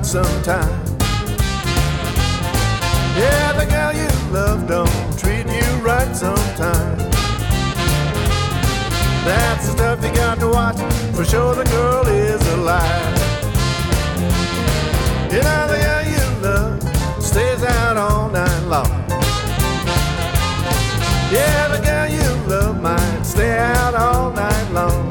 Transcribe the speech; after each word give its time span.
right 0.00 0.06
sometime. 0.06 0.84
Yeah, 3.16 3.52
the 3.52 3.66
girl 3.66 3.92
you 3.92 4.08
love 4.32 4.66
don't 4.66 5.18
treat 5.18 5.46
you 5.46 5.84
right 5.84 6.14
sometimes. 6.16 7.02
That's 9.24 9.66
the 9.66 9.72
stuff 9.72 10.04
you 10.04 10.12
got 10.14 10.38
to 10.40 10.48
watch. 10.48 10.78
For 11.14 11.24
sure, 11.24 11.54
the 11.54 11.64
girl 11.64 12.06
is 12.06 12.40
alive. 12.54 13.18
You 15.32 15.42
know, 15.42 15.66
the 15.68 15.78
girl 15.86 16.04
you 16.14 16.24
love 16.42 17.22
stays 17.22 17.62
out 17.62 17.96
all 17.96 18.30
night 18.30 18.62
long. 18.66 18.90
Yeah, 21.30 21.68
the 21.68 21.80
girl 21.84 22.08
you 22.08 22.48
love 22.48 22.80
might 22.80 23.22
stay 23.22 23.58
out 23.58 23.94
all 23.94 24.32
night 24.32 24.70
long. 24.72 25.10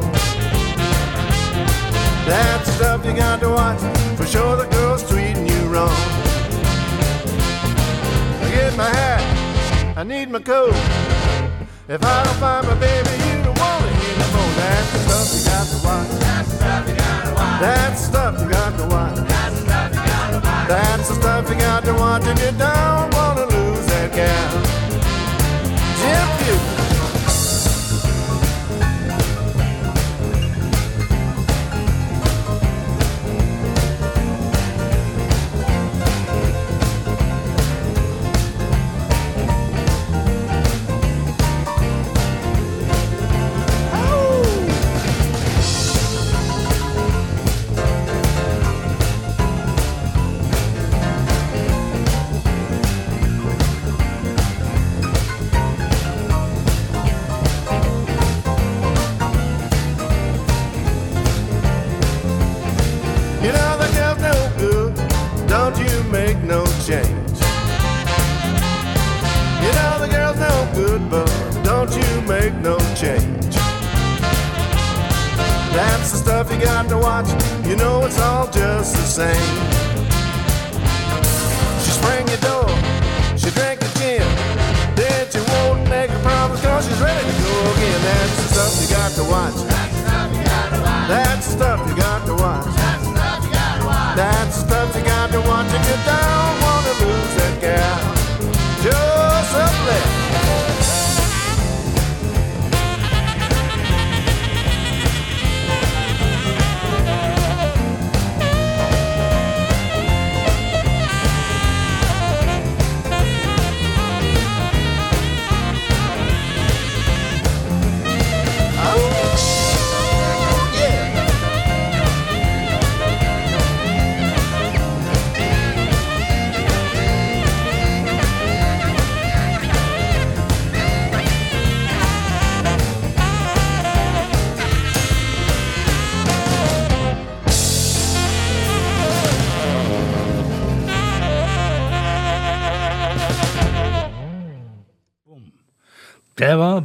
That's 2.26 2.66
the 2.66 2.72
stuff 2.72 3.06
you 3.06 3.14
got 3.14 3.40
to 3.42 3.50
watch. 3.50 3.80
For 4.18 4.26
sure, 4.26 4.56
the 4.58 4.66
girl's 4.66 4.79
I 10.00 10.04
need 10.04 10.30
my 10.30 10.40
coat. 10.40 10.72
If 11.90 12.02
I 12.02 12.24
don't 12.24 12.38
find 12.38 12.66
my 12.66 12.74
baby, 12.76 13.10
you 13.28 13.44
don't 13.44 13.60
want 13.60 13.84
to 13.84 13.92
hear 14.00 14.18
no 14.18 14.28
more. 14.32 14.54
That's 14.56 14.92
the 14.94 15.00
stuff 15.04 15.28
you 15.36 15.44
got 15.52 15.68
to 15.68 15.78
watch. 15.86 16.08
That's 16.24 16.48
the 16.50 16.56
stuff 16.56 16.88
you 16.88 16.96
got 16.96 17.26
to 17.26 17.34
watch. 17.36 17.60
That's 17.60 18.00
the 18.00 18.08
stuff 18.08 18.40
you 18.40 18.50
got 18.50 18.78
to 18.78 18.86
watch. 18.88 20.68
That's 20.70 21.08
the 21.10 21.16
stuff 21.16 21.50
you 21.50 21.56
got 21.56 21.84
to 21.84 21.94
watch 21.96 22.26
if 22.28 22.40
you 22.40 22.58
don't 22.58 23.14
want 23.14 23.38
to 23.40 23.46
lose 23.54 23.86
that 23.88 24.16
gal. 24.16 24.64
Jim 26.00 26.28
Bugle. 26.48 26.69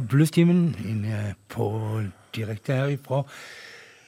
Bluestimen 0.09 0.75
på 1.49 1.67
direkte 2.35 2.73
her 2.73 2.91
ifra 2.95 3.23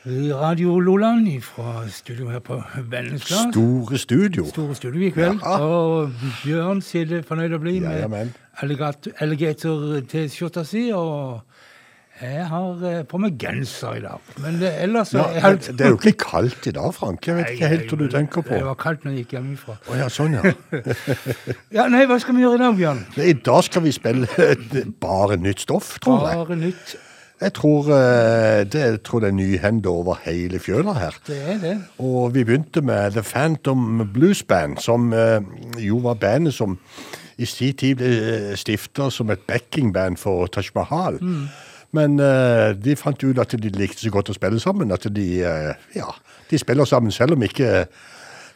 Radio 0.08 0.80
Loland, 0.80 1.42
fra 1.44 1.88
studio 1.92 2.30
her 2.32 2.40
på 2.40 2.62
Vennesla. 2.90 3.52
Store 3.52 3.98
studio. 3.98 4.46
Store 4.48 4.76
studio 4.76 5.02
i 5.08 5.10
kveld. 5.12 5.40
Ja. 5.44 5.58
Og 5.60 6.12
Bjørn 6.46 6.82
sitter 6.82 7.18
det 7.18 7.26
fornøyd 7.28 7.56
å 7.58 7.60
bli 7.60 7.80
med 7.84 8.32
alligator- 8.64 9.18
alligator-T-skjorta 9.20 10.64
si. 10.66 10.90
Og 10.96 11.42
jeg 12.22 12.46
har 12.50 12.84
eh, 12.90 13.04
på 13.08 13.20
meg 13.22 13.36
genser 13.42 13.98
i 14.00 14.02
dag. 14.04 14.20
Men 14.44 14.60
det, 14.62 14.72
ellers 14.84 15.14
er 15.14 15.24
men 15.24 15.36
jeg- 15.60 15.78
det 15.78 15.86
er 15.86 15.90
jo 15.94 15.98
ikke 16.00 16.14
kaldt 16.24 16.68
i 16.68 16.72
dag, 16.72 16.94
Frank. 16.94 17.28
Jeg 17.28 17.36
vet 17.38 17.50
ikke 17.56 17.68
helt 17.74 17.90
hva 17.94 17.98
du 17.98 18.08
tenker 18.14 18.42
på. 18.42 18.54
Det 18.58 18.66
var 18.66 18.76
kaldt 18.82 19.04
når 19.06 19.12
jeg 19.16 19.26
gikk 19.26 19.36
hjemmefra. 19.38 19.76
Å 19.92 19.98
ja, 20.00 20.08
sånn, 20.10 20.38
ja. 20.38 20.54
Ja, 21.78 21.88
nei, 21.92 22.06
hva 22.10 22.18
skal 22.20 22.36
vi 22.38 22.42
gjøre 22.46 22.56
i 22.60 22.64
dag, 22.64 22.78
Bjørn? 22.80 23.04
I 23.22 23.34
dag 23.34 23.64
skal 23.68 23.84
vi 23.86 23.92
spille 23.92 24.28
bare 25.02 25.38
nytt 25.38 25.60
stoff, 25.68 25.98
tror 26.04 26.24
jeg. 26.28 26.40
Bare 26.42 26.58
nytt. 26.60 26.96
Jeg 27.38 27.54
tror 27.54 27.92
eh, 27.94 28.64
det, 28.66 28.80
jeg 28.82 29.04
tror 29.06 29.22
det 29.22 29.28
er 29.30 29.36
nyhender 29.38 29.92
over 29.94 30.18
hele 30.24 30.58
fjøla 30.60 30.96
her. 30.98 31.20
Det 31.28 31.38
er 31.54 31.60
det. 31.62 31.76
Og 32.02 32.32
vi 32.34 32.42
begynte 32.48 32.82
med 32.82 33.12
The 33.14 33.22
Phantom 33.22 34.02
Blues 34.14 34.42
Band, 34.44 34.80
som 34.82 35.12
eh, 35.14 35.38
jo 35.86 36.00
var 36.08 36.18
bandet 36.18 36.56
som 36.58 36.80
i 37.38 37.46
sin 37.46 37.76
tid 37.78 38.00
ble 38.00 38.56
stifta 38.58 39.12
som 39.14 39.30
et 39.30 39.44
backingband 39.46 40.18
for 40.18 40.48
Taj 40.50 40.72
Mahal. 40.74 41.20
Men 41.96 42.20
uh, 42.20 42.74
de 42.76 42.98
fant 43.00 43.24
ut 43.24 43.40
at 43.40 43.56
de 43.56 43.72
likte 43.72 44.04
så 44.04 44.12
godt 44.12 44.34
å 44.34 44.36
spille 44.36 44.60
sammen 44.60 44.92
at 44.92 45.08
de, 45.14 45.28
uh, 45.48 45.74
ja, 45.96 46.10
de 46.52 46.60
spiller 46.60 46.86
sammen 46.90 47.16
selv 47.16 47.38
om 47.38 47.46
ikke 47.48 47.86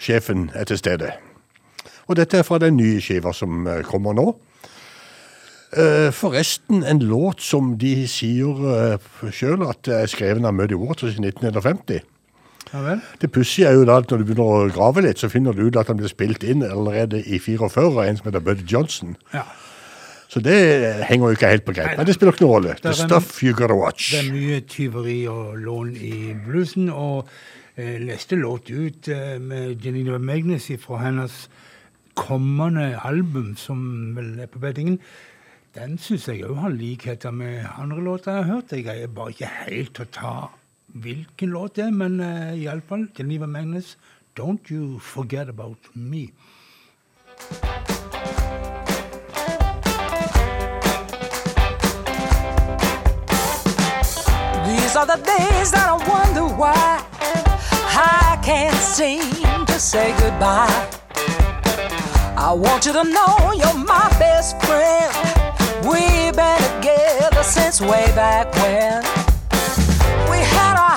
sjefen 0.02 0.50
er 0.58 0.68
til 0.68 0.80
stede. 0.82 1.14
Og 2.12 2.18
dette 2.20 2.42
er 2.42 2.48
fra 2.48 2.60
den 2.60 2.76
nye 2.80 3.02
skiva 3.04 3.34
som 3.36 3.68
eh, 3.70 3.84
kommer 3.88 4.16
nå. 4.18 4.26
Eh, 5.72 6.10
forresten 6.12 6.84
en 6.84 7.00
låt 7.08 7.40
som 7.46 7.76
de 7.80 7.94
sier 8.12 8.58
uh, 8.66 9.30
sjøl 9.32 9.64
at 9.64 9.88
er 9.88 10.10
skrevet 10.12 10.44
av 10.44 10.56
Muddy 10.58 10.76
Waters 10.76 11.16
i 11.16 11.24
1950. 11.24 12.02
Ja 12.72 12.82
vel? 12.84 13.00
Det 13.22 13.32
pussige 13.32 13.70
er 13.70 13.78
jo 13.80 13.88
da 13.88 14.02
at 14.02 14.12
når 14.12 14.20
du 14.22 14.28
begynner 14.28 14.66
å 14.66 14.74
grave 14.74 15.06
litt, 15.06 15.24
så 15.24 15.32
finner 15.32 15.56
du 15.56 15.64
ut 15.70 15.80
at 15.80 15.88
han 15.92 16.00
ble 16.02 16.12
spilt 16.12 16.44
inn 16.44 16.66
allerede 16.68 17.24
i 17.24 17.40
44 17.40 17.88
av 17.88 18.04
en 18.04 18.20
som 18.20 18.28
heter 18.28 18.44
Buddy 18.44 18.68
Johnson. 18.68 19.16
Ja. 19.32 19.46
Så 20.32 20.40
det 20.40 20.56
henger 21.10 21.28
jo 21.28 21.36
ikke 21.36 21.50
helt 21.52 21.66
på 21.68 21.74
greip. 21.76 21.98
Men 21.98 22.08
det 22.08 22.16
spiller 22.16 22.32
ikke 22.32 22.46
noen 22.46 22.54
rolle. 22.56 22.76
The 22.80 22.94
er- 22.94 23.00
stuff 23.02 23.42
you 23.44 23.52
gotta 23.54 23.76
watch. 23.76 24.14
Det 24.14 24.22
er 24.22 24.30
mye 24.32 24.62
tyveri 24.64 25.18
og 25.28 25.58
lån 25.60 25.90
i 26.00 26.34
bluesen, 26.46 26.88
og 26.90 27.28
eh, 27.76 27.98
neste 28.00 28.40
låt 28.40 28.72
ut 28.72 29.10
eh, 29.12 29.36
med 29.44 29.84
Janina 29.84 30.18
Magnus 30.18 30.70
fra 30.80 31.02
hennes 31.04 31.50
kommende 32.16 33.00
album, 33.04 33.56
som 33.58 34.16
vel 34.16 34.40
er 34.40 34.48
på 34.52 34.60
beddingen, 34.64 35.00
den 35.76 35.98
syns 36.00 36.28
jeg 36.28 36.44
òg 36.44 36.58
har 36.66 36.74
likheter 36.76 37.32
med 37.32 37.68
andre 37.80 38.02
låter 38.04 38.32
jeg 38.32 38.44
har 38.44 38.54
hørt. 38.54 38.72
Jeg 38.76 38.88
greier 38.88 39.08
bare 39.08 39.36
ikke 39.36 39.52
helt 39.68 39.94
til 39.96 40.08
å 40.08 40.12
ta 40.16 40.34
hvilken 40.92 41.54
låt 41.56 41.78
det 41.80 41.86
er, 41.88 41.96
men 41.96 42.20
uh, 42.20 42.52
iallfall 42.60 43.08
Janina 43.18 43.48
Magnus, 43.48 43.98
'Don't 44.36 44.72
You 44.72 45.00
Forget 45.00 45.48
About 45.50 45.92
Me'. 45.96 46.32
These 54.92 54.98
are 54.98 55.06
the 55.06 55.24
days 55.24 55.72
that 55.72 55.88
I 55.88 55.96
wonder 56.06 56.54
why 56.54 57.00
I 57.96 58.38
can't 58.44 58.76
seem 58.76 59.66
to 59.66 59.80
say 59.80 60.12
goodbye. 60.20 60.68
I 62.36 62.52
want 62.52 62.86
you 62.86 62.92
to 62.92 63.06
know 63.06 63.54
you're 63.56 63.86
my 63.88 64.10
best 64.20 64.60
friend. 64.66 65.08
We've 65.88 66.36
been 66.36 66.60
together 66.76 67.42
since 67.42 67.80
way 67.80 68.12
back 68.20 68.52
when. 68.60 69.02
We 70.30 70.40
had 70.60 70.76
our 70.76 70.91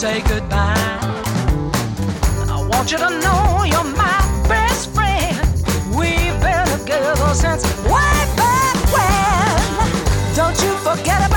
say 0.00 0.22
goodbye. 0.22 0.74
I 2.48 2.66
want 2.70 2.90
you 2.90 2.96
to 2.96 3.10
know 3.20 3.64
you're 3.64 3.84
my 3.84 4.20
best 4.48 4.88
friend. 4.94 5.36
We've 5.94 6.40
been 6.40 6.66
together 6.78 7.34
since 7.34 7.62
way 7.84 8.16
back 8.40 8.76
when. 8.94 10.34
Don't 10.34 10.58
you 10.62 10.72
forget 10.78 11.29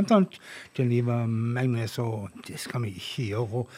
annet 0.00 0.38
Geneva 0.76 1.26
Magnus, 1.26 1.98
og 1.98 2.30
det 2.46 2.58
skal 2.60 2.82
vi 2.82 2.94
ikke 2.98 3.28
gjøre. 3.30 3.62
Og 3.62 3.68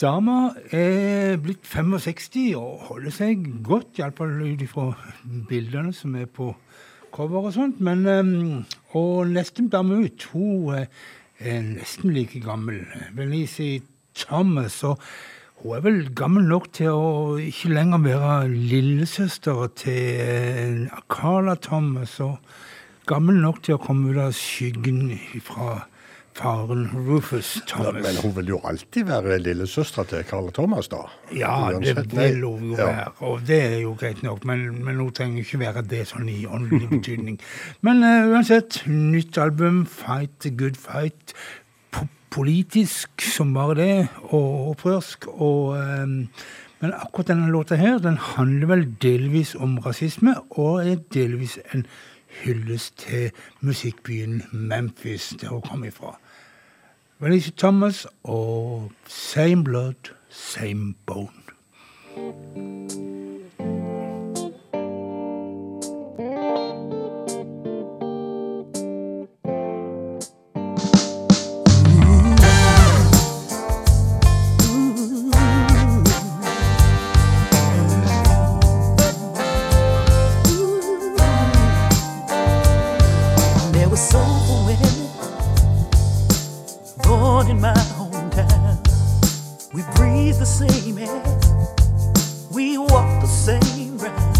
Dama 0.00 0.50
er 0.74 1.36
blitt 1.38 1.66
65 1.66 2.56
og 2.58 2.88
holder 2.88 3.14
seg 3.14 3.44
godt, 3.62 4.00
iallfall 4.00 4.40
ut 4.42 4.64
ifra 4.64 4.88
bildene 5.48 5.92
som 5.94 6.16
er 6.18 6.26
på 6.26 6.50
cover 7.14 7.46
og 7.46 7.54
sånt. 7.54 7.80
Men 7.80 8.02
eh, 8.10 8.74
Og 8.98 9.28
neste 9.30 9.68
dame 9.70 10.00
ut, 10.02 10.28
hun 10.32 10.74
eh, 10.74 10.86
er 11.38 11.62
nesten 11.62 12.12
like 12.12 12.40
gammel. 12.40 12.82
Benice 13.14 13.82
Thomas. 14.14 14.82
og 14.84 14.98
hun 15.62 15.76
er 15.76 15.80
vel 15.80 16.14
gammel 16.14 16.44
nok 16.44 16.66
til 16.76 16.92
å 16.92 17.36
ikke 17.40 17.72
lenger 17.72 18.02
være 18.04 18.48
lillesøster 18.50 19.70
til 19.80 20.20
eh, 20.20 20.98
Carla 21.08 21.54
Thomas, 21.54 22.18
og 22.20 22.36
gammel 23.06 23.38
nok 23.42 23.62
til 23.66 23.76
å 23.76 23.82
komme 23.82 24.10
ut 24.12 24.18
av 24.18 24.32
skyggen 24.36 25.12
fra 25.46 25.84
faren 26.36 26.82
Rufus 26.92 27.54
Thomas. 27.66 28.02
Men 28.04 28.18
hun 28.20 28.34
vil 28.36 28.50
jo 28.52 28.58
alltid 28.68 29.06
være 29.08 29.38
lillesøstera 29.40 30.04
til 30.10 30.24
Carl 30.28 30.50
Thomas, 30.52 30.90
da. 30.92 30.98
Ja, 31.32 31.70
det 31.72 31.78
Uansett, 31.94 32.10
det 32.12 32.26
vil 32.34 32.42
hun 32.44 32.66
jo 32.72 32.76
Ja. 32.76 32.86
være, 32.90 33.12
og 33.24 33.46
det 33.48 33.60
er 33.62 33.78
jo 33.80 33.94
greit 33.96 34.20
nok, 34.22 34.44
men, 34.44 34.66
men 34.84 35.00
hun 35.00 35.12
trenger 35.16 35.40
ikke 35.46 35.62
være 35.62 35.82
det 35.88 36.02
sånn 36.10 36.28
i 36.28 36.42
åndelig 36.44 36.90
betydning. 36.92 37.38
Men 37.80 38.04
uh, 38.04 38.28
uansett, 38.34 38.82
nytt 38.86 39.38
album, 39.40 39.86
Fight 39.86 40.34
the 40.44 40.50
Good 40.52 40.76
Fight. 40.76 41.32
Po 41.90 42.04
politisk 42.36 43.22
som 43.24 43.54
bare 43.56 43.74
det, 43.80 44.08
og 44.28 44.74
opprørsk. 44.74 45.24
Og, 45.38 45.76
Um, 45.80 46.28
men 46.82 46.92
akkurat 46.92 47.30
denne 47.30 47.48
låta 47.48 47.78
her, 47.80 47.96
den 48.04 48.18
handler 48.20 48.68
vel 48.68 48.82
delvis 49.00 49.54
om 49.56 49.78
rasisme, 49.80 50.34
og 50.50 50.84
er 50.84 50.98
delvis 51.14 51.56
en 51.72 51.86
hyllest 52.44 52.98
til 52.98 53.30
musikkbyen 53.60 54.42
Memphis, 54.52 55.34
der 55.40 55.48
hun 55.48 55.62
kom 55.62 55.84
ifra. 55.84 56.18
Venice 57.18 57.52
Thomas 57.56 58.06
og 58.24 58.92
Same 59.06 59.64
Blood, 59.64 60.12
Same 60.28 60.94
Bone. 61.06 63.05
The 90.38 90.44
same 90.44 90.98
air, 90.98 91.22
we 92.52 92.76
walk 92.76 93.20
the 93.22 93.26
same 93.26 93.96
round. 93.98 94.36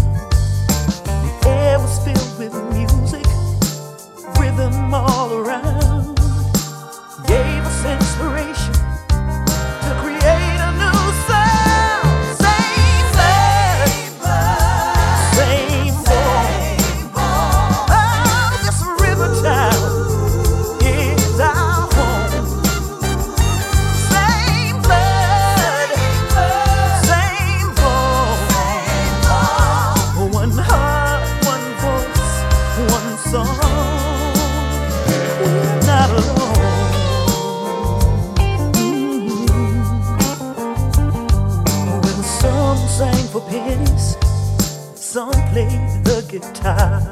The 1.05 1.47
air 1.49 1.79
was 1.79 1.97
filled 2.05 2.37
with 2.37 2.53
music, 2.73 3.25
rhythm 4.39 4.93
all 4.93 5.33
around. 5.33 5.96
Played 45.57 46.03
the 46.03 46.21
guitar. 46.29 47.11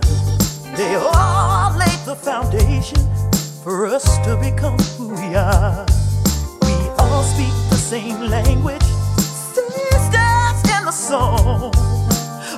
They 0.78 0.94
all 0.96 1.76
laid 1.76 2.02
the 2.06 2.16
foundation 2.16 3.02
for 3.64 3.88
us 3.88 4.06
to 4.26 4.38
become 4.38 4.78
who 4.98 5.08
we 5.10 5.34
are. 5.34 5.86
We 6.62 6.76
all 7.00 7.24
speak 7.24 7.56
the 7.72 7.82
same 7.92 8.30
language, 8.30 8.88
sisters 9.56 10.62
in 10.76 10.86
the 10.86 10.92
song. 10.92 11.72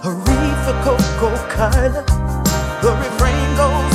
Aretha, 0.03 0.73
Coco, 0.83 1.29
Kyla, 1.55 2.03
the 2.81 2.91
refrain 3.03 3.47
goes 3.55 3.86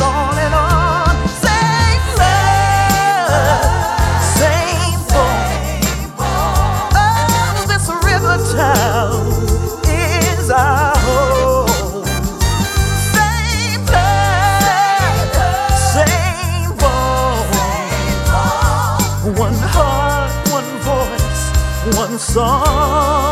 só. 22.33 23.32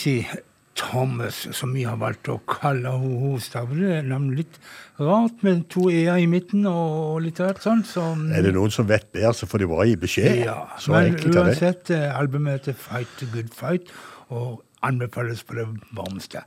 Venezi 0.00 0.26
Thomas, 0.74 1.48
som 1.52 1.74
vi 1.74 1.82
har 1.84 1.96
valgt 2.00 2.28
å 2.32 2.38
kalle 2.48 2.88
henne. 2.88 3.18
Hun 3.20 3.40
staver 3.42 4.02
nemlig 4.06 4.36
litt 4.46 4.58
rart 5.00 5.42
med 5.44 5.66
to 5.68 5.90
e-er 5.92 6.16
i 6.22 6.26
midten 6.30 6.64
og 6.70 7.20
litt 7.24 7.40
rart 7.42 7.60
sånn. 7.60 7.82
Så, 7.84 8.00
Er 8.34 8.42
det 8.46 8.54
noen 8.54 8.70
som 8.72 8.86
vet 8.88 9.10
bedre, 9.12 9.34
så 9.34 9.46
får 9.46 9.58
de 9.58 9.66
bare 9.68 9.86
gi 9.90 9.96
beskjed. 9.96 10.44
ja, 10.46 10.68
Så 10.78 10.92
men 10.92 11.16
uansett, 11.16 11.90
eh, 11.90 12.16
albumet 12.16 12.60
heter 12.64 12.72
Fight 12.74 13.08
the 13.18 13.26
Good 13.26 13.52
Fight 13.52 13.90
og 14.30 14.62
anbefales 14.82 15.42
på 15.44 15.54
det 15.56 15.66
varmeste. 15.92 16.42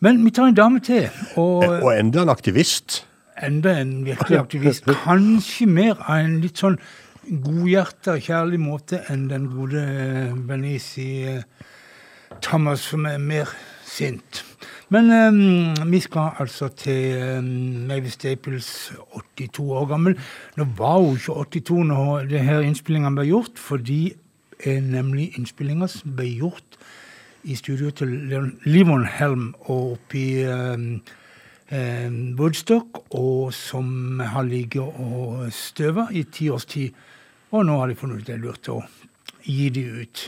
Men 0.00 0.24
vi 0.24 0.30
tar 0.30 0.48
en 0.48 0.54
dame 0.54 0.80
til, 0.80 1.08
og 1.36 1.62
Og 1.84 1.92
enda 1.96 2.22
en 2.22 2.28
aktivist. 2.34 3.04
enda 3.40 3.78
en 3.78 4.04
virkelig 4.04 4.38
aktivist. 4.40 4.84
Kanskje 4.86 5.68
mer 5.68 5.94
av 6.00 6.16
en 6.18 6.40
litt 6.40 6.56
sånn 6.56 6.78
godhjerta, 7.30 8.18
kjærlig 8.18 8.58
måte 8.58 9.04
enn 9.08 9.28
den 9.28 9.46
gode 9.50 10.34
Benici- 10.48 11.28
eh, 11.38 11.42
Thomas, 12.42 12.80
som 12.90 13.06
er 13.06 13.18
mer 13.18 13.50
sint. 13.86 14.44
Men 14.88 15.10
um, 15.12 15.90
vi 15.92 16.00
skal 16.00 16.38
altså 16.40 16.68
til 16.68 17.38
um, 17.38 17.44
Mavis 17.88 18.16
Staples, 18.16 18.92
82 19.36 19.60
år 19.60 19.88
gammel. 19.90 20.16
Nå 20.56 20.64
var 20.78 20.98
hun 21.02 21.18
ikke 21.18 21.60
82 21.60 21.84
når 21.90 22.30
det 22.30 22.40
her 22.46 22.64
innspillinga 22.64 23.12
ble 23.16 23.26
gjort, 23.28 23.60
for 23.60 23.76
de 23.76 24.14
er 24.64 24.80
nemlig 24.80 25.32
innspillinga 25.36 25.90
ble 26.16 26.30
gjort 26.38 26.78
i 27.48 27.54
studio 27.56 27.90
til 27.94 28.14
Livon 28.66 29.04
Helm 29.06 29.52
og 29.68 29.92
oppe 29.98 30.18
i 30.18 30.40
eh, 30.42 30.88
eh, 31.68 32.16
Woodstock, 32.38 33.04
og 33.14 33.52
som 33.54 34.20
har 34.20 34.48
ligget 34.48 34.82
og 34.82 35.46
støva 35.54 36.08
i 36.12 36.24
ti 36.32 36.48
års 36.50 36.66
tid. 36.68 36.96
Og 37.52 37.64
nå 37.64 37.78
har 37.80 37.88
de 37.88 37.96
funnet 37.96 38.20
ut 38.20 38.26
det 38.26 38.36
er 38.36 38.42
lurt 38.42 38.72
å 38.72 38.82
gi 39.44 39.68
de 39.72 39.84
ut. 40.02 40.24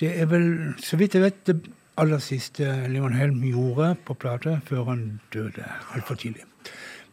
Det 0.00 0.20
er 0.20 0.26
vel, 0.30 0.74
så 0.78 0.96
vidt 0.96 1.14
jeg 1.14 1.22
vet, 1.22 1.46
det 1.46 1.56
aller 1.98 2.20
siste 2.22 2.68
Leon 2.88 3.16
Helm 3.18 3.40
gjorde 3.42 3.96
på 4.06 4.14
plate 4.14 4.60
før 4.66 4.84
han 4.92 5.20
døde 5.34 5.64
altfor 5.94 6.14
tidlig. 6.14 6.44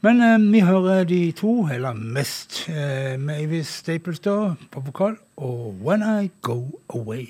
Men 0.06 0.22
eh, 0.22 0.52
vi 0.54 0.60
hører 0.60 1.04
de 1.04 1.32
to, 1.32 1.68
eller 1.74 1.94
mest 1.94 2.68
eh, 2.70 3.18
Mavis 3.20 3.68
Staples 3.82 4.20
da, 4.20 4.54
på 4.72 4.86
vokal, 4.86 5.18
og 5.38 5.76
When 5.82 6.06
I 6.06 6.30
Go 6.42 6.62
Away. 6.94 7.26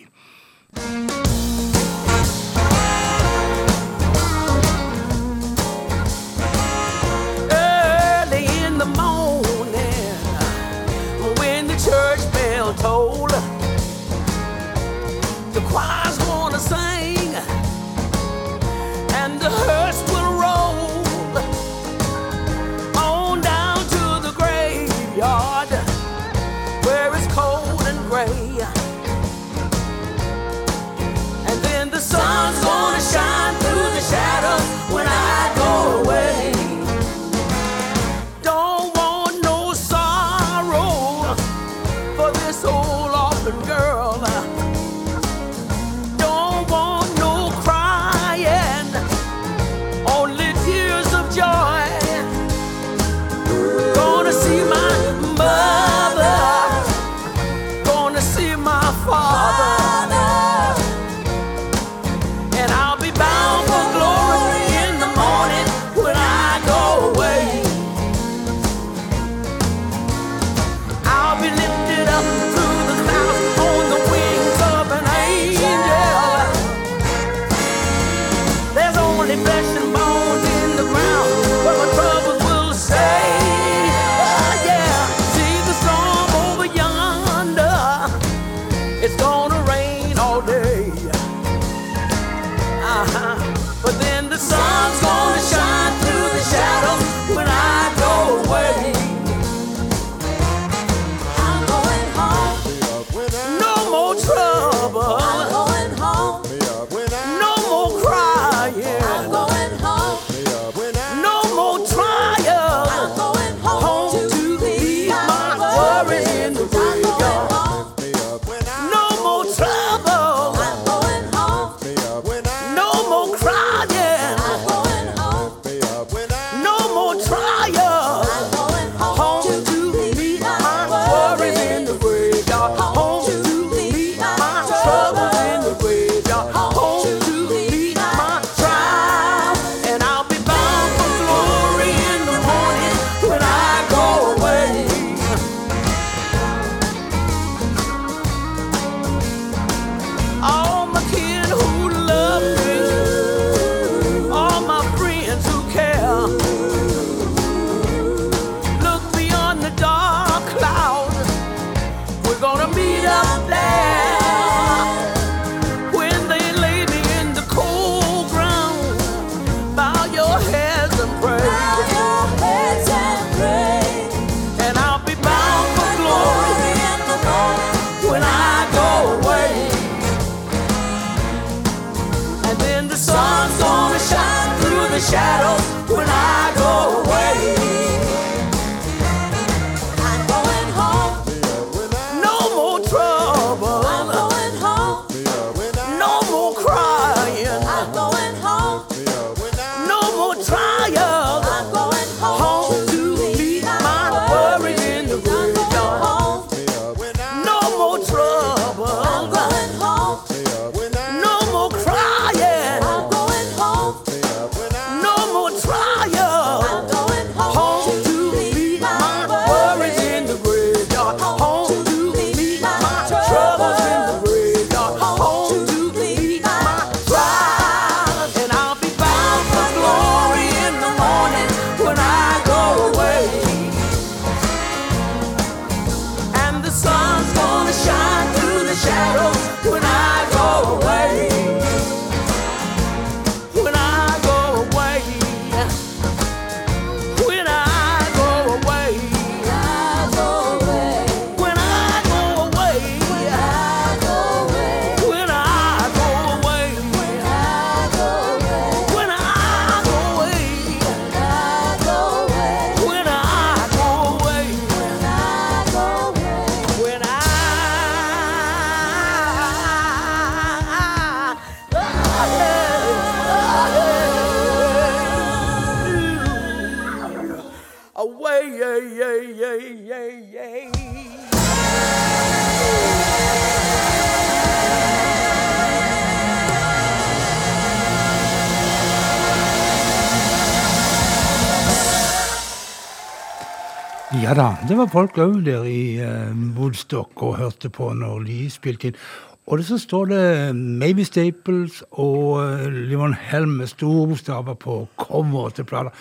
Da, 294.35 294.49
det 294.67 294.77
var 294.77 294.91
folk 294.91 295.17
òg 295.21 295.39
der 295.45 295.63
i 295.69 295.97
eh, 296.03 296.35
Woodstock 296.57 297.23
og 297.23 297.37
hørte 297.39 297.69
på 297.69 297.91
når 297.95 298.27
de 298.27 298.39
spilte 298.51 298.91
inn. 298.91 298.99
Og 299.45 299.61
så 299.63 299.77
står 299.77 300.05
det 300.09 300.55
Maybe 300.55 301.05
Staples 301.05 301.83
og 301.91 302.39
uh, 302.41 302.65
Leon 302.65 303.13
Helm 303.13 303.59
med 303.59 303.69
store 303.69 304.07
bokstaver 304.09 304.57
på 304.57 304.87
coveret 304.97 305.59
til 305.59 305.67
plata. 305.69 305.93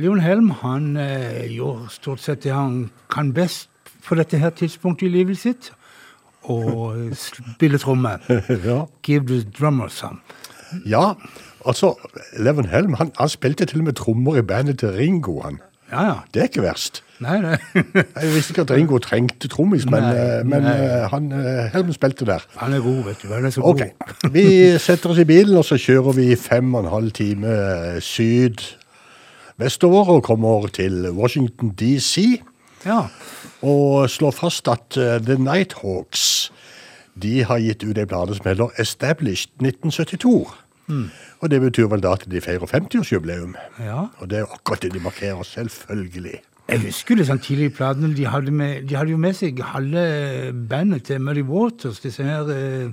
Leon 0.00 0.20
Helm 0.20 0.50
han 0.62 0.96
gjorde 1.48 1.90
stort 1.92 2.20
sett 2.20 2.42
det 2.44 2.52
han 2.52 2.90
kan 3.12 3.34
best 3.36 3.68
på 4.08 4.14
dette 4.14 4.38
her 4.38 4.50
tidspunktet 4.50 5.08
i 5.08 5.12
livet 5.12 5.38
sitt. 5.38 5.72
Og 6.46 6.98
eh, 6.98 7.14
spille 7.16 7.78
tromme. 7.78 8.18
Ja. 8.68 8.84
Give 9.02 9.26
the 9.26 9.42
drummer 9.58 9.88
some. 9.88 10.18
ja, 10.86 11.12
altså, 11.66 11.94
Leon 12.38 12.64
Helm 12.64 12.94
han, 12.94 13.12
han 13.18 13.28
spilte 13.28 13.64
til 13.64 13.78
og 13.78 13.84
med 13.84 13.92
trommer 13.92 14.36
i 14.36 14.42
bandet 14.42 14.78
til 14.78 14.88
Ringo. 14.88 15.40
han. 15.40 15.60
Ja, 15.90 16.02
ja. 16.04 16.14
Det 16.34 16.42
er 16.42 16.48
ikke 16.50 16.64
verst. 16.64 17.02
Nei, 17.22 17.38
nei. 17.40 17.56
Jeg 18.20 18.32
visste 18.34 18.52
ikke 18.52 18.64
at 18.66 18.72
Ringo 18.74 18.98
trengte 19.00 19.48
trommis, 19.48 19.86
men, 19.88 20.02
Nei, 20.04 20.16
eh, 20.20 20.40
men 20.44 20.66
nei. 20.66 20.72
eh, 20.84 21.04
han, 21.12 21.28
eh, 21.32 21.92
spilte 21.96 22.26
der. 22.28 22.44
Han 22.60 22.74
er 22.76 22.82
god, 22.84 22.98
vet 23.06 23.22
du. 23.22 23.28
Han 23.32 23.46
er 23.46 23.54
så 23.54 23.62
Ok, 23.64 23.80
Okay. 23.86 23.90
vi 24.36 24.44
setter 24.82 25.14
oss 25.14 25.22
i 25.22 25.28
bilen, 25.28 25.56
og 25.56 25.64
så 25.64 25.78
kjører 25.80 26.18
vi 26.18 26.26
fem 26.36 26.74
og 26.74 26.84
en 26.84 26.90
halv 26.92 27.14
time 27.16 27.54
syd 28.04 28.64
vestover 29.56 30.10
og 30.18 30.26
kommer 30.26 30.68
til 30.68 31.08
Washington 31.16 31.72
DC. 31.78 32.42
Ja. 32.84 33.06
Og 33.64 34.10
slår 34.12 34.34
fast 34.36 34.68
at 34.68 34.98
The 34.98 35.38
Nighthawks 35.40 36.50
de 37.16 37.38
har 37.48 37.62
gitt 37.64 37.80
ut 37.86 37.96
en 37.96 38.08
plate 38.10 38.36
som 38.36 38.44
heter 38.50 38.74
Established 38.82 39.48
1972. 39.64 40.52
Og 41.40 41.50
det 41.52 41.60
betyr 41.60 41.88
vel 41.92 42.02
da 42.04 42.14
at 42.16 42.24
de 42.30 42.40
feirer 42.40 42.66
50-årsjubileum. 42.70 43.56
ja. 43.82 44.06
Og 44.18 44.30
det 44.30 44.38
er 44.38 44.46
jo 44.46 44.52
akkurat 44.56 44.82
det 44.82 44.92
de 44.94 45.02
markerer, 45.04 45.42
selvfølgelig. 45.42 46.40
Jeg 46.66 46.82
husker 46.82 47.14
det 47.14 47.28
sånn 47.28 47.38
tidlig 47.38 47.68
i 47.70 47.74
platene. 47.76 48.08
De 48.10 48.24
de 48.26 48.96
hadde 48.96 49.12
jo 49.12 49.20
med 49.22 49.36
seg 49.38 49.60
halve 49.62 50.02
bandet 50.68 51.04
til 51.06 51.20
Muddy 51.22 51.44
Waters, 51.46 52.00
disse 52.02 52.24
her 52.26 52.48
eh, 52.50 52.88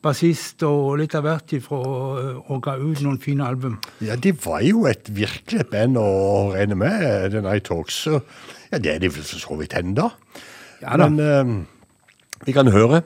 bassist 0.00 0.62
og 0.64 0.96
litt 1.02 1.14
av 1.18 1.26
hvert 1.26 1.52
ifra, 1.52 1.76
å 1.76 2.30
og 2.48 2.62
ga 2.64 2.78
ut 2.80 3.02
noen 3.04 3.20
fine 3.20 3.44
album. 3.44 3.76
Ja, 4.00 4.16
de 4.16 4.32
var 4.32 4.62
jo 4.64 4.86
et 4.88 5.10
virkelig 5.12 5.66
band 5.68 6.00
å 6.00 6.54
regne 6.54 6.78
med, 6.80 7.04
The 7.34 7.42
Night 7.44 7.68
Talks. 7.68 8.06
ja, 8.08 8.78
det 8.78 8.94
er 8.94 9.04
de 9.04 9.12
vel 9.12 9.26
for 9.26 9.44
så 9.44 9.58
vidt 9.60 9.76
ennå. 9.76 10.08
Ja 10.80 10.96
da. 10.96 11.10
Men 11.10 11.20
eh, 11.20 11.52
vi 12.46 12.56
kan 12.56 12.72
høre, 12.72 13.02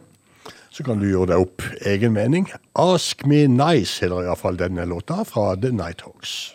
så 0.75 0.83
kan 0.83 0.99
du 0.99 1.07
gjøre 1.07 1.31
deg 1.31 1.43
opp 1.45 1.63
egen 1.87 2.15
mening. 2.17 2.49
Ask 2.75 3.23
Me 3.31 3.45
Nice 3.47 4.03
heter 4.03 4.25
iallfall 4.25 4.59
denne 4.59 4.87
låta 4.91 5.23
fra 5.29 5.55
The 5.55 5.71
Nighthawks. 5.71 6.55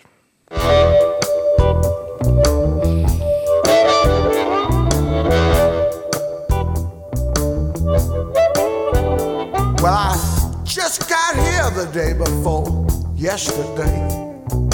Well, 9.79 9.95
I 9.95 10.17
just 10.65 11.07
got 11.07 11.39
here 11.39 11.69
the 11.71 11.87
day 11.93 12.11
before 12.11 12.67
yesterday, 13.15 13.95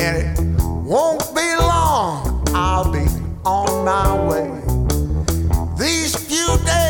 and 0.02 0.18
it 0.18 0.40
won't 0.84 1.22
be 1.36 1.46
long. 1.60 2.42
I'll 2.56 2.92
be 2.92 3.06
on 3.46 3.86
my 3.86 4.10
way. 4.26 4.50
These 5.78 6.16
few 6.16 6.58
days 6.66 6.85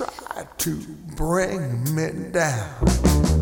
try 0.00 0.46
to 0.56 0.76
bring 1.14 1.94
me 1.94 2.30
down. 2.32 2.74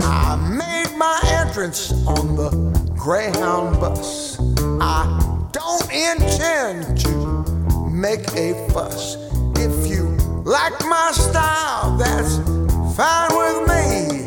I 0.00 0.34
made 0.36 0.96
my 0.96 1.20
entrance 1.24 1.92
on 2.04 2.34
the 2.34 2.50
Greyhound 2.96 3.78
bus. 3.78 4.40
I 4.80 5.06
don't 5.52 5.84
intend 5.92 6.98
to 7.02 7.10
make 7.88 8.26
a 8.34 8.54
fuss. 8.70 9.16
If 9.56 9.86
you 9.86 10.16
like 10.44 10.80
my 10.84 11.12
style, 11.12 11.96
that's 11.96 12.38
fine 12.96 13.30
with 13.38 13.58
me. 13.70 14.26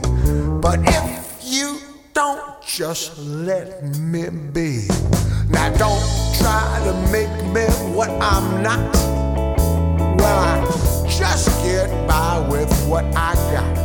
But 0.61 0.79
if 0.87 1.39
you 1.43 1.79
don't, 2.13 2.41
just 2.65 3.17
let 3.17 3.83
me 3.83 4.29
be. 4.53 4.87
Now 5.49 5.69
don't 5.75 6.03
try 6.39 6.81
to 6.85 6.93
make 7.11 7.33
me 7.53 7.65
what 7.93 8.09
I'm 8.09 8.63
not. 8.63 8.95
Well, 10.17 10.39
I 10.39 11.00
just 11.17 11.49
get 11.63 11.89
by 12.07 12.39
with 12.49 12.71
what 12.87 13.03
I 13.15 13.33
got. 13.51 13.77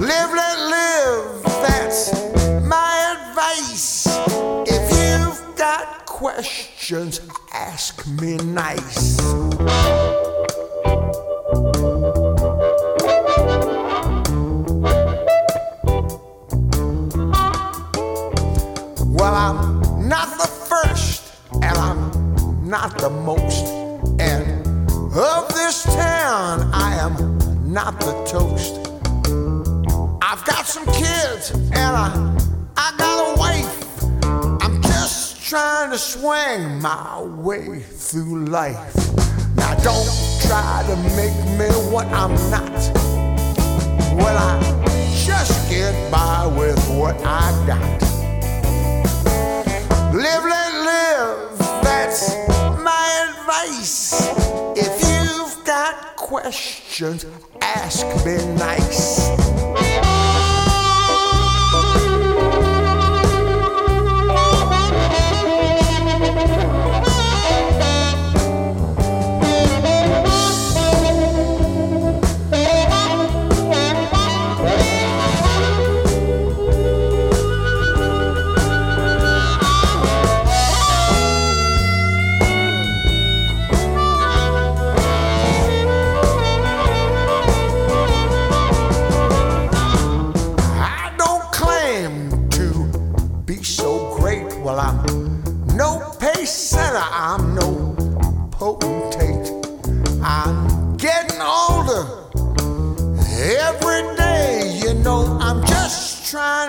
Live, 0.00 0.32
let 0.34 0.58
live, 0.58 1.42
that's 1.62 2.12
my 2.64 3.16
advice. 3.16 4.06
If 4.66 4.84
you've 4.98 5.56
got 5.56 6.06
questions, 6.06 7.20
ask 7.52 8.06
me 8.20 8.36
nice. 8.38 9.20
Well, 19.08 19.34
I'm 19.34 20.08
not 20.08 20.36
the 20.38 20.48
first, 20.68 21.32
and 21.54 21.76
I'm 21.76 22.68
not 22.68 22.98
the 22.98 23.10
most. 23.10 23.75
Of 25.18 25.48
this 25.54 25.82
town, 25.84 26.68
I 26.74 26.94
am 27.00 27.72
not 27.72 27.98
the 28.00 28.12
toast. 28.26 28.76
I've 30.20 30.44
got 30.44 30.66
some 30.66 30.84
kids, 30.92 31.52
and 31.52 31.96
I, 31.96 32.36
I 32.76 32.92
got 32.98 33.34
a 33.34 33.38
wife. 33.38 34.04
I'm 34.62 34.82
just 34.82 35.42
trying 35.42 35.90
to 35.92 35.96
swing 35.96 36.82
my 36.82 37.22
way 37.22 37.80
through 37.80 38.44
life. 38.44 38.94
Now, 39.56 39.74
don't 39.76 40.10
try 40.42 40.84
to 40.86 40.96
make 41.16 41.34
me 41.58 41.70
what 41.90 42.08
I'm 42.08 42.34
not. 42.50 42.76
Well, 44.18 44.36
I 44.36 44.60
just 45.24 45.70
get 45.70 46.12
by 46.12 46.46
with 46.46 46.78
what 46.90 47.16
I 47.24 47.64
got. 47.66 48.02
Live, 50.14 50.44
let 50.44 50.74
live, 50.84 51.58
that's 51.82 52.34
my 52.84 53.30
advice 53.30 54.45
questions, 56.26 57.24
ask 57.62 58.04
me 58.26 58.34
nice. 58.56 59.45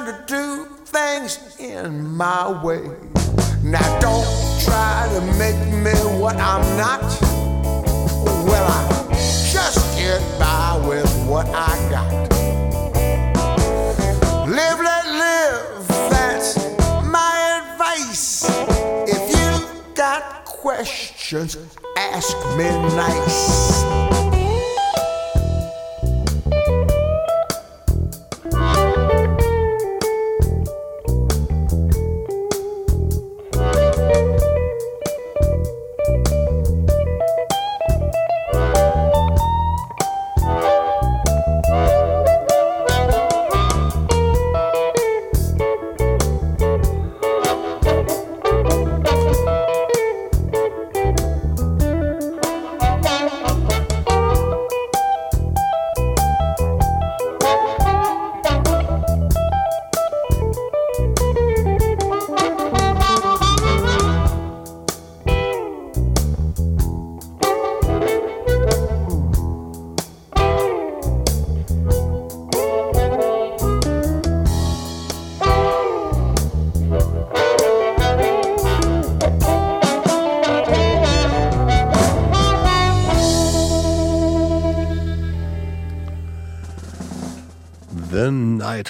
To 0.07 0.23
do 0.25 0.63
things 0.85 1.37
in 1.59 2.15
my 2.15 2.63
way. 2.63 2.81
Now, 3.61 3.99
don't 3.99 4.25
try 4.63 5.05
to 5.11 5.19
make 5.37 5.59
me 5.83 5.91
what 6.17 6.37
I'm 6.37 6.63
not. 6.77 7.01
Well, 8.45 8.71
I 8.71 9.09
just 9.51 9.97
get 9.97 10.21
by 10.39 10.81
with 10.87 11.11
what 11.27 11.45
I 11.49 11.75
got. 11.89 12.29
Live, 14.47 14.79
let 14.79 15.05
live, 15.07 15.87
that's 16.09 16.55
my 17.03 17.61
advice. 17.61 18.45
If 19.09 19.35
you 19.35 19.93
got 19.93 20.45
questions, 20.45 21.57
ask 21.97 22.33
me 22.55 22.69
nice. 22.95 24.06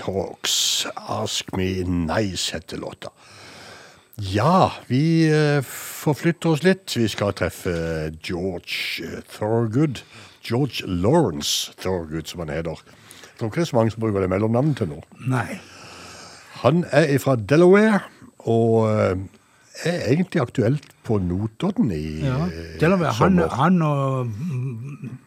Nighthawks, 0.01 0.85
Ask 0.95 1.55
Me 1.55 1.83
Nice 1.83 2.53
heter 2.53 2.77
låta. 2.77 3.09
Ja, 4.15 4.71
vi 4.87 5.27
eh, 5.29 5.61
forflytter 5.63 6.49
oss 6.49 6.63
litt. 6.65 6.93
Vi 6.97 7.07
skal 7.09 7.33
treffe 7.37 8.11
George 8.25 9.21
Thorgood. 9.37 10.01
George 10.43 10.85
Lawrence 10.87 11.73
Thorgood, 11.81 12.27
som 12.27 12.39
han 12.41 12.49
heter. 12.49 12.77
Jeg 12.81 13.37
tror 13.39 13.47
ikke 13.51 13.59
det 13.61 13.65
er 13.67 13.71
så 13.71 13.77
mange 13.77 13.91
som 13.93 14.01
bruker 14.01 14.21
det 14.25 14.29
mellomnavnet 14.31 14.77
til 14.79 14.89
nå. 14.89 15.01
Nei. 15.29 15.59
Han 16.63 16.83
er 16.89 17.17
fra 17.21 17.35
Delaware, 17.37 17.99
og 18.49 18.87
eh, 18.89 19.19
er 19.85 20.07
egentlig 20.15 20.41
aktuelt 20.41 20.87
på 21.05 21.19
Notodden 21.21 21.91
i 21.93 22.23
Ja. 22.25 22.39
eh, 22.49 22.73
Delaware. 22.81 23.13
Han, 23.19 23.37
sommer. 23.37 23.53
han 23.53 23.81
og 23.81 24.33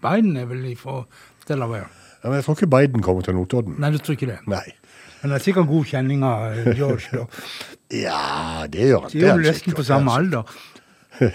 Biden 0.03 0.37
er 0.37 0.51
vel 0.51 0.67
fra 0.79 1.05
Delaware. 1.49 1.87
Ja, 2.21 2.29
men 2.29 2.35
jeg 2.39 2.45
tror 2.45 2.59
ikke 2.59 2.71
Biden 2.77 3.03
kommer 3.03 3.23
til 3.25 3.35
Notodden. 3.35 3.79
Nei, 3.81 3.91
du 3.91 3.99
tror 3.99 4.19
ikke 4.19 4.29
det? 4.29 4.39
Nei. 4.51 4.67
Han 5.23 5.31
har 5.35 5.43
sikkert 5.45 5.69
god 5.69 5.85
kjenning 5.85 6.25
av 6.25 6.53
eh, 6.53 6.77
George. 6.77 7.09
da. 7.13 7.27
Ja, 7.91 8.67
det 8.71 8.87
gjør 8.87 9.01
han. 9.01 9.11
De 9.11 9.25
er 9.25 9.33
jo 9.35 9.43
nesten 9.43 9.75
på 9.75 9.83
samme 9.83 10.13
er 10.13 10.23
alder. 10.23 10.43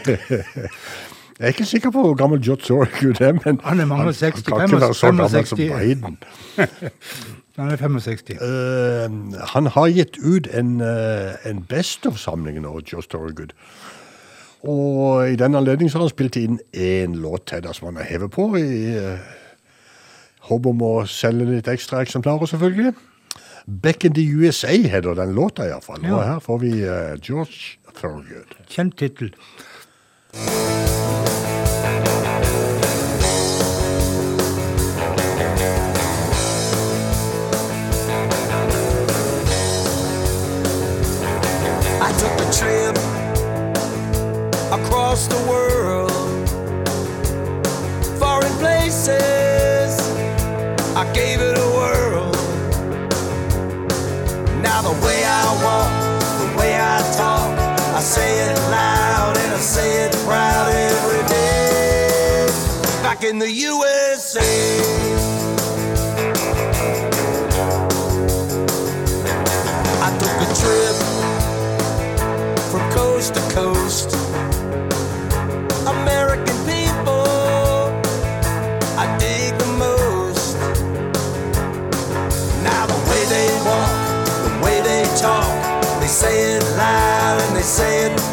Jeg 1.35 1.43
er 1.43 1.51
ikke 1.51 1.65
sikker 1.67 1.91
på 1.91 2.01
hvor 2.01 2.13
gammel 2.15 2.39
George 2.39 2.63
Thorogood 2.63 3.19
er, 3.19 3.33
men 3.33 3.59
Han 3.63 3.79
er 3.79 3.85
mange 3.85 4.03
han, 4.03 4.13
60, 4.13 4.45
han 4.47 4.59
kan 4.59 4.69
ikke 4.69 4.81
være 4.81 4.93
så 4.93 5.05
gammel 5.11 5.45
som 5.45 5.57
Biden. 5.57 6.17
Han 7.55 7.71
er 7.71 7.75
65. 7.79 8.31
Uh, 8.41 9.41
han 9.53 9.67
har 9.71 9.87
gitt 9.87 10.17
ut 10.19 10.47
en, 10.51 10.81
uh, 10.81 11.35
en 11.47 11.61
Best 11.63 12.05
of-samling 12.05 12.59
nå, 12.59 12.73
George 12.83 13.07
Thorogood. 13.11 13.53
Og 14.63 15.29
i 15.31 15.37
den 15.39 15.55
anledning 15.55 15.91
har 15.91 16.03
han 16.03 16.11
spilt 16.11 16.35
inn 16.35 16.59
én 16.73 17.15
låt 17.15 17.45
til, 17.47 17.67
som 17.73 17.87
han 17.87 18.01
har 18.01 18.09
hevet 18.09 18.33
på, 18.35 18.49
i 18.59 18.97
uh, 18.99 19.23
håp 20.49 20.65
om 20.71 20.81
å 20.85 20.93
selge 21.09 21.47
litt 21.49 21.67
ekstra 21.71 22.01
eksemplarer, 22.05 22.45
selvfølgelig. 22.51 22.93
Back 23.67 24.05
in 24.05 24.13
the 24.13 24.21
USA 24.37 24.67
heter 24.77 25.15
den 25.17 25.33
låta 25.33 25.65
iallfall. 25.65 26.03
Og 26.05 26.09
Ja. 26.11 26.23
her 26.33 26.39
får 26.39 26.59
vi 26.61 26.71
uh, 26.85 27.15
George 27.17 27.79
Thorogood. 27.97 28.53
Kjent 28.69 28.97
tittel. 29.01 29.33
The 63.45 63.51
USA. 63.51 64.41
I 70.01 70.09
took 70.21 70.37
a 70.41 70.49
trip 70.61 70.97
from 72.71 72.83
coast 72.91 73.35
to 73.35 73.41
coast. 73.53 74.15
American 75.85 76.57
people, 76.65 77.27
I 78.97 79.15
dig 79.19 79.53
the 79.59 79.71
most. 79.77 80.55
Now 82.63 82.87
the 82.87 82.99
way 83.09 83.23
they 83.35 83.49
walk, 83.69 83.93
the 84.47 84.53
way 84.65 84.81
they 84.81 85.03
talk, 85.21 85.53
they 86.01 86.07
say 86.07 86.55
it 86.55 86.63
loud 86.77 87.41
and 87.43 87.55
they 87.55 87.61
say 87.61 88.07
it 88.07 88.24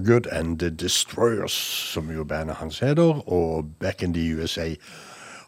Thorogood 0.00 0.26
and 0.32 0.58
The 0.58 0.70
Destroyers, 0.70 1.52
som 1.92 2.10
jo 2.10 2.24
bandet 2.24 2.56
hans 2.56 2.78
heter, 2.80 3.20
og 3.28 3.66
Back 3.80 4.02
in 4.02 4.14
the 4.14 4.22
USA. 4.34 4.68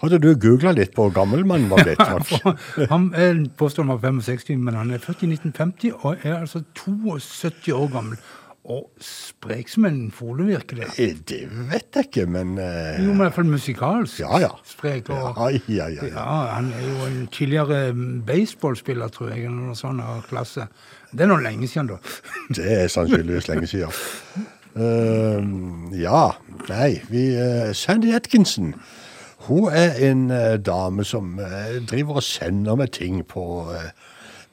Hadde 0.03 0.19
du 0.19 0.35
googla 0.35 0.73
litt 0.75 0.93
på 0.97 1.07
hvor 1.07 1.15
gammel 1.15 1.45
mannen 1.47 1.71
var 1.71 1.85
blitt? 1.87 2.01
Han 2.93 3.09
påstår 3.57 3.87
han 3.87 3.93
var 3.95 4.03
65, 4.11 4.59
men 4.59 4.75
han 4.75 4.91
er 4.91 4.99
født 4.99 5.23
i 5.23 5.29
1950 5.31 5.93
og 6.03 6.25
er 6.27 6.41
altså 6.41 6.65
72 6.75 7.69
år 7.73 7.93
gammel. 7.95 8.19
Og 8.63 8.91
sprek 9.03 9.71
som 9.71 9.87
en 9.89 10.11
fole, 10.15 10.45
virker 10.47 10.83
det. 10.83 10.89
Eh, 11.03 11.17
Det 11.27 11.41
vet 11.71 11.97
jeg 11.97 12.05
ikke, 12.11 12.27
men 12.31 12.53
uh... 12.59 12.99
Jo, 12.99 13.09
men 13.09 13.17
i 13.17 13.23
hvert 13.25 13.35
fall 13.35 13.49
musikalsk 13.51 14.21
Ja, 14.23 14.39
ja. 14.39 14.51
sprek. 14.65 15.09
Og, 15.11 15.39
Ja, 15.39 15.49
ja, 15.67 15.89
ja, 15.89 16.07
ja. 16.07 16.11
Ja, 16.13 16.37
han 16.59 16.69
er 16.77 16.85
jo 16.87 17.07
en 17.09 17.25
tidligere 17.35 17.95
baseballspiller, 18.27 19.09
tror 19.11 19.33
jeg, 19.33 19.47
eller 19.47 19.71
noe 19.73 19.79
sånt 19.79 20.03
av 20.03 20.23
klasse. 20.31 20.69
Det 21.13 21.21
er 21.21 21.27
nå 21.29 21.37
lenge 21.45 21.69
siden, 21.69 21.87
da. 21.93 21.97
Det 22.57 22.67
er 22.83 22.89
sannsynligvis 22.89 23.49
lenge 23.49 23.67
siden. 23.67 23.93
Uh, 24.73 25.93
ja, 26.01 26.31
nei, 26.71 27.03
vi 27.13 27.27
uh, 27.37 27.73
Sandy 27.77 28.15
Atkinson. 28.17 28.75
Hun 29.49 29.69
er 29.73 29.99
en 30.09 30.31
uh, 30.31 30.57
dame 30.63 31.05
som 31.05 31.35
eh, 31.43 31.81
driver 31.91 32.21
og 32.21 32.23
sender 32.23 32.75
med 32.79 32.93
ting 32.95 33.25
på 33.27 33.43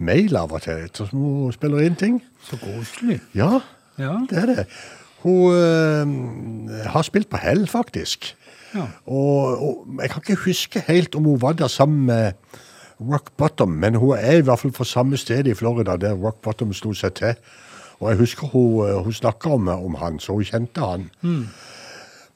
mail 0.02 0.36
av 0.40 0.52
og 0.58 0.64
til, 0.66 0.86
ettersom 0.88 1.20
hun 1.22 1.54
spiller 1.54 1.84
inn 1.86 1.96
ting. 2.00 2.18
Så 2.50 2.58
koselig. 2.62 3.20
Ja, 3.38 3.60
Ja. 4.00 4.16
det 4.30 4.38
er 4.40 4.46
det. 4.48 4.66
Hun 5.24 5.54
eh, 5.54 6.86
har 6.90 7.02
spilt 7.06 7.30
på 7.30 7.38
Hell, 7.38 7.68
faktisk. 7.68 8.32
Ja. 8.74 8.88
Og, 9.06 9.62
og 9.62 10.02
jeg 10.02 10.10
kan 10.10 10.22
ikke 10.26 10.42
huske 10.46 10.84
helt 10.88 11.16
om 11.16 11.24
hun 11.28 11.42
var 11.42 11.54
der 11.60 11.68
sammen 11.68 12.06
med 12.06 12.32
Rock 13.00 13.32
Bottom, 13.38 13.70
men 13.80 13.96
hun 13.96 14.18
er 14.18 14.40
i 14.40 14.44
hvert 14.44 14.60
fall 14.60 14.74
fra 14.76 14.84
samme 14.86 15.18
sted 15.18 15.48
i 15.48 15.54
Florida 15.56 15.96
der 15.98 16.14
Rock 16.20 16.42
Bottom 16.44 16.74
slo 16.74 16.92
seg 16.94 17.14
til. 17.20 17.36
Og 18.00 18.10
jeg 18.10 18.18
husker 18.20 18.48
hun, 18.48 18.88
eh, 18.90 18.98
hun 19.04 19.14
snakka 19.14 19.50
om, 19.56 19.68
om 19.68 19.96
han, 20.00 20.20
så 20.20 20.34
hun 20.36 20.44
kjente 20.48 20.82
han. 20.84 21.10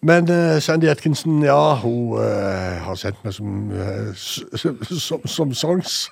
Men 0.04 0.28
uh, 0.30 0.60
Sandy 0.60 0.90
Atkinson, 0.92 1.42
ja, 1.44 1.76
hun 1.80 2.18
uh, 2.20 2.84
har 2.84 2.96
sendt 3.00 3.22
meg 3.24 3.34
som, 3.34 3.72
s- 4.12 4.44
som, 5.00 5.22
som 5.26 5.54
songs. 5.56 6.10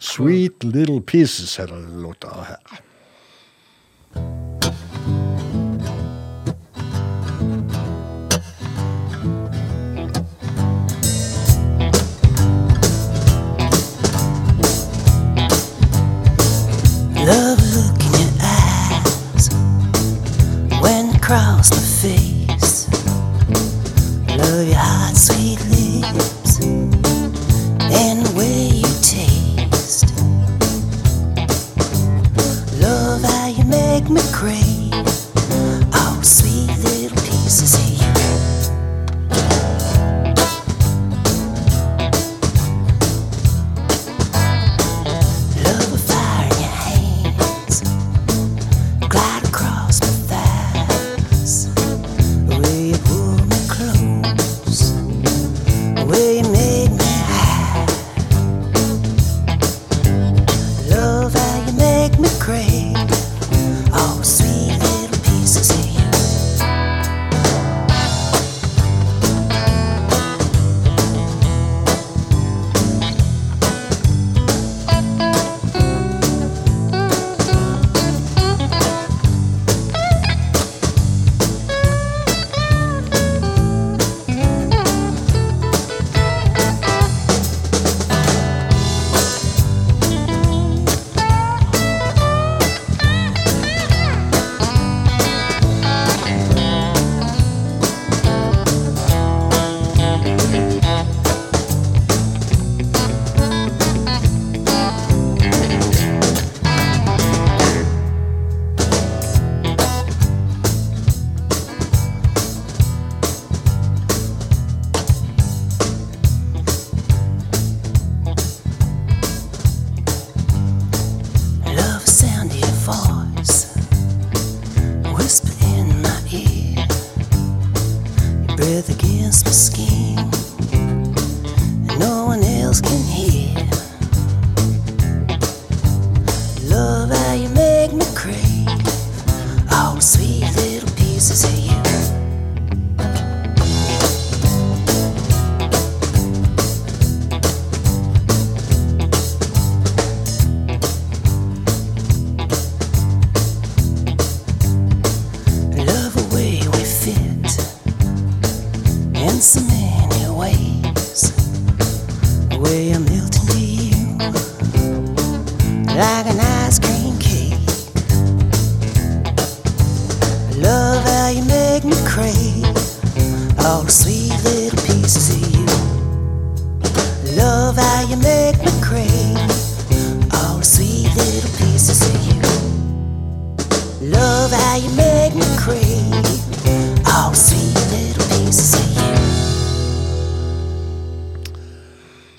Sweet 0.00 0.64
Little 0.64 1.00
Pieces 1.00 1.54
heter 1.60 1.86
låta 2.02 2.34
her. 2.48 2.80
across 21.30 21.70
my 21.70 22.10
face. 22.10 22.88
Love 24.36 24.66
you 24.66 24.74
high. 24.74 25.09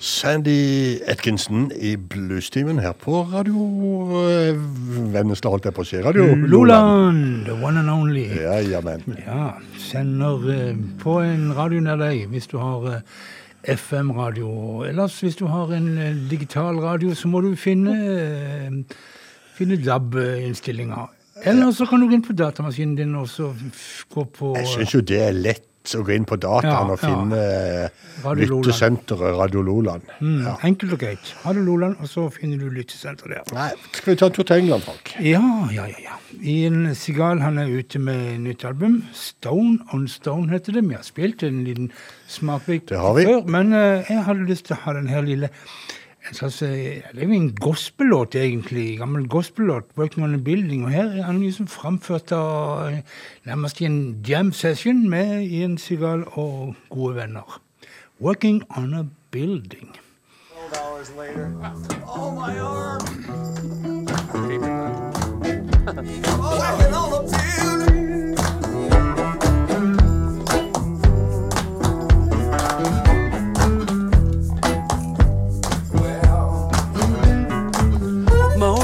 Sandy 0.02 0.98
Atkinson 1.06 1.68
i 1.78 1.92
Bluestimen 1.96 2.80
her 2.82 2.90
på 2.98 3.20
Radio 3.30 3.60
eh, 4.18 4.56
Vennesla, 5.14 5.52
holdt 5.52 5.68
jeg 5.68 5.76
på 5.76 5.84
å 5.84 5.86
si. 5.86 6.00
Radio 6.02 6.24
Loland, 6.34 7.44
the 7.46 7.54
one 7.54 7.78
and 7.78 7.92
only. 7.92 8.24
Ja, 8.34 8.56
jamen. 8.66 9.04
Ja, 9.22 9.52
sender 9.78 10.42
eh, 10.50 10.74
på 10.98 11.20
en 11.22 11.52
radio 11.54 11.84
nær 11.86 12.02
deg 12.02 12.26
hvis 12.34 12.50
du 12.50 12.58
har 12.58 12.90
eh, 12.96 13.22
FM-radio. 13.76 14.50
Ellers 14.90 15.22
hvis 15.22 15.38
du 15.38 15.46
har 15.52 15.70
en 15.78 15.94
digital 16.26 16.82
radio, 16.82 17.14
så 17.14 17.30
må 17.30 17.46
du 17.46 17.52
finne, 17.54 17.94
finne 19.54 19.78
DAB-innstillinger. 19.86 21.12
Eller 21.46 21.70
så 21.78 21.86
kan 21.86 22.02
du 22.02 22.10
gå 22.10 22.18
inn 22.18 22.26
på 22.26 22.34
datamaskinen 22.34 22.98
din 22.98 23.14
og 23.22 23.30
så 23.30 23.54
gå 24.10 24.26
på 24.34 24.56
Jeg 24.58 24.74
syns 24.74 24.98
jo 24.98 25.06
det 25.14 25.28
er 25.30 25.38
lett 25.38 25.68
å 25.84 26.02
gå 26.06 26.14
inn 26.14 26.24
på 26.28 26.36
dataen 26.38 26.70
Ja, 26.70 26.94
og 26.94 26.98
finne 27.02 27.38
ja. 27.42 27.88
Radio 28.22 28.60
lyttesenteret 28.60 29.36
Radio 29.38 29.62
Loland. 29.66 30.02
mm, 30.20 30.42
Ja. 30.46 30.56
Enkelt 30.62 30.92
og 30.92 30.98
greit. 31.02 31.32
Du 31.52 31.60
Loland, 31.64 31.96
og 32.00 32.06
så 32.08 32.28
finner 32.32 32.58
du 32.58 32.70
lyttesenteret 32.70 33.50
der. 33.50 33.54
Nei, 33.54 33.70
skal 33.92 34.12
vi 34.14 34.18
ta 34.20 34.26
en 34.26 34.32
tur 34.32 34.42
til 34.44 34.56
England, 34.62 34.82
Frank? 34.86 35.14
Ja, 35.20 35.42
ja, 35.74 35.86
ja. 35.90 35.98
ja. 36.04 36.18
Ian 36.40 36.94
Sigal 36.94 37.40
han 37.42 37.58
er 37.58 37.66
ute 37.68 37.98
med 37.98 38.40
nytt 38.40 38.64
album. 38.64 39.02
Stone 39.12 39.78
on 39.92 40.06
Stone 40.08 40.48
heter 40.52 40.72
det. 40.72 40.84
Vi 40.88 40.94
har 40.94 41.02
spilt 41.02 41.42
en 41.42 41.64
liten 41.64 41.90
smakbit 42.28 42.86
Det 42.88 42.98
har 42.98 43.14
vi. 43.14 43.24
før, 43.26 43.42
men 43.46 43.72
eh, 43.72 44.04
jeg 44.08 44.24
hadde 44.24 44.46
lyst 44.48 44.66
til 44.70 44.76
å 44.76 44.82
ha 44.86 44.92
den 44.94 45.08
her 45.08 45.22
lille 45.22 45.50
en 46.28 46.34
slags, 46.34 46.58
Det 46.58 47.02
er 47.22 47.26
jo 47.26 47.32
en 47.32 47.54
gospellåt, 47.54 48.34
egentlig. 48.34 48.98
Gammel 48.98 49.28
gospellåt. 49.28 49.84
'Working 49.96 50.24
on 50.24 50.34
a 50.34 50.38
Building'. 50.38 50.84
Og 50.84 50.90
her 50.90 51.04
er 51.04 51.22
han 51.22 51.40
liksom 51.40 51.66
framført 51.66 52.32
av 52.32 52.88
eh, 52.88 53.02
nærmest 53.44 53.80
i 53.80 53.84
en 53.84 54.24
jam 54.28 54.52
session 54.52 55.08
med 55.10 55.42
Ian 55.42 55.78
Sigal 55.78 56.24
og 56.26 56.74
gode 56.90 57.16
venner. 57.16 57.60
'Working 58.20 58.62
on 58.76 58.94
a 58.94 59.04
Building'. 59.32 59.98
hours 61.02 61.10
later. 61.16 61.50
Oh, 62.06 62.30
my 62.30 62.58
arm! 62.58 63.02
Working 66.48 66.94
on 66.94 67.10
the 67.10 67.51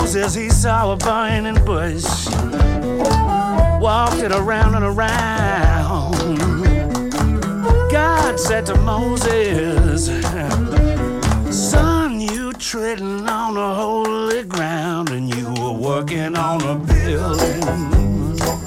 Moses, 0.09 0.34
he 0.34 0.48
saw 0.48 0.92
a 0.92 0.96
burning 0.96 1.62
bush. 1.66 2.02
walked 3.78 4.22
it 4.22 4.32
around 4.32 4.74
and 4.74 4.82
around. 4.82 6.14
God 7.92 8.40
said 8.40 8.64
to 8.66 8.74
Moses, 8.76 10.06
Son, 11.50 12.22
you 12.22 12.54
treading 12.54 13.28
on 13.28 13.52
the 13.52 13.74
holy 13.74 14.44
ground 14.44 15.11
and 15.11 15.28
you 15.34 15.44
were 15.62 15.72
working 15.72 16.36
on 16.36 16.62
a 16.62 16.76
building. 16.76 17.61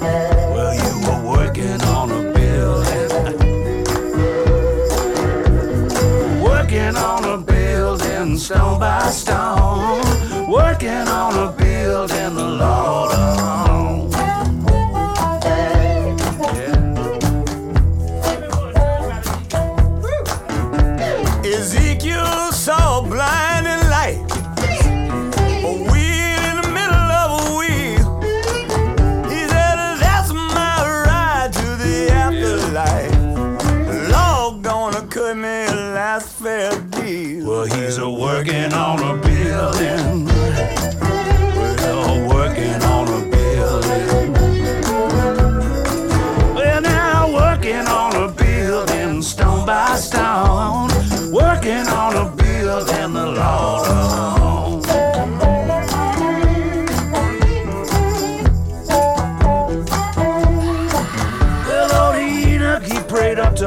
Well, 0.00 0.74
you 0.76 0.94
were 1.08 1.22
working 1.28 1.82
on 1.82 2.10
a 2.12 2.22
building. 2.32 3.82
Working 6.40 6.94
on 6.96 7.24
a 7.24 7.38
building 7.38 8.38
stone 8.38 8.78
by 8.78 9.10
stone. 9.10 10.11
Working 10.82 11.08
on 11.08 11.34
a 11.38 11.52
building 11.52 12.34
the 12.34 12.44
Lord 12.44 13.14
owns. 13.14 14.14
Ezekiel 21.46 22.50
saw 22.50 23.00
blinding 23.02 23.88
light. 23.90 24.18
A 25.62 25.72
wheel 25.86 26.42
in 26.50 26.56
the 26.60 26.68
middle 26.74 27.10
of 27.22 27.28
a 27.38 27.42
wheel. 27.58 28.04
He 29.30 29.46
said, 29.46 29.76
That's 30.02 30.32
my 30.32 31.04
ride 31.06 31.52
to 31.52 31.76
the 31.76 32.10
afterlife. 32.10 33.14
Lord, 34.10 34.64
gonna 34.64 35.06
cut 35.06 35.36
me 35.36 35.66
a 35.66 35.74
last 35.94 36.28
fair 36.40 36.72
deal. 36.90 37.46
Well, 37.48 37.66
he's 37.66 37.98
a 37.98 38.10
working 38.10 38.72
on 38.72 38.98
a 38.98 39.11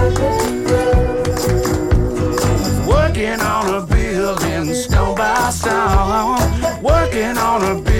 Working 2.86 3.40
on 3.40 3.74
a 3.74 3.80
building, 3.86 4.74
stone 4.74 5.14
by 5.16 5.50
stone. 5.50 6.38
Working 6.82 7.38
on 7.38 7.62
a 7.62 7.74
building, 7.74 7.91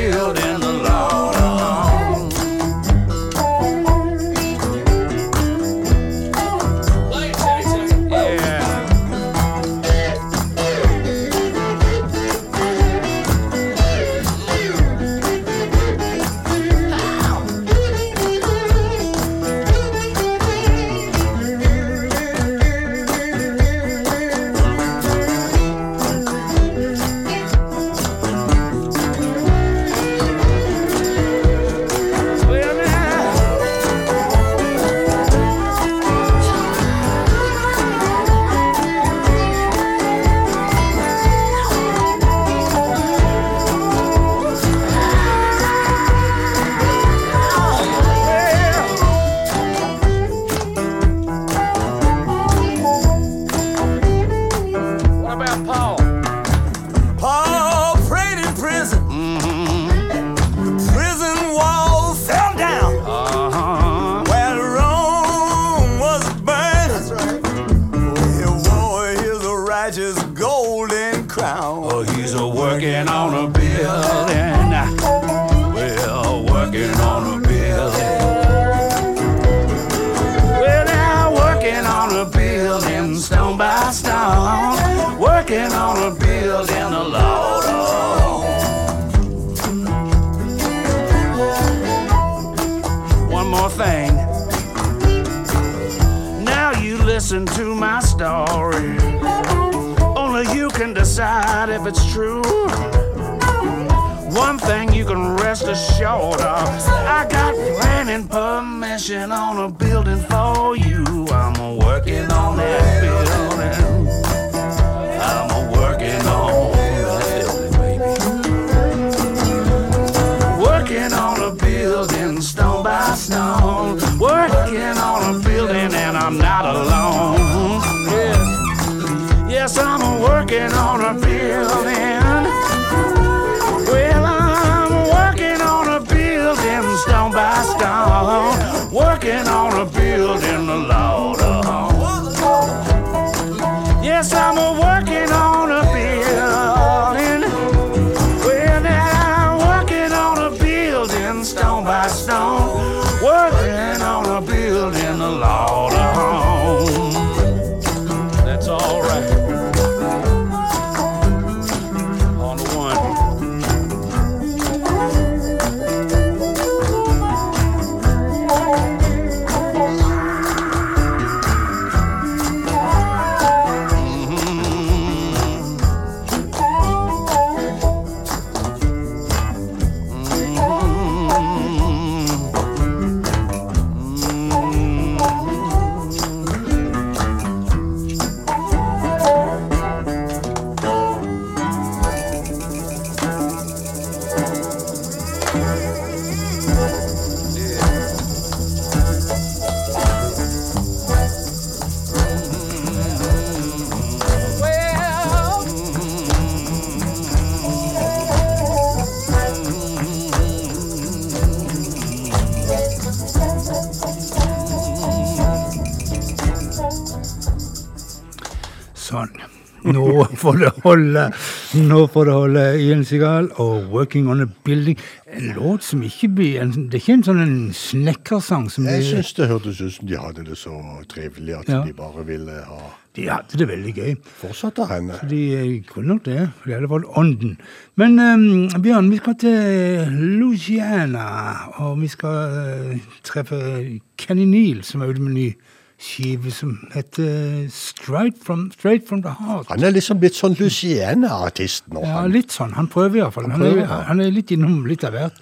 Nå 222.02 222.08
å 222.10 222.32
holde 222.34 222.62
i 222.80 222.88
Ian 222.88 223.04
Seagal 223.06 223.52
og 223.62 223.84
'Working 223.92 224.26
On 224.28 224.40
A 224.42 224.46
Building'. 224.66 224.98
En 225.30 225.52
låt 225.54 225.84
som 225.86 226.02
ikke 226.02 226.28
blir 226.34 226.60
en, 226.60 226.70
Det 226.90 226.94
er 226.94 226.98
ikke 226.98 227.12
en 227.12 227.22
sånn 227.22 227.70
snekkersang 227.72 228.68
som 228.70 228.86
Jeg 228.86 229.04
syns 229.04 229.32
det 229.34 229.46
hørtes 229.48 229.80
ut 229.80 229.92
som 229.92 230.06
de 230.08 230.16
hadde 230.16 230.44
det 230.44 230.58
så 230.58 230.74
trivelig 231.06 231.60
at 231.60 231.68
Ja. 231.68 231.84
de 231.84 231.92
bare 231.92 232.26
ville 232.26 232.50
ha 232.50 232.80
de 233.14 233.28
hadde 233.28 233.56
det 233.56 233.68
veldig 233.68 233.94
gøy. 233.94 234.16
fortsatt 234.24 234.78
av 234.80 234.88
henne. 234.88 235.28
De 235.28 235.54
eh, 235.54 235.82
kunne 235.86 236.06
nok 236.08 236.24
det. 236.24 236.50
Det 236.64 236.66
de 236.66 236.72
hadde 236.72 236.92
alle 236.92 237.16
ånden. 237.16 237.58
Men 237.94 238.18
um, 238.18 238.82
Bjørn, 238.82 239.10
vi 239.10 239.16
skal 239.18 239.34
til 239.34 240.08
Louisiana, 240.10 241.70
og 241.78 242.00
vi 242.00 242.08
skal 242.08 242.90
uh, 242.90 242.98
treffe 243.22 244.00
Kenny 244.16 244.44
Neal, 244.44 244.82
som 244.82 245.02
er 245.02 245.06
ute 245.12 245.20
med 245.20 245.34
ny 245.34 245.54
skive 246.02 246.50
som 246.50 246.74
heter 246.94 247.68
Straight 247.70 248.38
From, 248.42 248.66
Straight 248.74 249.06
From 249.08 249.22
The 249.22 249.34
Heart. 249.38 249.68
Han 249.70 249.84
er 249.86 249.94
liksom 249.94 250.18
blitt 250.22 250.34
sånn 250.38 250.56
Luciana-artist 250.58 251.88
nå. 251.92 252.02
Ja, 252.04 252.22
han. 252.22 252.32
litt 252.34 252.50
sånn. 252.54 252.72
Han 252.78 252.88
prøver 252.90 253.22
iallfall. 253.22 253.50
Han, 253.52 253.60
han, 253.62 253.82
er- 253.84 254.06
han 254.08 254.20
er 254.24 254.32
litt 254.34 254.50
innom 254.54 254.82
litt 254.88 255.04
av 255.06 255.14
hvert. 255.16 255.38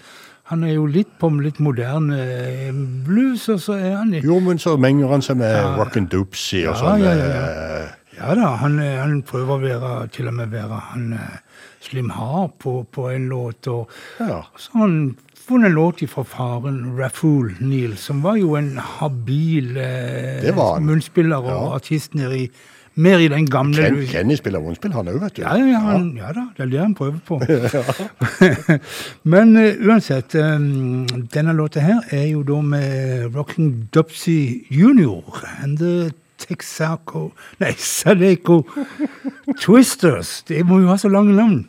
Han 0.51 0.65
er 0.67 0.73
jo 0.75 0.85
litt 0.91 1.13
på 1.21 1.29
med 1.31 1.45
litt 1.47 1.61
moderne 1.63 2.17
eh, 2.27 2.73
blues, 3.07 3.45
og 3.55 3.61
så 3.63 3.77
er 3.79 3.93
han 4.01 4.09
i 4.19 4.21
Jo, 4.25 4.41
men 4.43 4.59
så 4.59 4.73
menger 4.83 5.13
han 5.15 5.23
seg 5.23 5.37
med 5.39 5.53
Ja. 5.55 5.77
Rock 5.79 5.97
and 6.01 6.09
Doopsy 6.11 6.65
og 6.67 6.73
Ja, 6.75 6.79
sånn. 6.81 7.05
ja, 7.05 7.13
ja, 7.15 7.29
eh, 7.31 7.80
Ja 8.21 8.35
da, 8.37 8.51
han, 8.61 8.79
eh, 8.85 8.99
han 9.01 9.23
prøver 9.25 9.55
å 9.57 9.61
være, 9.63 10.09
til 10.13 10.29
og 10.29 10.35
med 10.37 10.53
være 10.53 10.81
han 10.93 11.13
eh, 11.17 11.39
Slim 11.81 12.11
Har 12.13 12.51
på, 12.61 12.83
på 12.93 13.09
en 13.15 13.29
låt. 13.33 13.67
Og 13.73 13.89
Ja. 14.21 14.43
så 14.61 14.71
har 14.75 14.81
han 14.87 15.17
funnet 15.47 15.71
en 15.71 15.79
låt 15.79 16.03
fra 16.11 16.23
faren 16.29 16.83
Rafool 16.99 17.55
Neal, 17.61 17.97
som 17.97 18.21
var 18.23 18.37
jo 18.37 18.55
en 18.61 18.77
habil 18.77 19.77
eh, 19.81 20.53
munnspiller 20.85 21.41
og 21.41 21.49
Ja. 21.49 21.75
artist 21.81 22.15
nede 22.15 22.39
i 22.45 22.51
Mer 23.01 23.19
i 23.23 23.29
den 23.29 23.47
gamle 23.47 23.77
Ken, 23.87 24.01
Kenny 24.11 24.35
spiller 24.37 24.61
munnspill, 24.61 24.93
han 24.93 25.07
òg, 25.09 25.21
vet 25.23 25.37
du. 25.37 25.43
ja, 25.43 25.55
ja, 25.57 25.79
han, 25.79 26.09
ja 26.19 26.33
da, 26.35 26.43
det 26.57 26.65
er 26.67 26.71
det 26.73 26.81
han 26.81 26.95
prøver 26.99 27.21
på. 27.25 27.39
Men 29.31 29.55
uh, 29.57 29.87
uansett, 29.87 30.35
um, 30.35 31.07
denne 31.33 31.55
låta 31.57 31.81
her 31.81 32.01
er 32.11 32.27
jo 32.33 32.43
da 32.43 32.59
med 32.67 33.35
Rocking 33.37 33.89
Dopsy 33.95 34.67
Junior 34.75 35.23
and 35.63 35.79
the 35.79 36.11
Texaco 36.41 37.31
Nei, 37.61 37.73
Sadeco 37.77 38.63
Twisters. 39.61 40.41
De 40.49 40.63
må 40.67 40.81
jo 40.83 40.91
ha 40.93 40.99
så 41.01 41.11
lange 41.13 41.35
navn. 41.37 41.65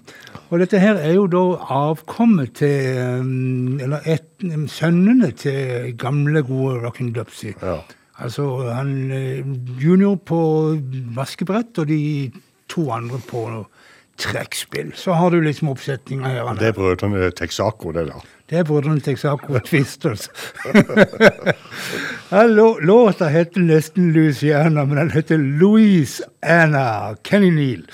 Og 0.51 0.59
dette 0.59 0.79
her 0.81 0.99
er 0.99 1.15
jo 1.15 1.27
da 1.31 1.43
avkommet 1.71 2.57
til 2.59 2.99
um, 3.21 3.79
Eller 3.81 4.03
et, 4.09 4.27
um, 4.43 4.67
sønnene 4.71 5.31
til 5.37 5.95
gamle, 5.99 6.43
gode 6.47 6.79
Rockin' 6.83 7.13
Dupsy. 7.15 7.53
Ja. 7.61 7.79
Altså 8.21 8.45
han 8.69 9.11
eh, 9.11 9.45
junior 9.81 10.15
på 10.15 10.41
vaskebrett, 11.15 11.79
og 11.81 11.87
de 11.89 12.29
to 12.69 12.83
andre 12.93 13.17
på 13.27 13.47
trekkspill. 14.21 14.91
Så 14.95 15.15
har 15.17 15.31
du 15.31 15.39
liksom 15.41 15.71
oppsetninga 15.71 16.29
her. 16.29 16.51
Det 16.59 16.69
er 16.69 16.77
brødrene 16.77 17.31
Texaco, 17.33 17.93
det 17.95 18.05
da. 18.11 18.21
Det 18.51 18.59
er 18.59 18.63
brødrene 18.67 18.99
Texaco 18.99 19.59
Twisters. 19.63 20.29
Hallo, 22.29 22.79
låta 22.79 23.29
heter 23.31 23.63
nesten 23.63 24.11
Louisiana, 24.11 24.83
men 24.85 24.97
den 24.97 25.11
heter 25.11 25.37
Louise 25.37 26.23
Anna 26.43 27.15
Kenny 27.23 27.49
Neal. 27.49 27.87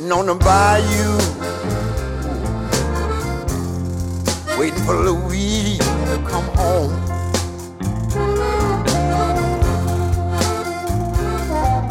Sitting 0.00 0.12
on 0.12 0.24
the 0.24 0.34
bayou, 0.34 1.18
waiting 4.58 4.82
for 4.86 4.94
Louise 4.94 5.76
to 5.76 6.24
come 6.26 6.46
home. 6.56 6.90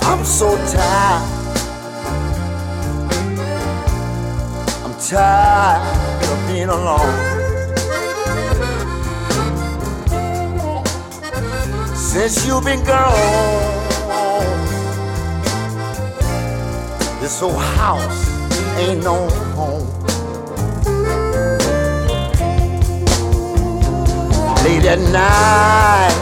I'm 0.02 0.26
so 0.26 0.58
tired. 0.74 1.24
I'm 4.84 4.96
tired 5.00 6.24
of 6.32 6.48
being 6.48 6.70
alone. 6.70 7.16
Since 11.96 12.48
you've 12.48 12.64
been 12.64 12.84
gone. 12.84 13.89
This 17.30 17.44
old 17.44 17.62
house 17.62 18.28
ain't 18.80 19.04
no 19.04 19.30
home. 19.54 19.86
Late 24.64 24.86
at 24.86 25.00
night, 25.14 26.16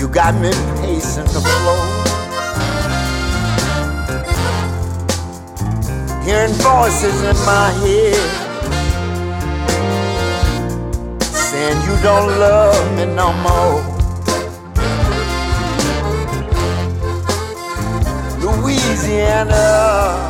you 0.00 0.08
got 0.08 0.34
me 0.40 0.52
pacing 0.80 1.28
the 1.36 1.42
floor. 1.52 1.84
Hearing 6.24 6.54
voices 6.64 7.22
in 7.24 7.36
my 7.44 7.68
head 7.82 8.24
saying 11.20 11.78
you 11.86 12.02
don't 12.02 12.38
love 12.40 12.96
me 12.96 13.04
no 13.04 13.34
more. 13.34 13.91
Louisiana. 18.62 20.28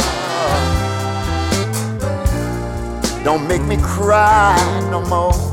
Don't 3.22 3.46
make 3.46 3.62
me 3.62 3.76
cry 3.82 4.56
no 4.90 5.04
more. 5.04 5.51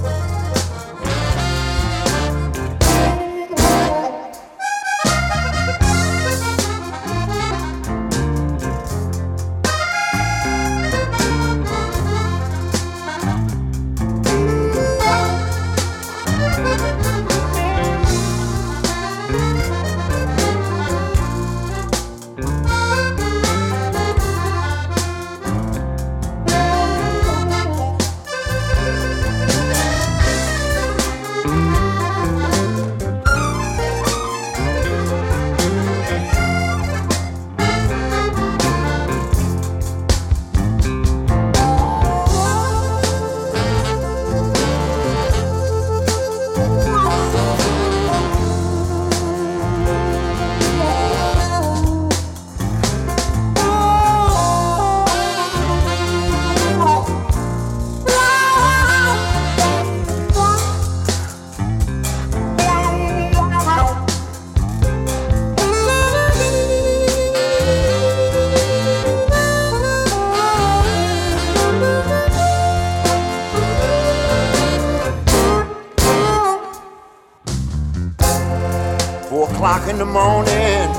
The 80.00 80.06
morning, 80.06 80.90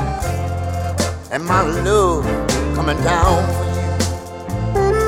and 1.32 1.42
my 1.46 1.62
love 1.62 2.24
coming 2.74 3.02
down 3.02 3.42
for 3.56 3.64
you. 3.64 5.00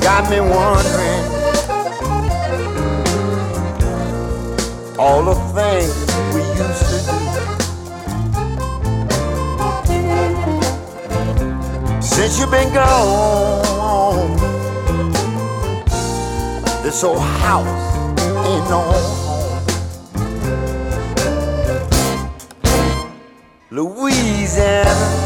got 0.00 0.30
me 0.30 0.38
wondering 0.40 1.24
all 4.96 5.24
the 5.24 5.34
things 5.56 5.94
we 6.32 6.40
used 6.62 6.86
to 6.92 6.98
do. 7.10 7.18
Since 12.00 12.38
you've 12.38 12.52
been 12.52 12.72
gone, 12.72 14.36
this 16.84 17.02
old 17.02 17.18
house 17.18 17.96
ain't 18.46 18.68
no 18.70 19.13
examine 24.56 25.23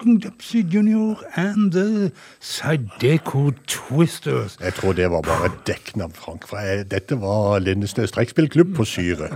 heter 0.00 0.10
Rocking 0.10 0.20
Dupsy 0.20 0.62
Jr. 0.62 1.14
and 1.34 1.72
The 1.72 2.12
Sideco 2.40 3.52
Twisters. 3.66 4.58
Jeg 4.60 4.74
tror 4.74 4.92
det 4.92 5.10
var 5.10 5.20
bare 5.20 5.46
et 5.46 5.66
dekknavn, 5.66 6.12
Frank. 6.12 6.48
For 6.48 6.58
jeg, 6.58 6.90
dette 6.90 7.20
var 7.20 7.58
Lindesnes 7.58 8.10
trekkspillklubb 8.10 8.74
på 8.76 8.84
Syre. 8.84 9.28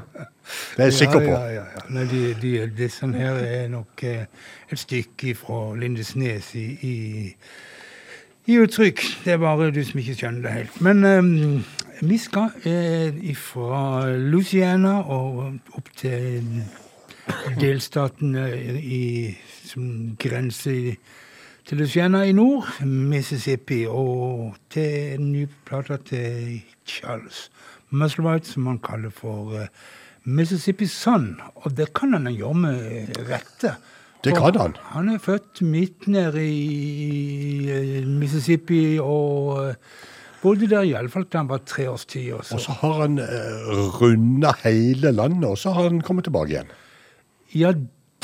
Det 0.76 0.78
er 0.78 0.84
jeg 0.84 0.92
sikker 0.92 1.20
på. 1.20 1.30
Ja, 1.30 1.46
ja, 1.46 1.62
ja. 1.62 1.84
Nei, 1.88 2.04
de, 2.04 2.34
de, 2.42 2.70
disse 2.76 3.06
her 3.06 3.34
er 3.34 3.68
nok 3.68 4.02
eh, 4.02 4.26
et 4.72 4.78
stykke 4.78 5.34
fra 5.34 5.76
Lindesnes 5.76 6.54
i, 6.54 6.66
i, 6.82 7.34
i 8.46 8.58
uttrykk. 8.58 9.00
Det 9.24 9.32
er 9.32 9.38
bare 9.38 9.70
du 9.70 9.84
som 9.84 10.00
ikke 10.00 10.14
skjønner 10.14 10.42
det 10.42 10.52
helt. 10.52 10.80
Men 10.80 11.04
eh, 11.04 12.02
vi 12.02 12.18
skal 12.18 12.50
eh, 12.64 13.34
fra 13.36 14.10
Louisiana 14.16 15.00
og 15.00 15.60
opp 15.76 15.92
til 15.96 16.64
delstatene 17.60 18.48
i, 18.80 19.04
som 19.64 20.16
grenser 20.20 20.96
til 21.64 21.80
Louisiana 21.80 22.24
i 22.28 22.32
nord, 22.36 22.68
Mississippi, 22.84 23.84
og 23.88 24.56
til 24.72 25.14
en 25.14 25.30
ny 25.32 25.46
plate 25.64 25.96
til 26.10 26.62
Charles 26.86 27.48
Musselwhite, 27.94 28.50
som 28.52 28.66
han 28.68 28.80
kaller 28.84 29.12
for 29.14 29.54
eh, 29.56 29.68
Mississippi 30.24 30.86
Sun. 30.86 31.38
Og 31.54 31.76
det 31.76 31.92
kan 31.96 32.12
han 32.12 32.28
gjøre 32.32 32.60
med 32.66 33.20
rette. 33.30 33.76
Det 34.24 34.34
kan 34.36 34.56
han. 34.60 34.76
Han 34.92 35.08
er 35.14 35.20
født 35.22 35.62
midt 35.62 36.08
nede 36.08 36.44
i 36.44 37.70
eh, 37.70 38.06
Mississippi 38.08 38.98
og 39.00 39.70
eh, 39.70 39.74
bodde 40.42 40.68
der 40.68 40.84
iallfall 40.84 41.24
til 41.24 41.44
han 41.44 41.48
var 41.48 41.64
tre 41.64 41.88
års 41.90 42.04
tid. 42.04 42.32
Og 42.36 42.44
så. 42.44 42.60
Har 42.82 43.06
han 43.06 43.20
runda 44.00 44.52
hele 44.64 45.12
landet, 45.12 45.48
og 45.48 45.58
så 45.58 45.72
har 45.72 45.88
han 45.88 46.04
kommet 46.04 46.28
tilbake 46.28 46.58
igjen. 46.58 46.72
Ja, 47.54 47.72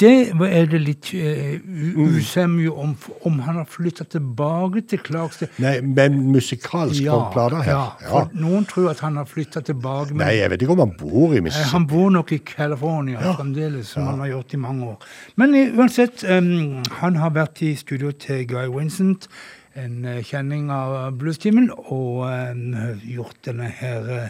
det 0.01 0.31
er 0.33 0.65
det 0.67 0.79
litt 0.81 1.11
uh, 1.13 1.59
Mm. 1.61 2.15
usemje 2.17 2.71
om, 2.73 2.95
om 3.29 3.39
han 3.45 3.57
har 3.57 3.67
flytta 3.69 4.05
tilbake 4.09 4.81
til 4.89 4.99
Clarksdale. 5.05 5.51
Nei, 5.61 5.81
men 5.85 6.33
musikalsk 6.33 7.03
Ja, 7.05 7.19
på 7.19 7.33
plata 7.35 7.61
her. 7.63 7.73
ja, 7.73 7.91
Ja. 8.09 8.23
noen 8.33 8.65
tror 8.67 8.91
at 8.91 9.01
han 9.01 9.17
har 9.17 9.25
flytta 9.29 9.61
tilbake. 9.63 10.15
men- 10.15 10.27
Nei, 10.27 10.37
jeg 10.39 10.51
vet 10.51 10.63
ikke 10.63 10.73
om 10.73 10.79
han 10.79 10.97
bor 10.99 11.35
i 11.35 11.37
Eh, 11.37 11.43
Mississippi. 11.43 11.71
Han 11.73 11.87
bor 11.87 12.09
nok 12.11 12.33
i 12.33 12.39
California 12.39 13.19
fremdeles, 13.35 13.87
som 13.89 14.07
han 14.07 14.19
har 14.21 14.29
gjort 14.29 14.55
i 14.55 14.57
mange 14.57 14.85
år. 14.87 14.97
Men 15.37 15.51
uansett, 15.77 16.25
um, 16.25 16.83
han 16.91 17.15
har 17.17 17.31
vært 17.31 17.61
i 17.63 17.75
studio 17.75 18.11
til 18.13 18.47
Guy 18.47 18.67
Vincent, 18.79 19.29
en 19.77 20.05
uh, 20.07 20.23
kjenning 20.23 20.71
av 20.71 21.13
bluestimen, 21.19 21.71
og 21.71 22.25
um, 22.25 22.75
gjort 23.05 23.37
denne 23.45 23.69
her 23.71 24.01
uh, 24.25 24.29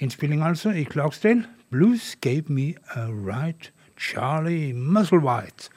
innspillinga 0.00 0.46
altså 0.48 0.70
i 0.74 0.84
Clarksdale. 0.84 1.44
Blues 1.70 2.16
gave 2.22 2.48
me 2.48 2.74
a 2.96 3.06
right, 3.10 3.70
Charlie 4.00 4.72
Musselwhite. 4.72 5.68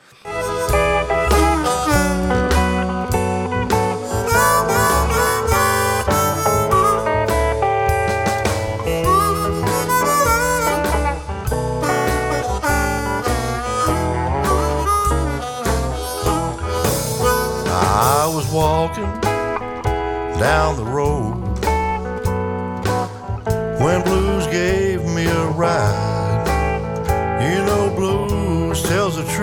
I 17.75 18.31
was 18.33 18.49
walking 18.53 19.03
down 20.39 20.77
the 20.77 20.85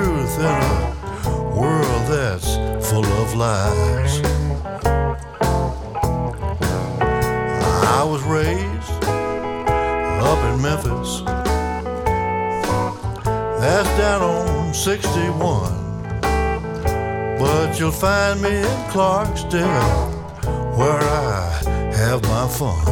truth 0.01 0.39
in 0.39 0.47
a 0.47 1.55
world 1.61 2.05
that's 2.09 2.57
full 2.89 3.05
of 3.05 3.35
lies. 3.35 4.23
I 7.99 8.03
was 8.13 8.23
raised 8.23 9.05
up 10.31 10.41
in 10.49 10.63
Memphis. 10.63 11.11
That's 13.61 13.91
down 13.99 14.23
on 14.23 14.73
61. 14.73 15.79
But 17.39 17.79
you'll 17.79 17.91
find 17.91 18.41
me 18.41 18.57
in 18.57 18.81
Clarksdale 18.93 19.99
where 20.79 21.03
I 21.03 21.93
have 21.95 22.23
my 22.23 22.49
fun. 22.49 22.90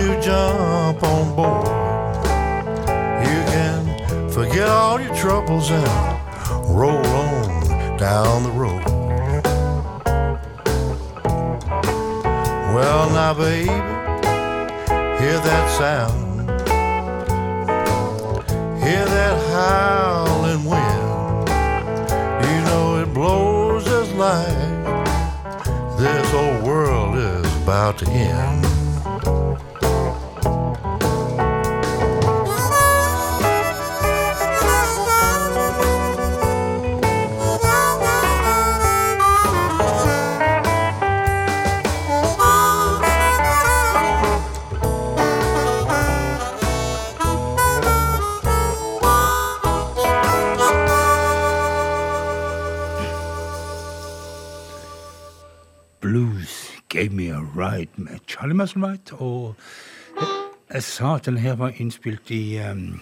You 0.00 0.20
jump 0.22 1.02
on 1.02 1.36
board? 1.36 1.66
You 3.28 3.38
can 3.52 4.30
forget 4.30 4.68
all 4.68 4.98
your 4.98 5.14
troubles 5.14 5.70
and 5.70 5.86
roll 6.74 7.06
on 7.06 7.96
down 7.98 8.42
the 8.44 8.50
road. 8.50 8.84
Well, 12.74 13.10
now, 13.10 13.34
baby, 13.34 13.66
hear 15.20 15.38
that 15.48 15.66
sound. 15.78 16.48
Hear 18.82 19.04
that 19.04 19.36
howling 19.52 20.64
wind. 20.64 21.48
You 22.48 22.58
know 22.68 23.02
it 23.02 23.12
blows 23.12 23.84
just 23.84 24.14
like 24.14 24.70
this 25.98 26.30
whole 26.30 26.62
world 26.62 27.18
is 27.18 27.62
about 27.62 27.98
to 27.98 28.08
end. 28.08 28.59
Musselwhite. 58.60 59.14
Og 59.14 59.56
jeg, 60.20 60.28
jeg, 60.74 60.82
sa 60.82 61.14
at 61.14 61.26
denne 61.26 61.40
her 61.40 61.56
var 61.56 61.72
innspilt 61.76 62.30
i, 62.30 62.60
um, 62.70 63.00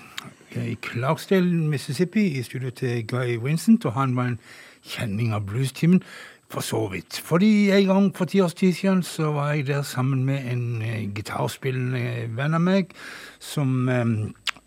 i 0.57 0.79
Clarksdale, 0.85 1.55
Mississippi, 1.55 2.27
i 2.39 2.43
studio 2.43 2.71
til 2.71 3.07
Guy 3.07 3.39
Vincent, 3.43 3.85
og 3.85 3.93
han 3.93 4.17
var 4.17 4.33
en 4.33 4.41
kjenning 4.87 5.35
av 5.35 5.47
bluestimen. 5.47 6.03
For 6.49 6.65
så 6.65 6.79
vidt. 6.89 7.21
Fordi 7.25 7.71
en 7.71 7.87
gang 7.87 8.05
for 8.17 8.25
ti 8.25 8.41
års 8.41 8.55
tid 8.55 8.73
siden 8.73 9.03
så 9.03 9.33
var 9.33 9.51
jeg 9.53 9.67
der 9.67 9.83
sammen 9.83 10.25
med 10.25 10.47
en 10.53 10.83
uh, 10.83 11.15
gitarspillende 11.15 12.31
venn 12.37 12.57
av 12.57 12.63
meg 12.65 12.95
som 13.39 13.75
um, 13.89 14.15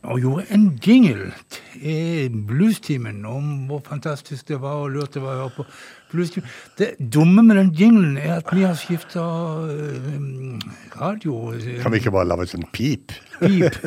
og 0.03 0.19
gjorde 0.19 0.45
en 0.53 0.79
jingle 0.87 1.31
til 1.79 2.37
bluestimen 2.47 3.25
om 3.25 3.65
hvor 3.69 3.81
fantastisk 3.85 4.47
det 4.47 4.61
var 4.61 4.81
og 4.81 4.95
lurt 4.95 5.13
det 5.13 5.21
var 5.21 5.35
å 5.35 5.41
høre 5.43 5.55
på 5.59 5.65
det 6.77 6.89
dumme 6.99 7.43
med 7.45 7.57
den 7.57 7.71
jinglen 7.77 8.17
er 8.19 8.37
at 8.39 8.51
vi 8.51 8.65
har 8.65 8.75
skifta 8.79 9.23
eh, 9.71 10.67
radio. 10.99 11.53
Eh, 11.55 11.79
kan 11.83 11.93
vi 11.93 12.01
ikke 12.01 12.13
bare 12.15 12.27
lage 12.29 12.47
et 12.47 12.53
sånt 12.53 12.69
pip? 12.75 13.15
Pip. 13.39 13.79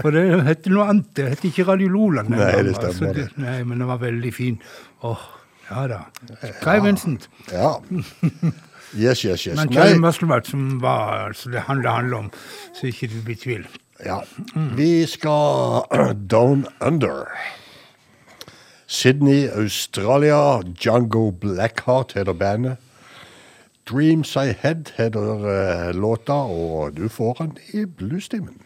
For 0.00 0.14
det 0.14 0.24
heter 0.46 0.74
noe 0.74 0.88
annet. 0.92 1.10
Det 1.16 1.28
heter 1.34 1.50
ikke 1.50 1.68
Radio 1.72 1.90
Lola 1.92 2.24
Nei, 2.28 2.38
det 2.66 2.76
stemmer. 2.78 3.12
Altså, 3.14 3.44
nei, 3.44 3.58
men 3.66 3.82
den 3.82 3.90
var 3.90 4.00
veldig 4.02 4.32
fin. 4.34 4.58
Åh, 5.02 5.12
oh, 5.12 5.28
ja 5.70 5.86
da. 5.90 6.00
Kai 6.62 6.78
ja. 6.78 6.84
Vincent. 6.86 7.30
Ja. 7.52 7.76
Yes, 8.96 9.24
yes, 9.24 9.46
yes. 9.46 9.54
Men 9.56 9.70
Kjell 9.70 10.00
Musselbart, 10.02 10.48
som 10.50 10.80
var 10.82 11.28
altså, 11.28 11.50
det 11.52 11.62
handler, 11.68 11.90
handler 11.90 12.24
om, 12.24 12.32
så 12.74 12.88
ikke 12.90 13.10
du 13.12 13.20
blir 13.26 13.38
tvil. 13.38 13.68
Ja. 14.04 14.20
Vi 14.76 15.06
skal 15.06 15.84
Down 16.32 16.66
Under. 16.80 17.28
Sydney, 18.92 19.48
Australia. 19.48 20.62
Jungo 20.74 21.30
Blackheart 21.30 22.12
heter 22.14 22.32
bandet. 22.32 22.76
Dreams 23.86 24.36
I 24.36 24.50
Head 24.50 24.90
heter 24.96 25.44
uh, 25.46 25.94
låta, 25.94 26.32
og 26.32 26.96
du 26.96 27.08
får 27.08 27.36
den 27.38 27.52
i 27.72 27.84
bluestimen. 27.86 28.56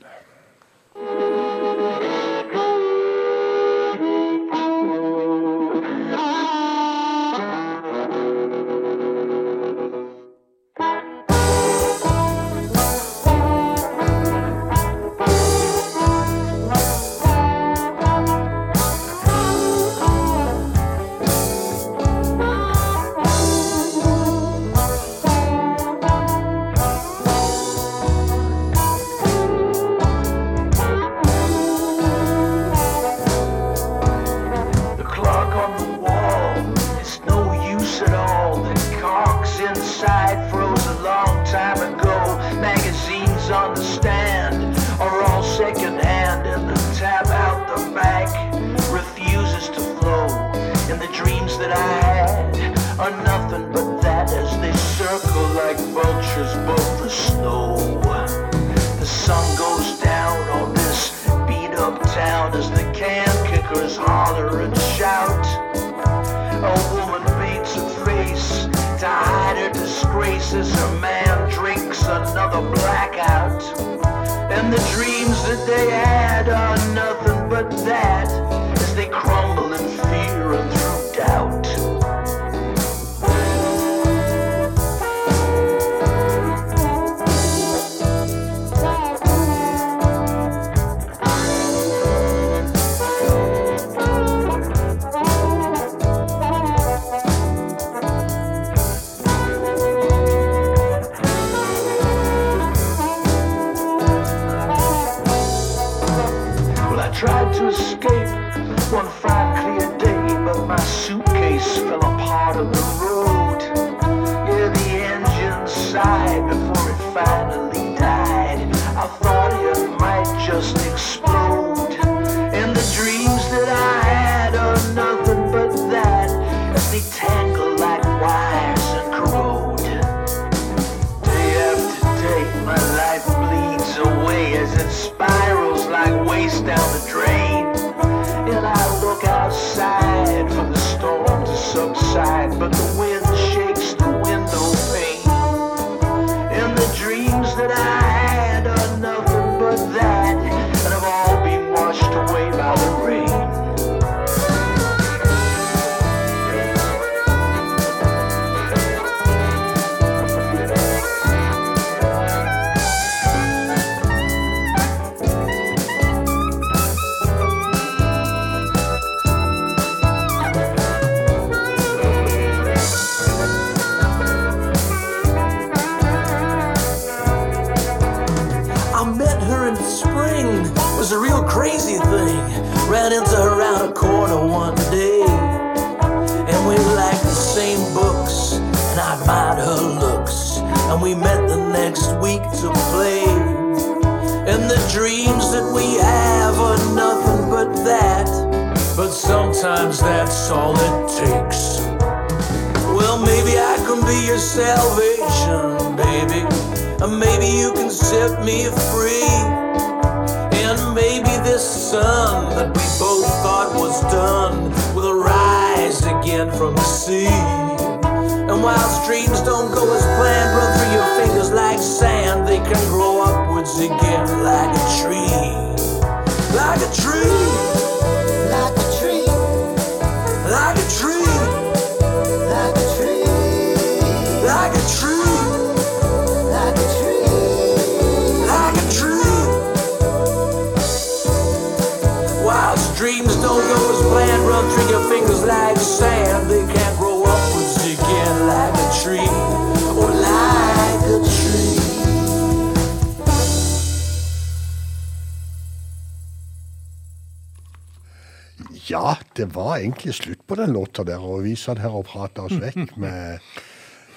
Ja, 258.95 259.17
det 259.37 259.49
var 259.55 259.81
egentlig 259.81 260.15
slutt 260.15 260.47
på 260.47 260.55
den 260.55 260.73
låta 260.73 261.03
der, 261.07 261.23
og 261.23 261.43
vi 261.49 261.57
satt 261.59 261.83
her 261.83 261.95
og 261.99 262.07
prata 262.07 262.47
oss 262.47 262.55
vekk 262.63 262.95
med 263.03 263.43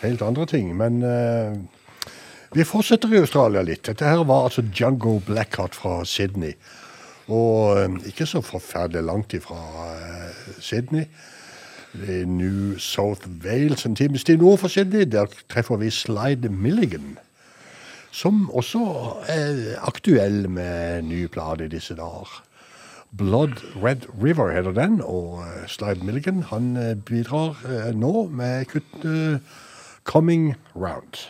helt 0.03 0.21
andre 0.21 0.45
ting. 0.49 0.69
Men 0.77 1.01
uh, 1.01 1.57
vi 2.53 2.65
fortsetter 2.67 3.13
i 3.15 3.23
Australia 3.23 3.63
litt. 3.65 3.87
Dette 3.89 4.05
her 4.05 4.21
var 4.27 4.47
altså 4.47 4.65
Jungo 4.69 5.17
Blackheart 5.25 5.75
fra 5.75 6.03
Sydney. 6.05 6.53
Og 7.27 7.81
um, 7.81 7.97
ikke 8.07 8.27
så 8.29 8.43
forferdelig 8.45 9.03
langt 9.07 9.33
ifra 9.33 9.57
uh, 9.57 10.53
Sydney. 10.61 11.07
Det 11.97 12.21
er 12.21 12.29
New 12.29 12.77
South 12.77 13.25
Wales, 13.43 13.85
en 13.85 13.95
times 13.97 14.23
tid 14.23 14.37
nord 14.37 14.61
for 14.61 14.69
Sydney. 14.69 15.07
Der 15.09 15.25
treffer 15.49 15.81
vi 15.81 15.89
Slide 15.89 16.49
Milligan. 16.53 17.17
Som 18.11 18.49
også 18.53 18.83
er 19.29 19.79
aktuell 19.87 20.45
med 20.49 21.09
ny 21.09 21.25
plate 21.27 21.65
i 21.65 21.73
disse 21.73 21.97
dager. 21.97 22.43
Blood 23.11 23.63
Red 23.75 24.07
River 24.23 24.51
heter 24.51 24.71
den, 24.71 25.01
og 25.01 25.39
eh, 25.39 25.67
Slide 25.67 26.05
Milligan 26.05 26.43
han 26.43 26.77
eh, 26.77 26.95
bidrar 26.95 27.55
eh, 27.65 27.93
nå 27.95 28.27
med 28.27 28.65
kuttet 28.65 29.41
Coming 30.03 30.55
Round. 30.75 31.27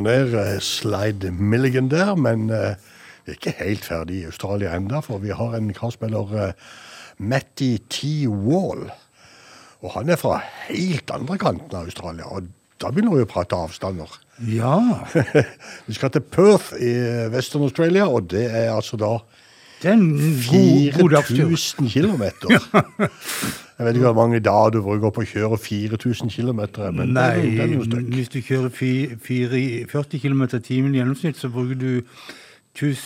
Toner 0.00 0.24
ned 0.24 0.34
eh, 0.34 0.58
Slide 0.60 1.30
Milligan 1.30 1.90
der, 1.90 2.14
men 2.16 2.48
eh, 2.50 2.78
vi 3.26 3.34
er 3.34 3.36
ikke 3.36 3.52
helt 3.58 3.84
ferdig 3.84 4.22
i 4.22 4.28
Australia 4.30 4.72
enda, 4.72 5.02
for 5.04 5.20
vi 5.20 5.34
har 5.36 5.52
en 5.58 5.68
karspiller, 5.76 6.30
eh, 6.40 6.70
Matty 7.18 7.76
T. 7.92 8.24
Wall. 8.28 8.86
Og 9.84 9.92
han 9.92 10.08
er 10.08 10.16
fra 10.16 10.38
helt 10.70 11.12
andre 11.12 11.36
kanten 11.36 11.76
av 11.76 11.90
Australia, 11.90 12.30
og 12.32 12.48
da 12.80 12.88
begynner 12.88 13.18
vi 13.18 13.26
å 13.26 13.28
prate 13.28 13.58
avstander. 13.60 14.08
Ja. 14.48 15.04
vi 15.86 15.98
skal 15.98 16.14
til 16.14 16.24
Perth 16.24 16.72
i 16.80 16.94
Western 17.34 17.68
Australia, 17.68 18.08
og 18.08 18.30
det 18.32 18.46
er 18.48 18.72
altså 18.72 18.96
da 18.96 19.18
Det 19.82 19.88
er 19.88 19.92
en 19.92 20.10
god, 20.50 21.00
god 21.00 21.10
dagstur. 21.10 21.36
4000 21.36 21.88
km. 21.90 22.22
Jeg 23.78 23.86
vet 23.86 23.94
ikke 23.94 24.04
hvor 24.12 24.12
mange 24.12 24.40
dager 24.44 24.70
du 24.74 24.82
bruker 24.84 25.10
på 25.16 25.22
å 25.22 25.28
kjøre 25.30 25.58
4000 25.58 26.30
km, 26.34 26.60
men 26.92 27.14
Nei, 27.16 27.30
det 27.40 27.46
er 27.46 27.56
det 27.56 27.60
er 27.64 27.70
jo 27.78 27.84
støkk. 27.86 28.10
hvis 28.18 28.28
du 28.28 28.40
kjører 28.44 28.68
40 29.88 30.20
km 30.20 30.42
i 30.42 30.60
timen 30.60 30.94
i 30.94 31.00
gjennomsnitt, 31.00 31.40
så 31.40 31.48
bruker 31.48 31.74
du 31.80 32.02
1000 32.76 33.00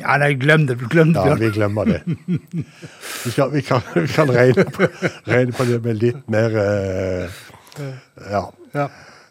Ja, 0.00 0.14
nei, 0.22 0.32
glem 0.38 0.66
det. 0.68 0.78
Glem 0.90 1.10
det. 1.14 1.24
Ja, 1.26 1.34
vi 1.34 1.50
glemmer 1.50 1.84
det. 1.84 2.00
Vi, 2.06 3.30
skal, 3.30 3.50
vi, 3.52 3.60
kan, 3.66 3.82
vi 3.94 4.06
kan 4.06 4.30
regne, 4.30 4.64
på, 4.64 4.86
regne 5.26 5.52
på 5.52 5.64
det 5.66 5.82
med 5.84 5.98
litt 6.00 6.22
mer 6.30 6.54
eh, 6.62 7.42
Ja. 8.30 8.44
Ja. 8.74 8.86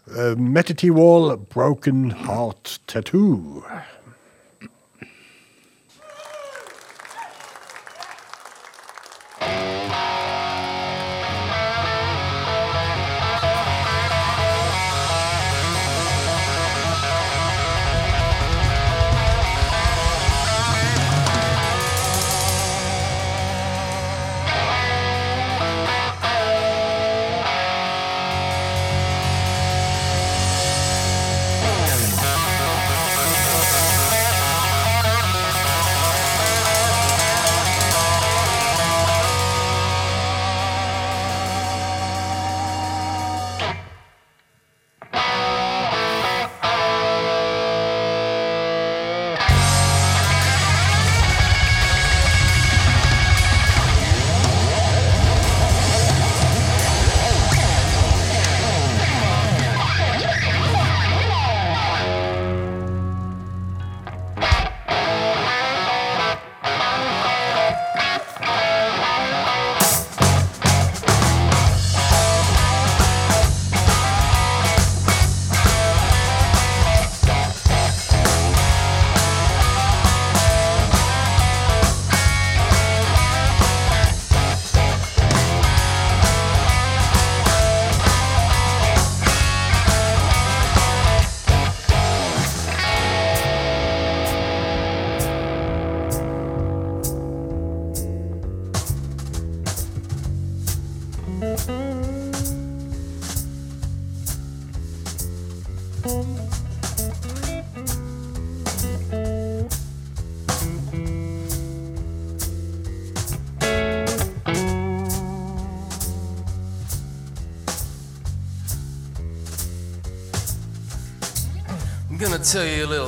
Uh, 0.06 0.36
Mette 0.38 0.76
T. 0.78 0.92
Wall, 0.94 1.38
'Broken 1.50 2.12
Heart 2.28 2.80
Tattoo'. 2.88 3.64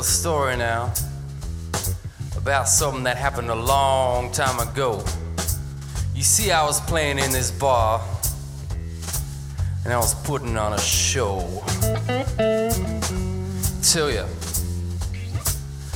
Story 0.08 0.56
now 0.56 0.94
about 2.38 2.70
something 2.70 3.04
that 3.04 3.18
happened 3.18 3.50
a 3.50 3.56
long 3.56 4.32
time 4.32 4.60
ago. 4.66 5.04
You 6.16 6.24
see, 6.24 6.50
I 6.50 6.64
was 6.66 6.80
playing 6.82 7.20
in 7.20 7.32
this 7.32 7.52
bar 7.52 8.02
and 9.84 9.94
I 9.94 9.98
was 9.98 10.14
putting 10.26 10.58
on 10.58 10.74
a 10.74 10.80
show. 10.80 11.40
Tell 13.84 14.10
you, 14.10 14.26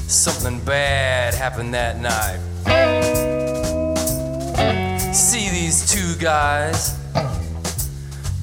something 0.07 0.59
bad 0.65 1.33
happened 1.33 1.73
that 1.73 1.99
night. 1.99 2.39
See, 5.13 5.49
these 5.49 5.89
two 5.89 6.15
guys 6.21 6.97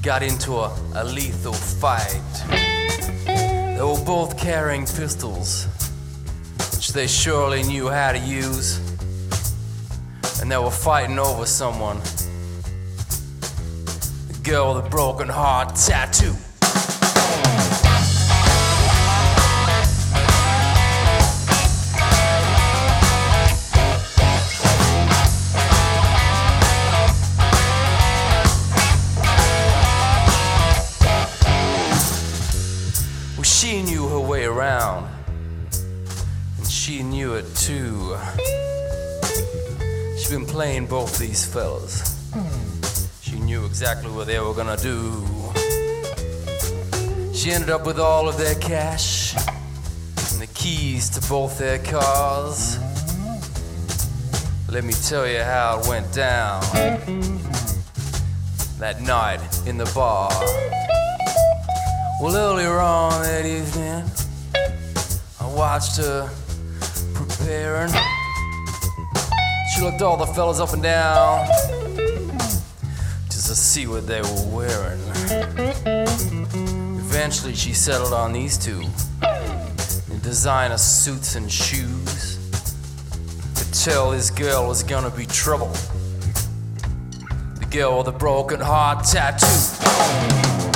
got 0.01 0.23
into 0.23 0.53
a, 0.53 0.75
a 0.95 1.03
lethal 1.03 1.53
fight. 1.53 2.68
They 3.79 3.85
were 3.85 4.03
both 4.03 4.37
carrying 4.37 4.85
pistols, 4.85 5.65
which 6.75 6.89
they 6.89 7.07
surely 7.07 7.63
knew 7.63 7.87
how 7.87 8.11
to 8.11 8.17
use. 8.19 8.77
And 10.41 10.51
they 10.51 10.57
were 10.57 10.69
fighting 10.69 11.17
over 11.17 11.45
someone. 11.45 12.01
The 14.27 14.37
girl 14.43 14.75
with 14.75 14.85
a 14.85 14.89
broken 14.89 15.29
heart 15.29 15.77
tattoo. 15.77 16.35
These 41.19 41.45
fellas. 41.45 42.17
She 43.21 43.37
knew 43.39 43.65
exactly 43.65 44.09
what 44.09 44.27
they 44.27 44.39
were 44.39 44.53
gonna 44.53 44.77
do. 44.77 45.25
She 47.33 47.51
ended 47.51 47.69
up 47.69 47.85
with 47.85 47.99
all 47.99 48.29
of 48.29 48.37
their 48.37 48.55
cash 48.55 49.35
and 49.35 50.41
the 50.41 50.49
keys 50.53 51.09
to 51.09 51.29
both 51.29 51.59
their 51.59 51.79
cars. 51.79 52.79
Let 54.69 54.85
me 54.85 54.93
tell 54.93 55.27
you 55.27 55.43
how 55.43 55.81
it 55.81 55.87
went 55.89 56.13
down 56.13 56.61
that 58.79 59.01
night 59.01 59.41
in 59.67 59.77
the 59.77 59.91
bar. 59.93 60.29
Well, 62.21 62.35
earlier 62.35 62.79
on 62.79 63.21
that 63.23 63.45
evening, 63.45 64.09
I 65.41 65.47
watched 65.53 65.97
her 65.97 66.29
preparing. 67.13 67.91
She 69.79 69.85
looked 69.85 70.01
all 70.01 70.17
the 70.17 70.25
fellas 70.25 70.59
up 70.59 70.73
and 70.73 70.83
down 70.83 71.47
just 73.27 73.47
to 73.47 73.55
see 73.55 73.87
what 73.87 74.07
they 74.07 74.19
were 74.21 74.45
wearing. 74.47 74.99
Eventually, 76.99 77.55
she 77.55 77.71
settled 77.71 78.11
on 78.11 78.33
these 78.33 78.57
two 78.57 78.81
in 80.11 80.19
designer 80.19 80.77
suits 80.77 81.37
and 81.37 81.49
shoes. 81.49 82.39
Could 83.55 83.73
tell 83.73 84.11
this 84.11 84.29
girl 84.29 84.67
was 84.67 84.83
gonna 84.83 85.11
be 85.11 85.25
trouble. 85.25 85.71
The 87.61 87.67
girl 87.71 87.99
with 87.99 88.07
a 88.07 88.11
broken 88.11 88.59
heart 88.59 89.05
tattoo. 89.05 90.68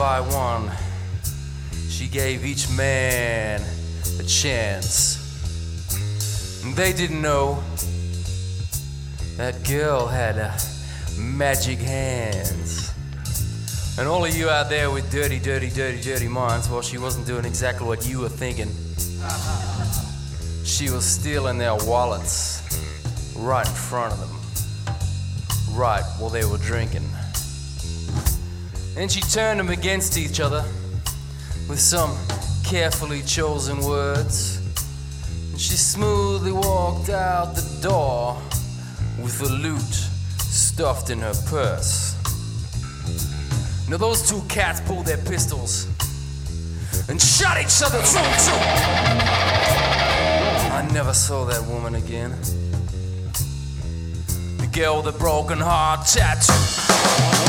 By 0.00 0.18
one, 0.18 0.72
she 1.90 2.08
gave 2.08 2.42
each 2.42 2.70
man 2.70 3.60
a 4.18 4.22
chance. 4.22 5.18
And 6.64 6.74
they 6.74 6.94
didn't 6.94 7.20
know 7.20 7.62
that 9.36 9.62
girl 9.68 10.06
had 10.06 10.38
uh, 10.38 10.56
magic 11.18 11.80
hands. 11.80 12.94
And 13.98 14.08
all 14.08 14.24
of 14.24 14.34
you 14.34 14.48
out 14.48 14.70
there 14.70 14.90
with 14.90 15.12
dirty, 15.12 15.38
dirty, 15.38 15.68
dirty, 15.68 16.00
dirty 16.00 16.28
minds, 16.28 16.70
well, 16.70 16.80
she 16.80 16.96
wasn't 16.96 17.26
doing 17.26 17.44
exactly 17.44 17.86
what 17.86 18.08
you 18.08 18.20
were 18.20 18.30
thinking. 18.30 18.70
She 20.64 20.86
she 20.86 20.90
was 20.90 21.04
stealing 21.04 21.58
their 21.58 21.76
wallets 21.76 22.62
right 23.36 23.66
in 23.66 23.74
front 23.74 24.14
of 24.14 24.20
them, 24.20 25.76
right 25.78 26.04
while 26.18 26.30
they 26.30 26.46
were 26.46 26.56
drinking. 26.56 27.06
And 29.00 29.10
she 29.10 29.22
turned 29.22 29.58
them 29.58 29.70
against 29.70 30.18
each 30.18 30.40
other 30.40 30.62
with 31.70 31.80
some 31.80 32.14
carefully 32.62 33.22
chosen 33.22 33.80
words. 33.80 34.58
And 35.52 35.58
she 35.58 35.74
smoothly 35.74 36.52
walked 36.52 37.08
out 37.08 37.54
the 37.54 37.78
door 37.80 38.36
with 39.22 39.38
the 39.38 39.48
loot 39.48 39.80
stuffed 40.38 41.08
in 41.08 41.20
her 41.20 41.32
purse. 41.46 42.14
Now 43.88 43.96
those 43.96 44.28
two 44.28 44.42
cats 44.50 44.82
pulled 44.82 45.06
their 45.06 45.16
pistols 45.16 45.86
and 47.08 47.18
shot 47.18 47.58
each 47.58 47.82
other 47.82 48.02
through. 48.02 48.20
I 50.76 50.86
never 50.92 51.14
saw 51.14 51.46
that 51.46 51.64
woman 51.64 51.94
again. 51.94 52.32
The 54.58 54.68
girl 54.70 54.96
with 55.02 55.06
the 55.06 55.18
broken 55.18 55.58
heart 55.58 56.06
tattoo. 56.06 57.39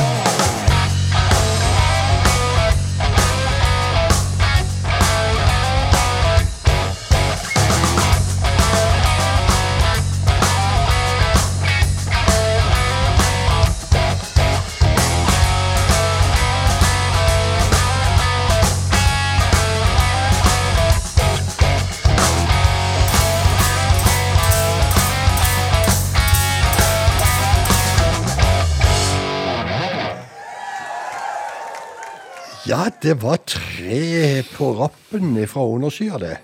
Ja, 32.71 32.85
det 33.03 33.17
var 33.19 33.35
tre 33.43 34.43
på 34.53 34.69
rappen 34.79 35.33
fra 35.47 35.65
undersida, 35.67 36.17
det. 36.21 36.37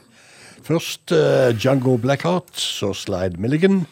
Først 0.67 1.13
uh, 1.15 1.53
Django 1.55 1.93
Blackheart, 1.97 2.51
så 2.59 2.89
Slide 2.93 3.39
Milligan, 3.39 3.85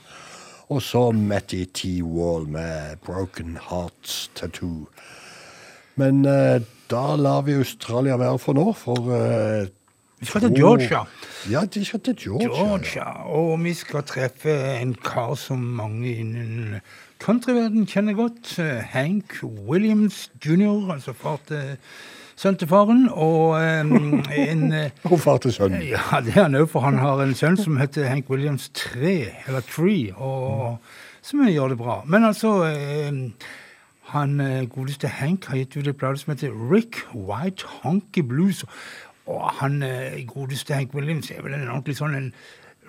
og 0.67 0.81
så 0.83 1.11
Matty 1.11 1.63
T. 1.73 2.01
Wall 2.03 2.49
med 2.51 2.97
Broken 3.05 3.55
Hearts 3.69 4.31
Tattoo. 4.35 4.89
Men 5.95 6.25
uh, 6.25 6.59
da 6.91 7.15
lar 7.15 7.45
vi 7.47 7.55
Australia 7.55 8.17
være 8.19 8.39
for 8.39 8.59
nå, 8.59 8.73
for 8.73 8.99
uh, 9.07 9.67
Vi 10.19 10.25
skal 10.25 10.41
til 10.41 10.57
Georgia. 10.57 11.05
Ja, 11.51 11.63
de 11.65 11.85
skal 11.85 11.99
til 11.99 12.17
Georgia. 12.19 12.51
Georgia. 12.51 13.05
Og 13.31 13.63
vi 13.63 13.73
skal 13.73 14.03
treffe 14.03 14.57
en 14.81 14.91
kar 14.95 15.37
som 15.39 15.63
mange 15.79 16.17
innen 16.17 16.81
countryverden 17.23 17.87
kjenner 17.87 18.13
godt. 18.13 18.59
eh, 18.59 18.83
Hank 18.91 19.39
Williams 19.43 20.31
jr., 20.45 20.91
altså 20.93 21.13
far 21.13 21.39
til 21.47 21.77
sønn 22.39 22.59
til 22.59 22.69
faren. 22.71 23.07
Og 23.11 23.57
en 23.61 24.71
eh, 24.79 24.91
Og 25.09 25.19
far 25.23 25.41
til 25.43 25.53
sønnen. 25.55 25.83
Ja, 25.89 26.21
det 26.23 26.35
er 26.35 26.47
han 26.47 26.59
òg, 26.59 26.69
for 26.71 26.85
han 26.85 26.99
har 27.01 27.23
en 27.23 27.35
sønn 27.37 27.57
som 27.57 27.77
heter 27.81 28.09
Hank 28.11 28.29
Williams 28.29 28.69
3, 28.73 29.17
eller 29.47 29.65
Tree, 29.69 30.13
og 30.15 30.77
som 31.25 31.45
gjør 31.47 31.73
det 31.73 31.81
bra. 31.81 32.01
Men 32.05 32.25
altså 32.27 32.59
han 34.13 34.39
eh, 34.41 34.67
godeste 34.69 35.07
Hank 35.07 35.45
har 35.49 35.57
gitt 35.57 35.77
ut 35.77 35.87
et 35.87 35.97
blad 35.97 36.19
som 36.21 36.31
heter 36.33 36.53
Rick 36.71 37.01
White 37.13 37.65
Honky 37.81 38.21
Blues. 38.21 38.65
Og 39.25 39.41
han 39.59 39.81
eh, 39.83 40.21
godeste 40.27 40.73
Hank 40.73 40.93
Williams 40.93 41.31
er 41.31 41.41
vel 41.41 41.57
en 41.57 41.69
ordentlig 41.69 41.97
sånn 41.97 42.15
en 42.15 42.29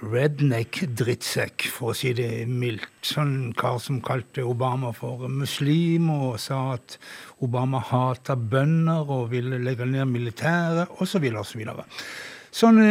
redneck-drittsekk, 0.02 1.66
for 1.72 1.92
å 1.92 1.96
si 1.96 2.12
det 2.16 2.46
mildt. 2.50 2.88
Sånn 3.06 3.52
kar 3.56 3.78
som 3.82 4.00
kalte 4.04 4.44
Obama 4.44 4.92
for 4.96 5.28
muslim, 5.32 6.10
og 6.12 6.40
sa 6.42 6.76
at 6.76 6.98
Obama 7.44 7.80
hata 7.80 8.36
bønder 8.36 9.08
og 9.08 9.30
ville 9.32 9.60
legge 9.62 9.88
ned 9.88 10.08
militæret, 10.10 10.92
osv., 11.00 11.28
osv. 11.40 11.62
Sånne 12.56 12.88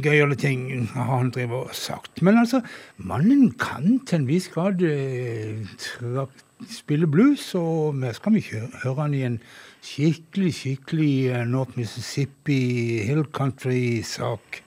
gøyale 0.00 0.38
ting 0.40 0.86
har 0.94 1.10
han 1.10 1.30
drevet 1.34 1.68
og 1.68 1.76
sagt. 1.76 2.22
Men 2.24 2.40
altså, 2.40 2.62
mannen 2.96 3.50
kan 3.60 3.98
til 4.08 4.22
en 4.22 4.28
viss 4.28 4.48
grad 4.52 4.80
eh, 4.86 5.66
spille 6.72 7.08
blues, 7.10 7.50
og 7.58 7.98
vi 8.00 8.12
skal 8.16 8.36
vi 8.38 8.44
høre 8.48 8.96
han 9.02 9.16
i 9.16 9.24
en 9.28 9.40
skikkelig, 9.84 10.52
skikkelig 10.62 11.14
eh, 11.28 11.48
North 11.48 11.76
Mississippi 11.76 12.60
Hill 13.04 13.26
Country-sak. 13.36 14.62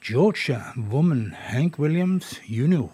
Georgia 0.00 0.72
Woman 0.76 1.32
Hank 1.32 1.78
Williams 1.78 2.40
jr. 2.48 2.88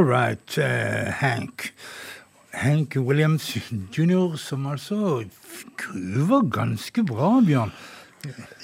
All 0.00 0.06
right, 0.06 0.58
uh, 0.58 1.12
Hank. 1.12 1.74
Hank 2.52 2.96
Williams 2.96 3.58
jr., 3.92 4.36
som 4.36 4.66
altså 4.66 5.26
gruver 5.76 6.46
ganske 6.48 7.02
bra, 7.04 7.42
Bjørn. 7.44 7.72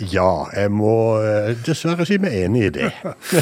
Ja, 0.01 0.47
jeg 0.57 0.71
må 0.73 0.95
eh, 1.21 1.51
dessverre 1.67 2.07
si 2.09 2.17
meg 2.21 2.39
enig 2.39 2.63
i 2.71 2.71
det. 2.79 2.89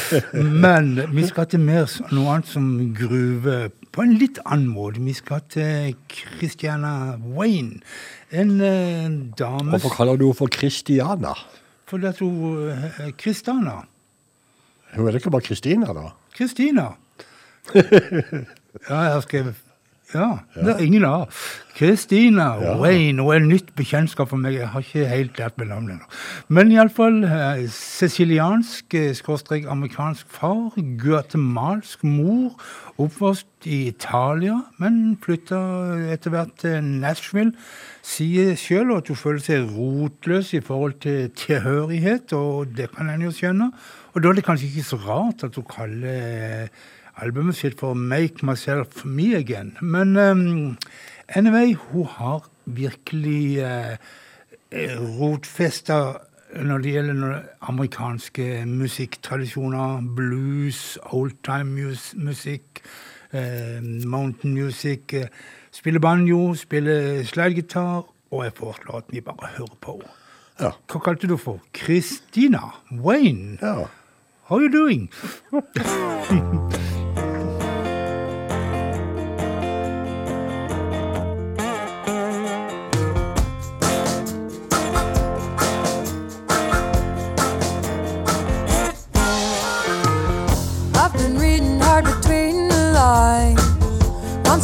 Men 0.65 0.91
vi 1.15 1.23
skal 1.29 1.47
til 1.53 1.63
mer 1.63 1.87
noe 2.11 2.35
annet 2.35 2.51
som 2.51 2.67
gruver 2.99 3.71
på 3.95 4.03
en 4.03 4.17
litt 4.19 4.43
annen 4.43 4.75
måte. 4.75 4.99
Vi 5.07 5.15
skal 5.15 5.47
til 5.55 5.95
Christiana 6.11 7.15
Wayne. 7.23 7.79
En 8.35 8.57
eh, 8.59 9.07
dame 9.39 9.77
Hvorfor 9.77 9.95
kaller 10.01 10.19
du 10.19 10.33
henne 10.33 10.41
for 10.43 10.51
Christiana? 10.51 11.37
Fordi 11.87 12.11
at 12.11 12.27
hun 12.27 12.75
er 12.75 13.15
Christana. 13.23 13.85
Hun 14.99 15.07
er 15.07 15.15
det 15.15 15.23
ikke 15.23 15.37
bare 15.39 15.47
Kristina, 15.47 15.95
da? 15.95 16.09
Kristina. 16.35 16.91
ja, 17.75 18.99
jeg 19.03 19.13
har 19.13 19.21
skrevet 19.25 19.61
Ja, 20.15 20.27
det 20.55 20.71
er 20.77 20.83
ingen 20.85 21.05
av. 21.09 21.33
Kristina 21.75 22.45
Ja. 22.61 22.77
Wayne. 22.79 23.23
Hun 23.23 23.35
er 23.35 23.43
nytt 23.43 23.73
bekjentskap 23.75 24.29
for 24.31 24.39
meg. 24.39 24.55
Jeg 24.55 24.69
har 24.71 24.85
ikke 24.85 25.07
helt 25.11 25.41
lært 25.41 25.57
meg 25.59 25.73
navnet 25.73 25.97
ennå. 25.97 26.07
Men 26.55 26.71
iallfall 26.71 27.17
eh, 27.27 27.65
siciliansk, 27.75 28.95
eh, 28.95 29.11
skråstrek 29.19 29.67
amerikansk 29.67 30.29
far, 30.31 30.71
guatemalsk 31.03 32.05
mor, 32.07 32.55
oppvokst 32.95 33.67
i 33.67 33.89
Italia, 33.89 34.61
men 34.79 35.19
flytta 35.25 35.59
etter 36.15 36.31
hvert 36.31 36.55
til 36.63 36.79
Nashville. 37.03 37.57
Sier 38.07 38.55
sjøl 38.61 38.95
at 38.95 39.11
hun 39.11 39.19
føler 39.19 39.43
seg 39.43 39.67
rotløs 39.75 40.53
i 40.55 40.63
forhold 40.63 41.01
til 41.03 41.33
tilhørighet, 41.35 42.37
og 42.39 42.77
det 42.77 42.93
kan 42.95 43.11
en 43.11 43.27
jo 43.27 43.35
skjønne. 43.35 43.73
Og 44.15 44.23
da 44.23 44.31
er 44.31 44.39
det 44.39 44.47
kanskje 44.47 44.71
ikke 44.71 44.87
så 44.93 45.01
rart 45.09 45.43
at 45.43 45.59
hun 45.59 45.67
kaller 45.67 46.69
albumet 47.17 47.55
sitt 47.55 47.79
for 47.81 47.95
'Make 47.95 48.43
Myself 48.43 49.05
Me 49.05 49.35
Again'. 49.37 49.77
Men 49.81 50.17
um, 50.17 50.79
anyway, 51.29 51.75
hun 51.75 52.07
har 52.07 52.51
virkelig 52.67 53.65
uh, 53.65 53.97
rotfesta 55.21 56.13
når 56.63 56.79
det 56.79 56.93
gjelder 56.93 57.41
amerikanske 57.61 58.67
musikktradisjoner. 58.67 60.03
Blues, 60.17 60.99
oldtime-musikk, 61.03 62.83
uh, 63.33 63.83
mountain 64.07 64.55
music. 64.55 65.01
Uh, 65.15 65.21
spiller 65.73 66.01
banjo, 66.01 66.55
spiller 66.55 67.25
slidegitar, 67.25 68.03
og 68.31 68.45
jeg 68.45 68.53
foreslår 68.55 68.97
at 68.97 69.05
vi 69.09 69.21
bare 69.21 69.49
hører 69.57 69.77
på 69.81 69.93
henne. 69.93 70.11
Ja. 70.61 70.71
Hva 70.91 71.01
kalte 71.03 71.27
du 71.27 71.37
for? 71.37 71.59
Christina 71.75 72.61
Wayne? 72.93 73.59
ja. 73.63 73.87
How 74.47 74.59
you 74.61 74.69
doing? 74.69 75.11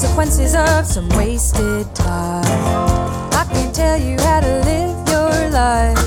consequences 0.01 0.55
of 0.55 0.87
some 0.87 1.07
wasted 1.11 1.95
time. 1.95 2.43
I 3.35 3.47
can't 3.53 3.75
tell 3.75 3.99
you 3.99 4.17
how 4.21 4.41
to 4.41 4.61
live 4.65 4.97
your 5.11 5.51
life. 5.51 5.99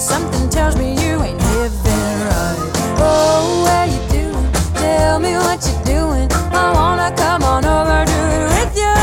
Something 0.00 0.48
tells 0.48 0.76
me 0.76 0.92
you 0.92 1.20
ain't 1.20 1.40
living 1.58 2.20
right. 2.30 2.70
Oh, 2.98 3.64
where 3.64 3.86
you 3.86 3.98
doing? 4.14 4.52
Tell 4.74 5.18
me 5.18 5.32
what 5.38 5.58
you're 5.66 5.84
doing. 5.84 6.30
I 6.52 6.72
wanna 6.72 7.10
come 7.16 7.42
on 7.42 7.64
over, 7.64 8.04
do 8.04 8.20
it 8.38 8.46
with 8.54 8.76
you. 8.76 8.94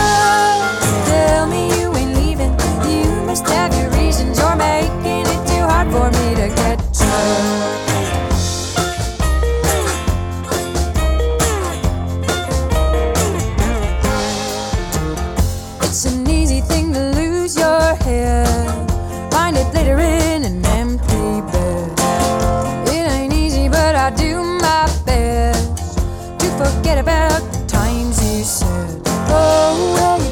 Tell 1.12 1.45
me 1.45 1.78
you 1.78 1.94
ain't 1.94 2.16
leaving. 2.16 2.54
You 2.90 3.12
must 3.26 3.45
have 3.48 3.76
your 3.78 3.93
said. 28.44 29.02
Oh, 29.30 30.18
what 30.18 30.23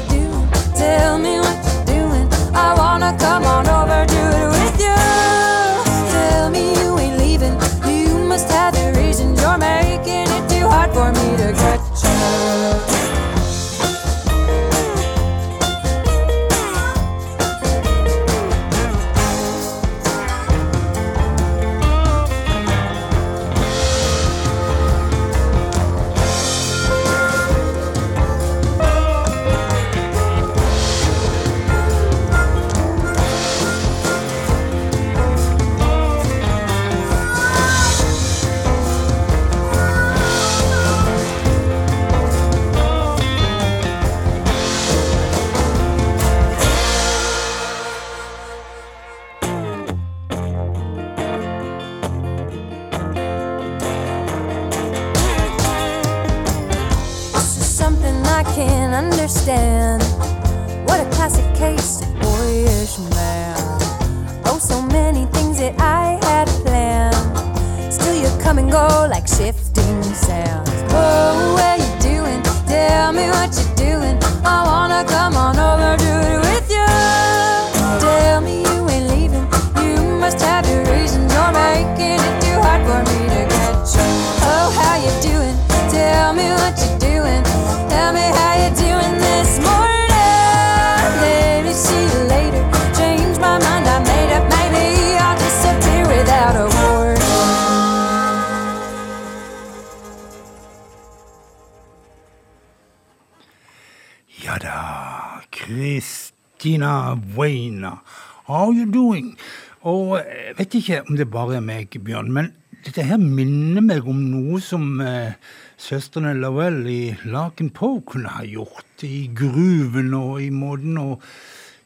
Og 109.88 110.18
jeg 110.20 110.56
vet 110.58 110.74
ikke 110.78 111.00
om 111.08 111.16
det 111.18 111.30
bare 111.32 111.56
er 111.58 111.64
meg, 111.64 111.94
Bjørn, 112.04 112.30
men 112.34 112.52
dette 112.86 113.04
her 113.06 113.18
minner 113.22 113.82
meg 113.84 114.06
om 114.10 114.18
noe 114.30 114.60
som 114.62 115.00
eh, 115.02 115.34
søstrene 115.78 116.34
Lavelle 116.38 116.90
i 116.90 117.02
Laken 117.30 117.70
Poe 117.74 118.00
kunne 118.06 118.30
ha 118.36 118.44
gjort. 118.46 119.02
I 119.06 119.24
gruven 119.34 120.12
og 120.18 120.38
i 120.42 120.50
måten 120.54 120.98
og 121.02 121.24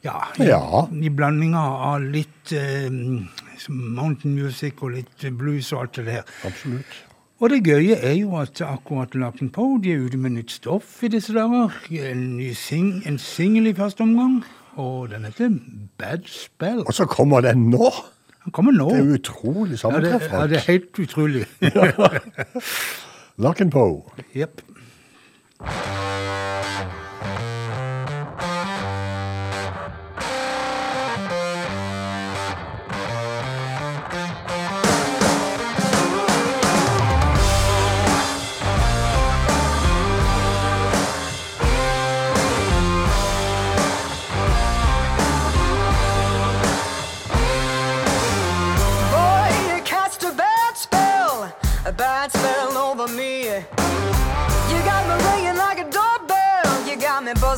ja, 0.05 0.19
i, 0.37 0.45
Ja. 0.51 0.85
i 0.93 1.09
blandinga 1.09 1.63
av 1.89 2.05
litt 2.13 2.53
eh, 2.53 2.89
mountain 3.69 4.35
music 4.37 4.83
og 4.85 4.93
litt 4.95 5.25
blues 5.37 5.71
og 5.73 5.81
alt 5.87 5.99
det 5.99 6.05
der. 6.11 6.33
Absolutt. 6.45 7.03
Og 7.37 7.51
det 7.53 7.59
gøye 7.67 7.97
er 8.01 8.15
jo 8.17 8.33
at 8.41 8.61
akkurat 8.65 9.13
Laken 9.17 9.51
Poe 9.53 9.77
de 9.81 9.91
er 9.93 10.05
ute 10.07 10.17
med 10.17 10.33
nytt 10.37 10.55
stoff 10.55 11.03
i 11.05 11.09
disse 11.13 11.33
dager. 11.35 11.73
En 12.09 12.23
ny 12.39 12.49
sing, 12.57 13.03
en 13.05 13.19
singel 13.21 13.69
i 13.69 13.75
første 13.77 14.01
omgang, 14.05 14.39
og 14.77 15.09
den 15.09 15.25
heter 15.25 15.49
Bad 15.97 16.29
Spell. 16.29 16.83
Og 16.85 16.93
så 16.93 17.05
kommer 17.05 17.41
den 17.41 17.69
nå! 17.73 17.91
Den 18.45 18.51
kommer 18.55 18.71
nå. 18.71 18.89
Det 18.89 18.99
er 18.99 19.13
utrolig 19.17 19.71
ja, 19.71 19.77
sammentreff. 19.77 20.29
ja, 20.31 20.47
det 20.47 20.57
er 20.61 20.65
helt 20.71 20.99
utrolig. 20.99 21.45
Lock 23.43 23.61
and 23.61 23.71
Poe. 23.71 24.01
Jepp. 24.35 24.61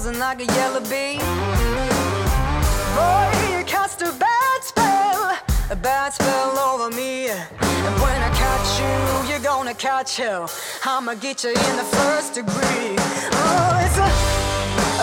Buzzing 0.09 0.19
like 0.19 0.41
a 0.41 0.45
yellow 0.45 0.81
bee. 0.81 1.19
Boy, 2.95 3.57
you 3.57 3.63
cast 3.65 4.01
a 4.01 4.11
bad 4.19 4.63
spell, 4.63 5.37
a 5.71 5.75
bad 5.75 6.13
spell 6.13 6.57
over 6.57 6.95
me. 6.95 7.29
And 7.29 7.95
when 8.01 8.21
I 8.21 8.29
catch 8.35 8.79
you, 8.79 9.29
you're 9.29 9.43
gonna 9.43 9.73
catch 9.73 10.17
hell. 10.17 10.49
I'ma 10.85 11.13
get 11.15 11.43
you 11.43 11.51
in 11.51 11.75
the 11.75 11.87
first 11.97 12.33
degree. 12.33 12.95
Oh, 13.31 13.79
it's 13.85 13.97
a, 13.97 14.09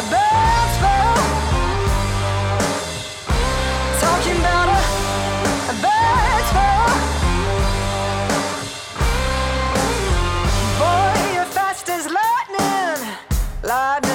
a 0.01 0.05
bad 0.11 0.69
spell. 0.77 1.17
Talking 4.01 4.39
about 4.41 4.69
a 4.69 4.81
a 5.71 5.75
bad 5.83 6.41
spell. 6.51 6.89
Boy, 10.81 11.35
you're 11.35 11.53
fast 11.59 11.89
as 11.89 12.07
lightning, 12.07 13.01
lightning 13.63 14.06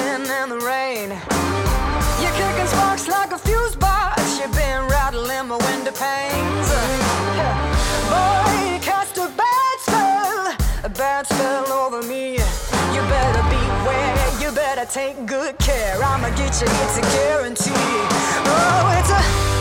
take 14.92 15.24
good 15.24 15.56
care. 15.58 15.96
I'ma 16.04 16.28
get 16.36 16.60
you, 16.60 16.66
it's 16.68 16.98
a 16.98 17.02
guarantee. 17.16 17.72
Oh, 18.44 18.98
it's 18.98 19.10
a 19.10 19.51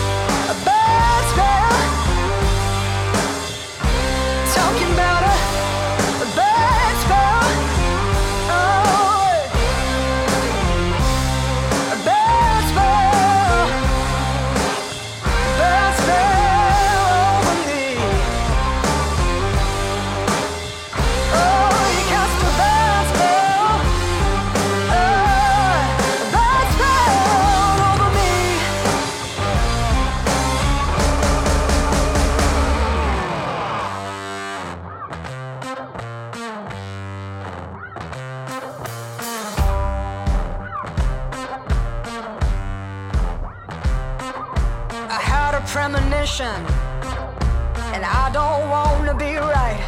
and 46.39 48.05
I 48.05 48.29
don't 48.31 48.69
wanna 48.69 49.13
be 49.13 49.35
right. 49.35 49.83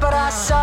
But 0.00 0.14
I 0.14 0.30
saw 0.30 0.61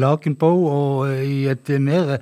Laken 0.00 0.36
og 0.40 1.08
eh, 1.08 1.22
i 1.26 1.38
et 1.52 1.68
mer 1.80 2.18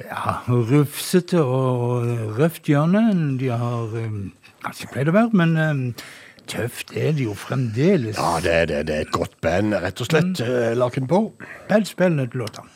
ja, 0.00 0.40
rufsete 0.48 1.42
og 1.42 2.08
røft 2.38 2.68
hjørne 2.70 3.04
enn 3.12 3.24
de 3.40 3.52
har 3.52 3.96
eh, 3.98 4.20
kanskje 4.64 4.90
pleid 4.92 5.12
å 5.12 5.16
være, 5.16 5.32
men 5.38 5.56
eh, 5.56 6.04
tøft 6.50 6.94
er 6.98 7.14
det 7.16 7.26
jo 7.28 7.34
fremdeles. 7.38 8.18
Ja, 8.18 8.38
det 8.44 8.52
er, 8.52 8.68
det, 8.70 8.84
det 8.90 8.96
er 8.96 9.06
et 9.06 9.14
godt 9.14 9.38
band, 9.44 9.76
rett 9.82 10.02
og 10.02 10.10
slett. 10.10 10.42
Mm. 10.42 10.78
Laken. 10.80 11.10
Bad 11.68 11.88
spell 11.88 12.18
heter 12.20 12.42
låta. 12.44 12.66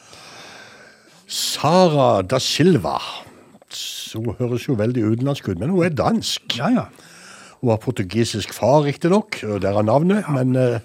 Sara 1.27 2.23
da 2.23 2.39
Silva. 2.39 2.99
Hun 4.17 4.37
høres 4.39 4.69
jo 4.69 4.77
veldig 4.79 5.03
utenlandsk 5.11 5.51
ut, 5.51 5.59
men 5.61 5.75
hun 5.75 5.85
er 5.85 5.95
dansk. 5.95 6.55
Ja, 6.57 6.71
ja. 6.73 6.87
Hun 7.61 7.73
har 7.73 7.81
portugisisk 7.83 8.53
far, 8.55 8.85
riktignok, 8.87 9.41
der 9.43 9.75
er 9.75 9.85
navnet. 9.85 10.29
Men 10.33 10.57
eh, 10.61 10.79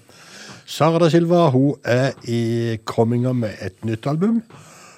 Sara 0.66 1.00
da 1.02 1.10
Silva 1.12 1.50
hun 1.54 1.76
er 1.86 2.12
i 2.30 2.78
komminga 2.86 3.34
med 3.34 3.58
et 3.62 3.86
nytt 3.86 4.08
album. 4.08 4.42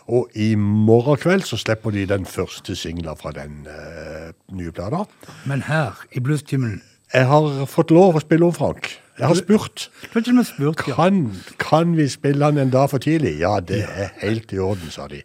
Og 0.07 0.27
i 0.35 0.56
morgen 0.60 1.18
kveld 1.18 1.45
så 1.48 1.57
slipper 1.57 1.94
de 1.95 2.06
den 2.10 2.26
første 2.27 2.76
singla 2.76 3.15
fra 3.15 3.31
den 3.31 3.64
eh, 3.72 4.34
nye 4.52 4.72
plata. 4.72 5.06
Men 5.48 5.64
her, 5.69 5.95
i 6.11 6.19
bluestimen 6.19 6.81
Jeg 7.14 7.27
har 7.30 7.65
fått 7.69 7.91
lov 7.94 8.18
å 8.18 8.23
spille 8.23 8.45
om 8.45 8.53
Frank. 8.56 8.90
Jeg 9.19 9.27
har 9.30 9.38
spurt. 9.38 9.90
Du 10.02 10.31
har 10.34 10.44
spurt, 10.44 10.88
ja. 10.88 10.95
Kan, 10.98 11.27
kan 11.61 11.94
vi 11.98 12.07
spille 12.10 12.45
den 12.45 12.57
en 12.57 12.73
dag 12.73 12.90
for 12.90 12.98
tidlig? 12.98 13.38
Ja, 13.40 13.60
det 13.60 13.84
er 13.85 14.10
helt 14.23 14.52
i 14.53 14.57
orden, 14.57 14.90
sa 14.90 15.07
de. 15.07 15.22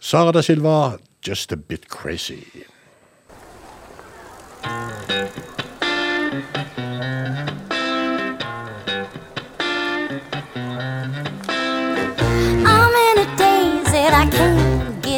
Sara 0.00 0.34
da 0.34 0.42
Silva, 0.42 0.98
just 1.22 1.52
a 1.52 1.56
bit 1.56 1.88
crazy. 1.88 2.42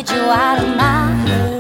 Get 0.03 0.17
you 0.17 0.23
out 0.23 0.59
of 0.59 0.77
my 0.77 1.13
head. 1.29 1.60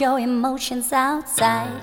Your 0.00 0.18
emotions 0.18 0.92
outside. 0.92 1.82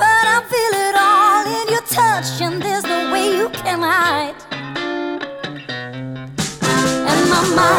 But 0.00 0.24
I 0.34 0.40
feel 0.50 0.74
it 0.86 0.96
all 0.96 1.44
in 1.60 1.68
your 1.68 1.82
touch, 1.82 2.40
and 2.40 2.62
there's 2.62 2.84
no 2.84 3.12
way 3.12 3.36
you 3.36 3.48
can 3.50 3.80
hide. 3.80 4.34
And 7.10 7.30
my 7.30 7.42
mind 7.54 7.75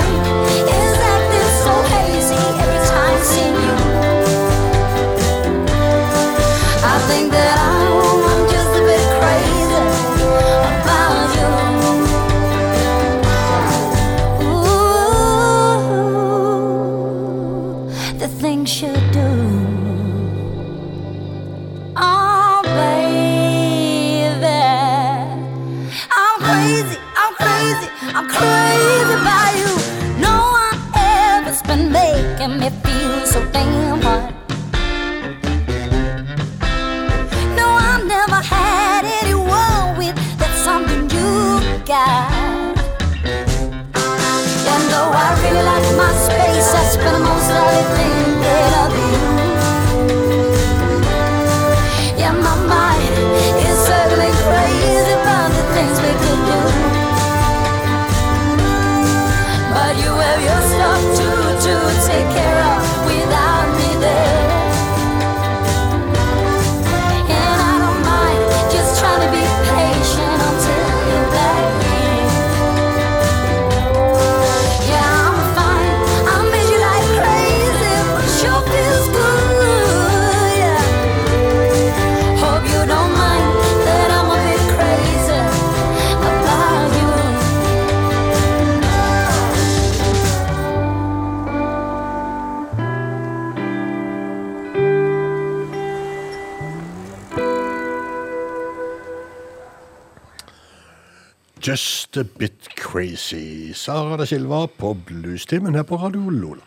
Just 101.67 102.15
a 102.15 102.23
bit 102.23 102.69
crazy. 102.77 103.73
Sara 103.73 104.15
da 104.15 104.25
Silva 104.25 104.69
på 104.71 104.93
Bluestimen 104.93 105.75
her 105.75 105.83
på 105.83 105.97
Radio 105.99 106.29
Lola. 106.31 106.63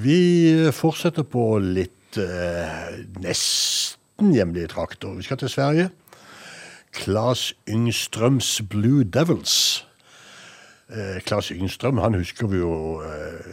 Vi 0.00 0.70
fortsetter 0.72 1.26
på 1.28 1.58
litt 1.60 2.16
eh, 2.16 3.02
nesten 3.20 4.32
hjemlige 4.32 4.70
trakter. 4.72 5.12
Vi 5.18 5.26
skal 5.28 5.42
til 5.42 5.52
Sverige. 5.52 5.90
Claes 6.96 7.50
Yngstrøms 7.68 8.62
Blue 8.72 9.04
Devils. 9.04 9.84
Eh, 10.88 11.20
Claes 11.28 11.52
Yngstrøm, 11.52 12.00
han 12.00 12.16
husker 12.16 12.48
vi 12.48 12.64
jo 12.64 13.02
eh, 13.04 13.44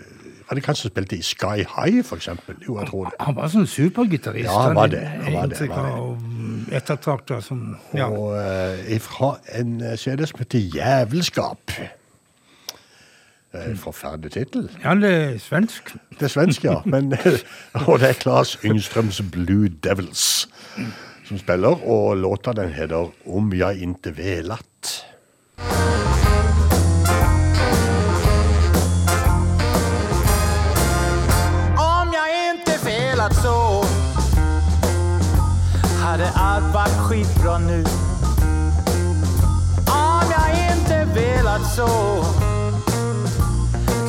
Var 0.47 0.55
det 0.55 0.63
kanskje 0.63 0.93
spilte 0.93 1.19
i 1.19 1.23
Sky 1.25 1.65
High, 1.67 1.99
eksempel? 2.15 2.63
Jo, 2.63 2.79
jeg 2.79 2.87
tror 2.93 3.11
det. 3.11 3.19
Han 3.19 3.35
var 3.35 3.51
sånn 3.51 3.67
supergitarist. 3.67 4.47
Ja, 4.47 4.69
han 4.69 4.79
var 4.79 4.95
det, 4.95 5.03
han 5.03 5.35
var 5.35 5.51
det, 5.51 5.65
han 5.67 5.75
var 5.75 6.15
det. 6.15 6.30
Av 6.67 6.75
ettertrakter 6.77 7.41
som 7.45 7.75
ja. 7.93 8.07
Og 8.09 8.37
uh, 8.37 8.95
fra 9.01 9.33
en 9.57 9.81
eh, 9.81 9.97
CD 9.97 10.25
som 10.27 10.39
heter 10.43 10.59
Jævelskap. 10.75 11.75
En 13.51 13.77
Forferdelig 13.77 14.31
tittel. 14.31 14.69
ja, 14.83 14.95
det 14.95 15.11
er 15.11 15.37
svensk. 15.43 15.93
Det 16.15 16.29
er 16.29 16.31
svensk, 16.31 16.63
ja. 16.63 16.77
Men, 16.85 17.11
og 17.87 17.99
det 17.99 18.13
er 18.13 18.19
Claes 18.21 18.57
Yngstrøms 18.63 19.21
Blue 19.31 19.67
Devils 19.83 20.47
som 21.31 21.39
spiller, 21.39 21.83
og 21.87 22.17
låta 22.17 22.53
den 22.53 22.73
heter 22.75 23.11
Om 23.25 23.53
jeg 23.53 23.81
inte 23.81 24.11
velat. 24.17 25.05
Hade 36.21 36.39
allt 36.39 36.73
varit 36.73 36.97
skitbra 36.97 37.57
nu. 37.57 37.83
Om 39.87 40.31
jag 40.31 40.71
inte 40.71 41.05
velat 41.13 41.75
så 41.75 41.87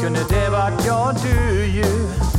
kunde 0.01 0.21
det 0.29 0.51
varit 0.51 0.87
jag 0.87 1.15
du 1.23 1.65
ju. 1.65 2.32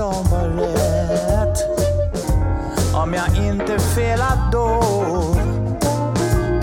Som 0.00 0.24
var 0.30 0.48
rätt 0.48 1.58
om 2.94 3.14
jag 3.14 3.46
inte 3.46 3.78
felat 3.78 4.52
då 4.52 4.80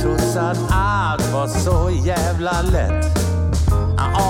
Trots 0.02 0.36
att 0.36 0.58
allt 0.72 1.34
var 1.34 1.48
så 1.48 1.90
jävla 2.06 2.62
lätt. 2.62 3.06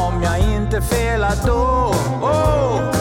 Om 0.07 0.23
jag 0.23 0.39
inte 0.39 0.81
felat 0.81 1.45
då 1.45 1.93
oh, 2.21 2.96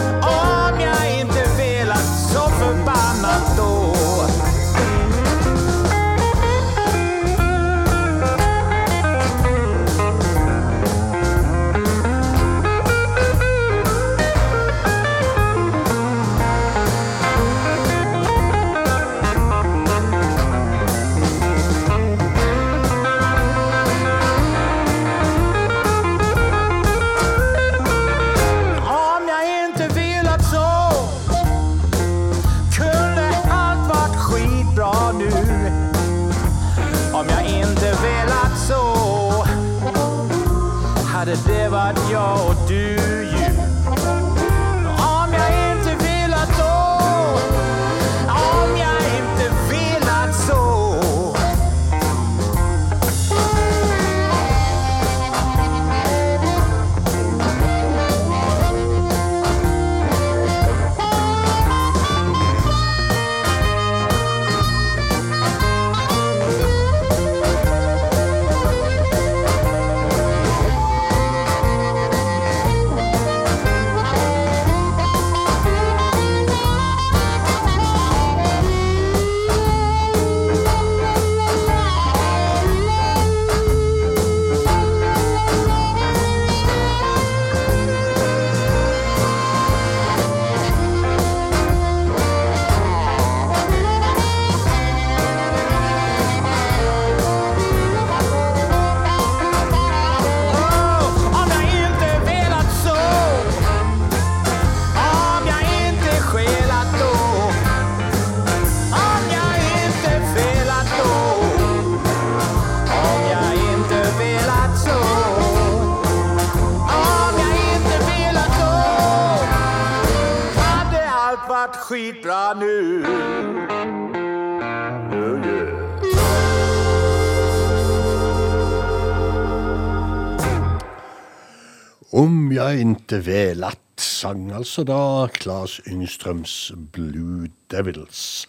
jeg 133.13 133.57
inte 133.57 134.03
sang 134.03 134.53
altså 134.53 134.83
da 134.85 135.29
Claes 135.31 135.81
Yngstrøms 135.87 136.73
Blue 136.93 137.49
Devils. 137.71 138.47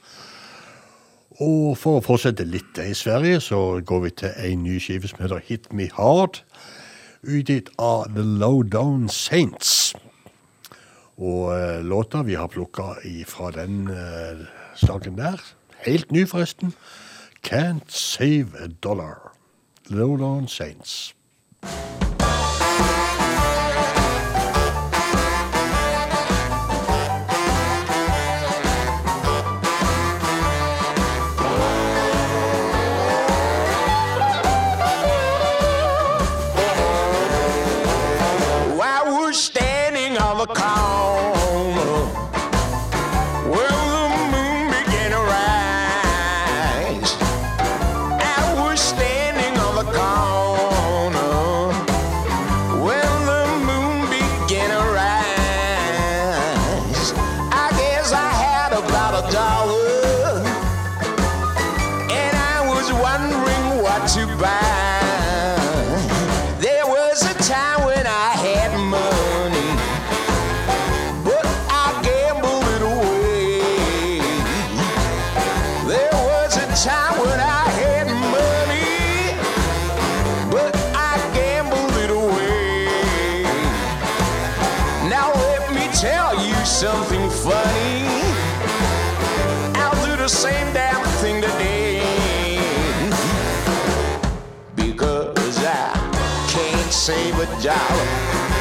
Og 1.39 1.77
for 1.77 1.99
å 1.99 2.01
fortsette 2.01 2.43
litt 2.43 2.79
i 2.81 2.95
Sverige, 2.97 3.39
så 3.39 3.79
går 3.85 3.99
vi 4.01 4.11
til 4.23 4.34
en 4.34 4.63
ny 4.63 4.79
skive 4.81 5.07
som 5.07 5.21
heter 5.21 5.43
Hit 5.45 5.69
Me 5.71 5.89
Hard, 5.93 6.41
utgitt 7.21 7.69
av 7.77 8.09
The 8.15 8.25
Lowdown 8.25 9.07
Saints. 9.09 9.93
Og 11.17 11.53
eh, 11.53 11.84
låta 11.85 12.23
vi 12.25 12.35
har 12.38 12.49
plukka 12.49 12.95
fra 13.29 13.51
den 13.53 13.88
eh, 13.93 14.41
saken 14.75 15.17
der, 15.17 15.38
helt 15.85 16.11
ny 16.11 16.25
forresten, 16.25 16.73
Can't 17.45 17.93
Save 17.93 18.57
a 18.57 18.67
Dollar. 18.67 19.34
Lowdown 19.89 20.47
Saints. 20.47 21.13
I 21.63 21.97
the 90.27 90.33
same 90.33 90.73
damn 90.73 91.05
thing 91.21 91.41
today 91.41 92.01
because 94.75 95.57
I 95.63 95.93
can't 96.49 96.91
save 96.91 97.33
a 97.39 97.45
dollar, 97.63 98.07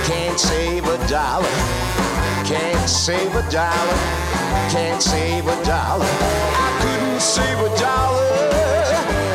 can't 0.05 0.39
save 0.39 0.85
a 0.85 1.09
dollar, 1.09 1.57
can't 2.45 2.89
save 2.89 3.35
a 3.35 3.51
dollar, 3.51 3.99
can't 4.71 5.03
save 5.03 5.49
a 5.49 5.65
dollar. 5.65 6.07
I 6.07 6.69
couldn't 6.83 7.21
save 7.21 7.59
a 7.59 7.77
dollar 7.77 8.31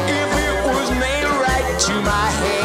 if 0.07 0.31
it 0.47 0.55
was 0.73 0.89
nailed 0.91 1.37
right 1.45 1.79
to 1.79 1.93
my 2.01 2.29
hand. 2.29 2.60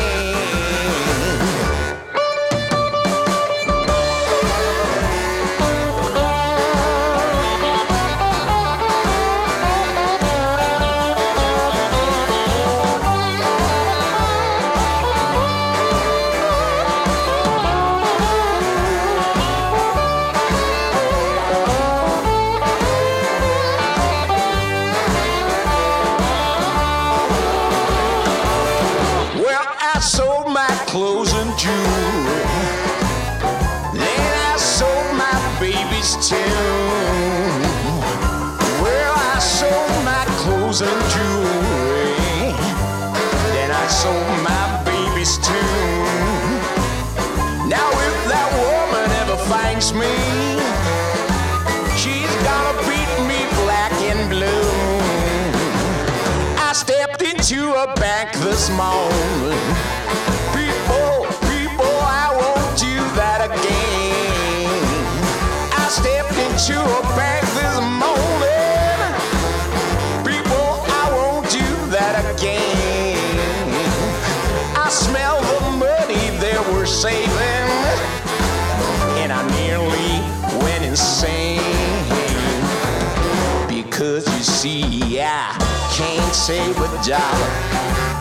See, 84.67 85.21
I 85.21 85.57
can't 85.97 86.35
save 86.35 86.77
a 86.77 86.89
dollar, 87.07 87.76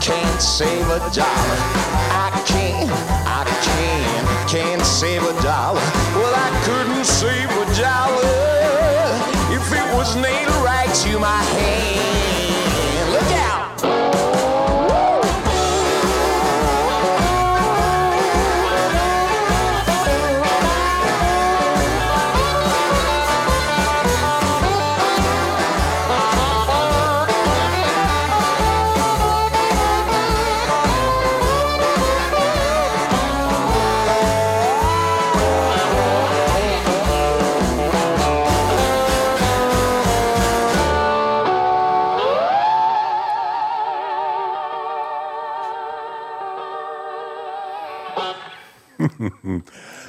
can't 0.05 0.39
save 0.39 0.87
a 0.89 0.99
dollar. 1.09 1.57
I 2.13 2.43
can't, 2.45 2.91
I 3.25 3.43
can't, 3.65 4.47
can't 4.47 4.81
save 4.83 5.23
a 5.23 5.33
dollar. 5.41 5.81
Well, 6.13 6.35
I 6.35 6.49
couldn't 6.63 7.05
save 7.05 7.49
a 7.49 7.65
dollar 7.81 8.29
if 9.51 9.65
it 9.73 9.95
was 9.97 10.15
nailed 10.15 10.63
right 10.63 10.93
to 11.05 11.17
my 11.17 11.41
hand. 11.41 11.94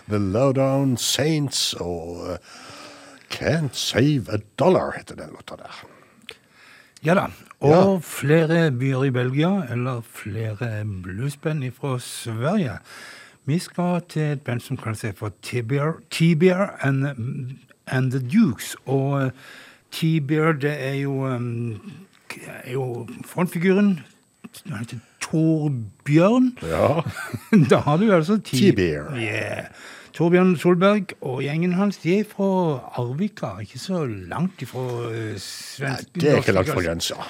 The 0.08 0.18
Lowdown 0.18 0.96
Saints 0.96 1.74
og 1.80 2.22
uh, 2.24 2.36
Can't 3.30 3.74
Save 3.74 4.32
a 4.32 4.38
Dollar 4.58 4.96
heter 4.96 5.18
den 5.18 5.34
låta 5.34 5.56
der. 5.56 5.84
Ja 7.04 7.14
da. 7.14 7.28
Og 7.60 8.02
flere 8.04 8.70
byer 8.70 9.04
i 9.04 9.10
Belgia, 9.10 9.62
eller 9.72 10.00
flere 10.00 10.84
bluesband 11.02 11.64
fra 11.72 11.98
Sverige. 11.98 12.78
Vi 13.46 13.58
skal 13.58 14.00
til 14.08 14.22
et 14.22 14.40
band 14.42 14.60
som 14.60 14.76
kaller 14.76 14.98
seg 14.98 15.14
for 15.16 15.32
T-Bear 15.42 16.00
T-Bear 16.10 16.76
and, 16.82 17.06
and 17.86 18.10
The 18.10 18.20
Dukes. 18.20 18.74
Og 18.86 19.22
eh, 19.22 19.30
T-Bear, 19.92 20.52
det 20.52 20.74
er 20.82 20.94
jo, 20.94 21.12
um, 21.30 21.80
er 22.64 22.72
jo 22.72 23.06
frontfiguren. 23.24 24.00
Han 24.68 24.78
heter 24.78 25.02
Torbjørn. 25.26 26.52
Ja. 26.62 27.02
da 27.70 27.82
har 27.84 28.00
du 28.00 28.08
altså 28.14 28.38
T-Bear. 28.38 29.12
Yeah. 29.18 29.68
Torbjørn 30.16 30.54
Solberg 30.56 31.12
og 31.20 31.42
gjengen 31.44 31.74
hans 31.76 31.98
de 32.00 32.14
er 32.20 32.28
fra 32.28 32.46
Arvika, 32.96 33.58
ikke 33.60 33.78
så 33.78 34.04
langt 34.06 34.62
ifra 34.64 34.86
svensk... 35.36 36.08
Nei, 36.14 36.22
Det 36.22 36.30
er 36.30 36.40
ikke 36.40 36.54
langt 36.56 36.72
fra 36.72 36.84
grensa. 36.86 37.26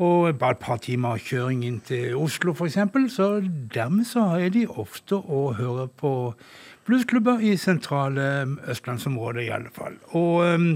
Og 0.00 0.38
bare 0.38 0.56
et 0.56 0.62
par 0.62 0.80
timer 0.80 1.20
kjøring 1.20 1.66
inn 1.68 1.80
til 1.84 2.16
Oslo, 2.16 2.54
f.eks. 2.56 2.78
Så 3.12 3.28
dermed 3.74 4.08
så 4.08 4.24
er 4.40 4.48
de 4.54 4.64
ofte 4.66 5.18
å 5.20 5.50
høre 5.58 5.90
på 6.00 6.14
bluesklubber 6.88 7.44
i 7.44 7.52
sentrale 7.60 8.24
østlandsområdet, 8.70 9.44
i 9.44 9.52
alle 9.52 9.70
fall. 9.76 10.00
Og 10.16 10.40
um, 10.56 10.72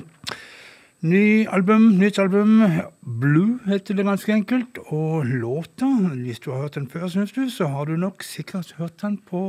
ny 1.06 1.46
album, 1.52 1.98
nytt 2.00 2.18
album, 2.18 2.62
Blue 3.00 3.58
heter 3.66 3.94
det 3.94 4.04
ganske 4.06 4.32
enkelt. 4.32 4.78
Og 4.86 5.26
låta, 5.26 5.86
hvis 6.14 6.40
du 6.42 6.50
har 6.50 6.66
hørt 6.66 6.74
den 6.74 6.88
før, 6.90 7.08
syns 7.08 7.32
du, 7.32 7.46
så 7.50 7.68
har 7.70 7.84
du 7.84 7.96
nok 7.96 8.22
sikkert 8.26 8.74
hørt 8.78 9.00
den 9.02 9.18
på, 9.18 9.40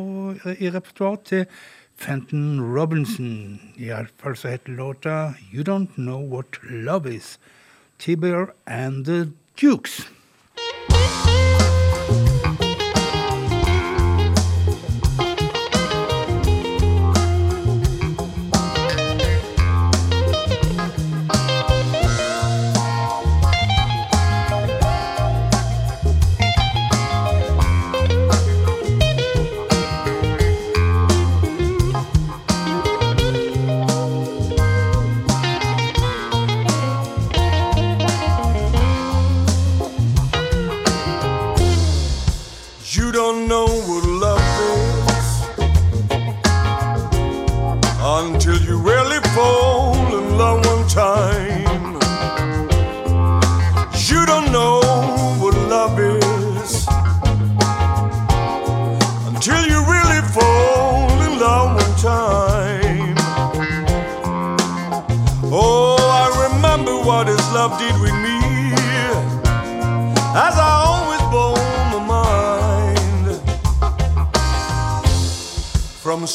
i 0.59 0.69
repertoaret 0.69 1.25
til 1.29 1.45
Fenton 1.97 2.61
Robinson. 2.61 3.59
Iallfall 3.77 4.37
så 4.37 4.53
heter 4.53 4.77
låta 4.77 5.15
You 5.53 5.63
Don't 5.63 5.95
Know 5.95 6.21
What 6.33 6.59
Love 6.69 7.15
Is. 7.15 7.39
Tibber 7.99 8.53
and 8.67 9.05
the 9.05 9.31
Dukes. 9.61 10.16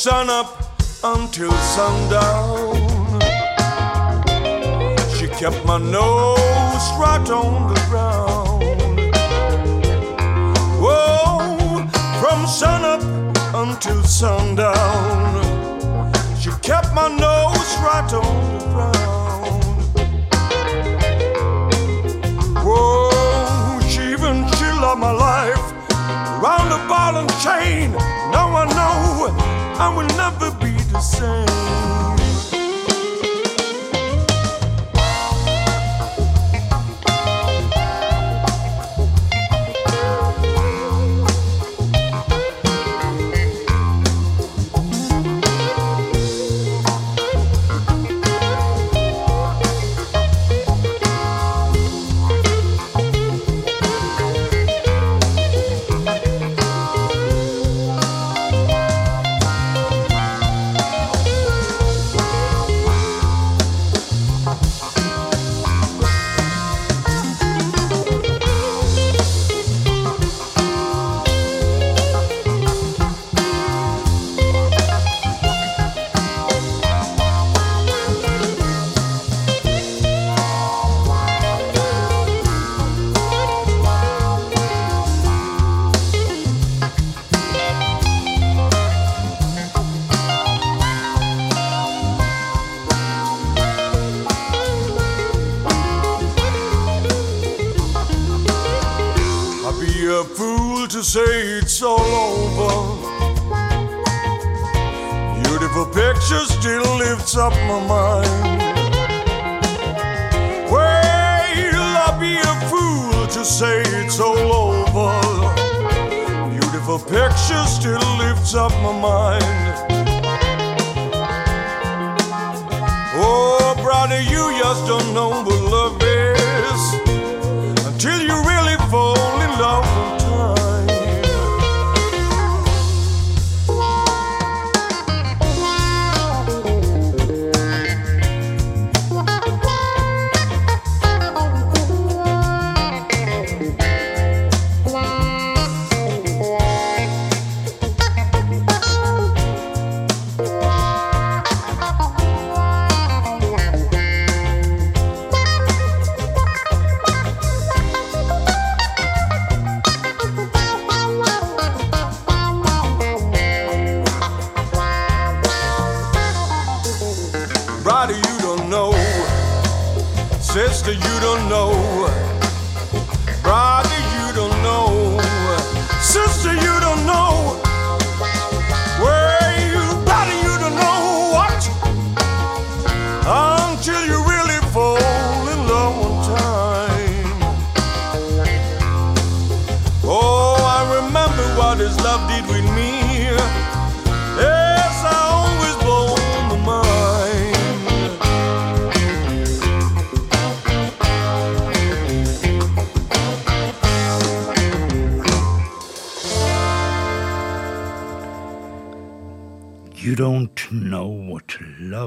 Sun 0.02 0.28
up 0.28 0.58
until 1.04 1.52
sundown. 1.52 2.74
She 5.16 5.28
kept 5.28 5.64
my 5.64 5.78
nose 5.78 6.86
right 6.98 7.30
on 7.30 7.72
the 7.72 7.80
ground. 7.88 8.64
Whoa, 10.82 11.86
from 12.20 12.48
sun 12.48 12.84
up 12.84 13.00
until 13.54 14.02
sundown. 14.02 14.72
She 16.40 16.50
kept 16.62 16.92
my 16.92 17.06
nose 17.06 17.72
right 17.86 18.12
on 18.12 18.58
the 18.58 18.64
ground. 18.74 19.62
Whoa, 22.66 23.78
she 23.88 24.02
even 24.10 24.50
she 24.56 24.66
loved 24.82 25.00
my 25.00 25.12
life 25.12 25.62
round 26.42 26.72
the 26.72 26.80
ball 26.88 27.18
and 27.18 27.30
chain. 27.38 28.11
I 29.84 29.88
will 29.88 30.06
never 30.16 30.52
be 30.60 30.70
the 30.92 31.00
same. 31.00 31.81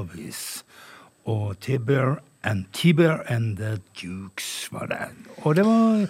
What 0.00 0.64
Og 1.24 1.60
Tiber 1.60 2.16
and 2.44 2.64
Tiber 2.72 3.18
and 3.26 3.56
The 3.56 3.78
Dukes 4.02 4.68
var 4.72 4.86
det. 4.86 4.96
Og 5.36 5.56
det 5.56 5.64
var 5.64 6.06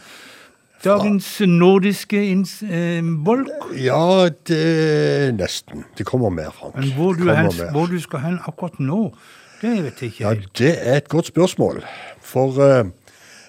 dagens 0.84 1.40
nordiske 1.40 2.32
eh, 2.70 3.04
bolk. 3.24 3.48
Ja, 3.84 4.28
det 4.48 5.34
nesten. 5.34 5.84
Det 5.98 6.06
kommer 6.06 6.30
mer, 6.30 6.50
Frank. 6.50 6.74
Men 6.74 6.92
hvor 6.92 7.12
du, 7.12 7.30
hen, 7.30 7.44
mer. 7.44 7.70
hvor 7.72 7.86
du 7.86 8.00
skal 8.00 8.18
hen 8.18 8.38
akkurat 8.46 8.78
nå, 8.78 9.14
det 9.62 9.84
vet 9.84 10.02
jeg 10.02 10.12
ikke 10.12 10.24
Ja, 10.24 10.34
det 10.58 10.88
er 10.88 10.96
et 10.96 11.08
godt 11.08 11.26
spørsmål. 11.26 11.84
For 12.20 12.60
eh, 12.60 12.84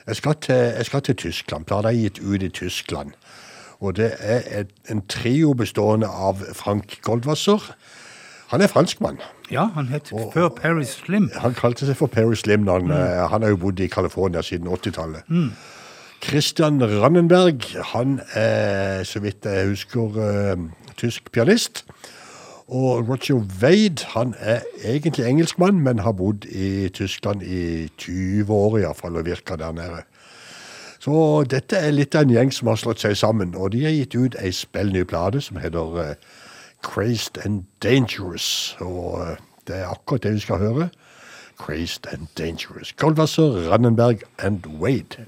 jeg, 0.07 0.15
skal 0.15 0.35
til, 0.41 0.55
jeg 0.55 0.85
skal 0.85 1.01
til 1.01 1.15
Tyskland. 1.15 1.65
Plata 1.65 1.88
er 1.88 1.99
gitt 1.99 2.19
ut 2.19 2.43
i 2.43 2.49
Tyskland. 2.49 3.11
Og 3.80 3.95
det 3.95 4.14
er 4.19 4.41
et, 4.59 4.72
en 4.89 5.03
trio 5.07 5.53
bestående 5.53 6.07
av 6.07 6.41
Frank 6.53 7.01
Goldwasser. 7.01 7.76
Han 8.47 8.61
er 8.61 8.68
franskmann. 8.68 9.19
Ja, 9.52 9.69
han 9.76 9.88
het 9.88 10.11
før 10.34 10.49
Perry 10.49 10.84
Slim. 10.84 11.30
Han 11.40 11.56
kalte 11.56 11.88
seg 11.88 11.95
for 11.95 12.11
Perry 12.11 12.36
Slim. 12.36 12.68
Han, 12.68 12.91
eh, 12.91 13.24
han 13.32 13.41
har 13.41 13.49
jo 13.49 13.60
bodd 13.61 13.80
i 13.80 13.88
California 13.88 14.41
siden 14.41 14.68
80-tallet. 14.68 15.24
Mm. 15.28 15.52
Christian 16.24 16.82
Rannenberg, 16.84 17.64
han 17.94 18.19
er, 18.34 19.03
så 19.03 19.19
vidt 19.19 19.45
jeg 19.45 19.68
husker, 19.68 20.19
eh, 20.19 20.57
tysk 20.98 21.32
pianist. 21.32 21.86
Og 22.68 23.10
Roger 23.10 23.40
Wade, 23.61 24.06
han 24.07 24.36
er 24.40 24.60
egentlig 24.84 25.26
engelskmann, 25.26 25.80
men 25.80 25.99
har 25.99 26.11
bodd 26.11 26.45
i 26.45 26.90
Tyskland 26.90 27.41
i 27.41 27.88
20 27.98 28.53
år 28.53 28.78
iallfall, 28.78 29.15
og 29.15 29.26
virka 29.26 29.56
der 29.56 29.72
nede. 29.72 30.03
Så 30.99 31.44
dette 31.49 31.78
er 31.78 31.91
litt 31.91 32.15
av 32.15 32.26
en 32.26 32.34
gjeng 32.34 32.52
som 32.52 32.68
har 32.68 32.76
slått 32.76 32.99
seg 32.99 33.15
sammen, 33.18 33.56
og 33.56 33.72
de 33.72 33.86
har 33.86 33.95
gitt 33.95 34.15
ut 34.15 34.36
ei 34.41 34.52
spellny 34.52 35.06
plate 35.07 35.41
som 35.41 35.61
heter 35.61 36.02
eh, 36.03 36.15
Crazed 36.81 37.45
and 37.45 37.63
Dangerous. 37.83 38.77
Og 38.79 39.21
eh, 39.21 39.37
det 39.67 39.75
er 39.75 39.87
akkurat 39.87 40.23
det 40.23 40.33
vi 40.33 40.39
skal 40.39 40.57
høre. 40.57 40.89
Crazed 41.57 42.13
and 42.13 42.27
Dangerous. 42.37 42.93
Goldwasser, 42.93 43.71
Rannenberg 43.71 44.21
and 44.39 44.65
Wade. 44.65 45.25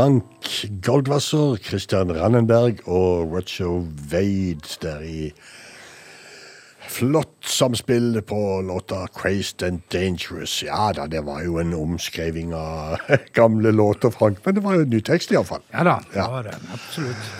Frank 0.00 0.24
Goldwasser, 0.80 1.58
Christian 1.60 2.08
Rannenberg 2.16 2.78
og 2.88 3.34
Roger 3.34 3.82
Wade 4.12 4.78
der 4.80 5.02
i 5.04 5.26
flott 6.88 7.44
samspill 7.44 8.22
på 8.24 8.62
låta 8.64 8.94
'Crazed 9.12 9.66
and 9.66 9.80
Dangerous'. 9.94 10.64
Ja 10.64 10.92
da, 10.96 11.06
det 11.06 11.20
var 11.26 11.42
jo 11.44 11.58
en 11.58 11.74
omskriving 11.74 12.54
av 12.54 12.96
gamle 13.38 13.72
låter, 13.72 14.10
Frank, 14.10 14.38
men 14.46 14.54
det 14.54 14.64
var 14.64 14.74
jo 14.74 14.80
en 14.80 14.90
ny 14.90 15.00
tekst 15.00 15.36
iallfall. 15.36 15.60
Ja 15.72 15.84
da, 15.84 15.98
det 16.14 16.24
var 16.32 16.48
det. 16.48 16.56
Absolutt. 16.72 17.30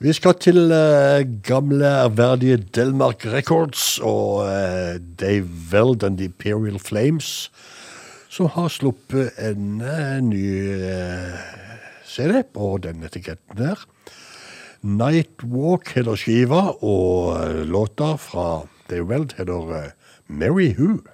Vi 0.00 0.12
skal 0.12 0.40
til 0.40 0.72
uh, 0.72 1.20
gamle, 1.44 1.84
ærverdige 1.84 2.56
Delmark 2.56 3.26
Records 3.26 3.98
og 3.98 4.48
uh, 4.48 4.96
Dave 5.20 5.48
Weld 5.72 6.02
and 6.02 6.16
the 6.16 6.32
Imperial 6.32 6.78
Flames, 6.78 7.50
som 8.30 8.46
har 8.46 8.68
sluppet 8.68 9.36
en 9.36 9.82
uh, 9.84 10.20
ny 10.24 10.46
CD 12.10 12.42
på 12.42 12.78
den 12.82 13.04
etiketten 13.06 13.56
der. 13.58 13.78
Nightwalk 14.82 15.92
heter 15.94 16.18
skiva, 16.18 16.62
og 16.82 17.36
eh, 17.38 17.60
låta 17.68 18.16
fra 18.18 18.64
Dave 18.90 19.06
Weld 19.06 19.36
heter 19.38 19.74
eh, 19.76 19.92
Mary 20.26 20.72
Who. 20.74 21.04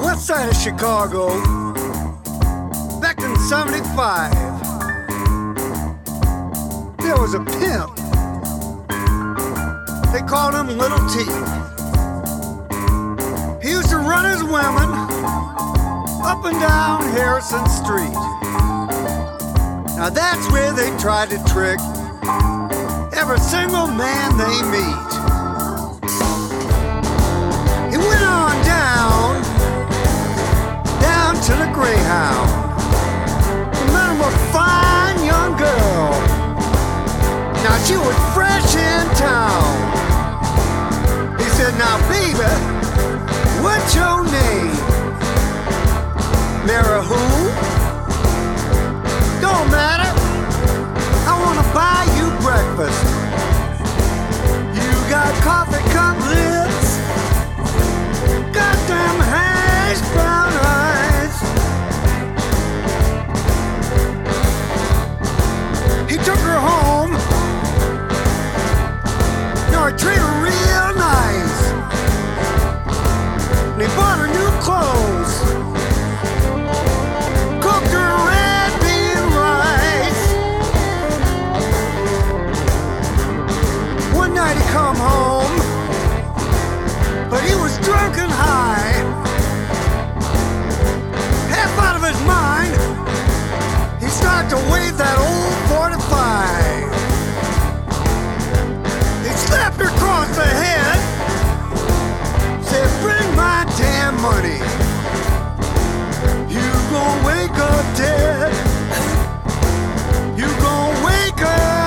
West 0.00 0.26
side 0.26 0.48
of 0.48 0.56
Chicago, 0.56 1.28
back 3.02 3.20
in 3.20 3.36
75, 3.50 4.32
there 7.02 7.18
was 7.20 7.34
a 7.34 7.44
pimp. 7.60 7.92
They 10.12 10.22
called 10.22 10.54
him 10.54 10.78
Little 10.78 11.04
T. 11.12 11.20
He 13.62 13.70
used 13.76 13.90
to 13.90 13.98
run 13.98 14.24
his 14.24 14.42
women 14.42 15.09
up 16.30 16.44
and 16.44 16.60
down 16.60 17.02
Harrison 17.10 17.66
Street. 17.68 18.14
Now 19.98 20.10
that's 20.10 20.48
where 20.52 20.72
they 20.72 20.96
try 20.96 21.26
to 21.26 21.36
trick 21.50 21.80
every 23.18 23.40
single 23.40 23.88
man 23.88 24.38
they 24.38 24.56
meet. 24.70 25.10
He 27.90 27.98
went 27.98 28.22
on 28.22 28.54
down 28.64 29.42
down 31.02 31.34
to 31.46 31.52
the 31.62 31.68
Greyhound. 31.74 32.50
He 33.74 33.82
met 33.90 34.14
him 34.14 34.20
a 34.22 34.30
fine 34.54 35.18
young 35.26 35.56
girl. 35.58 36.10
Now 37.66 37.76
she 37.86 37.96
was 37.96 38.14
fresh 38.34 38.76
in 38.76 39.04
town. 39.18 39.66
He 41.40 41.46
said, 41.58 41.74
Now, 41.76 41.98
baby, 42.08 42.54
what's 43.64 43.96
your 43.96 44.22
name? 44.30 44.89
Mary 46.66 47.02
who? 47.02 47.16
Don't 49.40 49.70
matter. 49.70 50.12
I 51.26 51.32
wanna 51.42 51.64
buy 51.72 52.04
you 52.18 52.28
breakfast. 52.44 53.02
You 54.76 54.90
got 55.08 55.32
coffee 55.42 55.82
cup 55.88 56.18
lips, 56.28 56.98
goddamn 58.52 59.20
hash 59.32 60.00
brown 60.12 60.52
eyes. 60.84 61.36
He 66.10 66.16
took 66.18 66.40
her 66.40 66.60
home. 66.60 67.12
No, 69.72 69.86
he 69.86 69.92
treated 69.96 70.20
her 70.20 70.42
real 70.44 70.94
nice. 70.94 71.58
And 73.72 73.80
he 73.80 73.88
bought 73.96 74.18
her 74.18 74.28
new 74.28 74.50
clothes. 74.60 75.39
Come 84.90 85.08
home, 85.08 85.56
but 87.30 87.40
he 87.44 87.54
was 87.54 87.78
drunk 87.78 88.18
and 88.18 88.32
high. 88.32 88.90
Half 91.54 91.78
out 91.78 91.96
of 91.98 92.02
his 92.10 92.20
mind, 92.26 92.74
he 94.02 94.08
started 94.08 94.50
to 94.50 94.56
wave 94.72 94.96
that 94.96 95.16
old 95.28 95.54
45. 95.70 96.90
He 99.26 99.32
slapped 99.46 99.78
her 99.78 99.90
across 99.94 100.28
the 100.34 100.50
head, 100.62 100.98
said, 102.64 102.88
Bring 103.04 103.28
my 103.36 103.64
damn 103.78 104.16
money. 104.20 104.60
You 106.54 106.66
gon' 106.90 107.18
wake 107.30 107.58
up 107.70 107.84
dead. 107.96 108.52
You 110.36 110.48
gon' 110.58 111.04
wake 111.04 111.42
up 111.42 111.79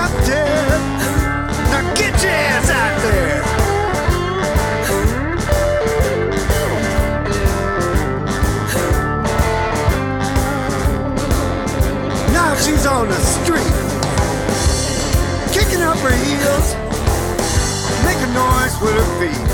she's 12.63 12.85
on 12.85 13.09
the 13.09 13.19
street, 13.43 13.75
kicking 15.51 15.81
up 15.83 15.97
her 15.99 16.15
heels, 16.15 16.67
making 18.07 18.31
noise 18.31 18.75
with 18.79 18.95
her 18.95 19.09
feet. 19.19 19.47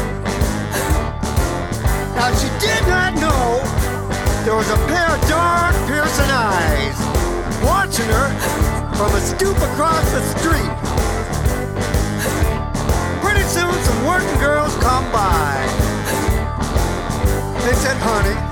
Now 2.13 2.29
she 2.37 2.49
did 2.61 2.85
not 2.87 3.15
know 3.15 3.63
there 4.45 4.53
was 4.53 4.69
a 4.69 4.77
pair 4.85 5.09
of 5.09 5.19
dark, 5.27 5.73
piercing 5.87 6.29
eyes 6.29 6.97
watching 7.65 8.05
her 8.13 8.29
from 8.93 9.15
a 9.15 9.21
stoop 9.21 9.57
across 9.57 10.05
the 10.11 10.21
street. 10.37 10.73
Pretty 13.25 13.43
soon, 13.49 13.73
some 13.73 14.05
working 14.05 14.39
girls 14.39 14.75
come 14.85 15.11
by. 15.11 15.57
They 17.65 17.73
said, 17.73 17.97
honey, 17.97 18.48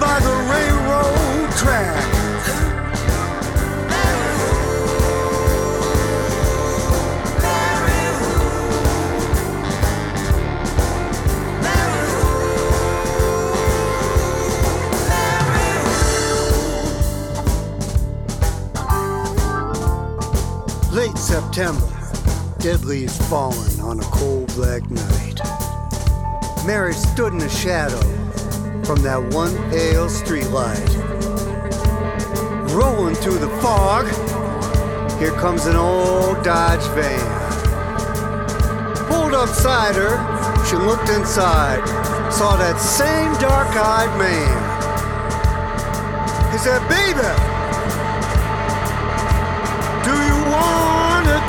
by 0.00 0.18
the 0.20 0.32
railroad 0.50 1.50
track. 1.58 2.29
September, 21.60 22.56
dead 22.58 22.84
leaves 22.86 23.18
falling 23.28 23.80
on 23.80 24.00
a 24.00 24.04
cold 24.04 24.46
black 24.54 24.80
night. 24.90 25.38
Mary 26.66 26.94
stood 26.94 27.34
in 27.34 27.38
the 27.38 27.50
shadow 27.50 28.00
from 28.82 29.02
that 29.02 29.20
one 29.34 29.54
pale 29.68 30.08
streetlight. 30.08 30.88
Rolling 32.72 33.14
through 33.14 33.36
the 33.36 33.50
fog, 33.60 34.06
here 35.18 35.32
comes 35.32 35.66
an 35.66 35.76
old 35.76 36.42
Dodge 36.42 36.86
van. 36.94 37.20
Pulled 39.08 39.34
up 39.34 39.50
beside 39.50 39.96
her, 39.96 40.16
she 40.64 40.76
looked 40.76 41.10
inside, 41.10 41.86
saw 42.32 42.56
that 42.56 42.80
same 42.80 43.34
dark-eyed 43.34 44.18
man. 44.18 44.56
He 46.52 46.56
said, 46.56 46.80
"Baby, 46.88 47.49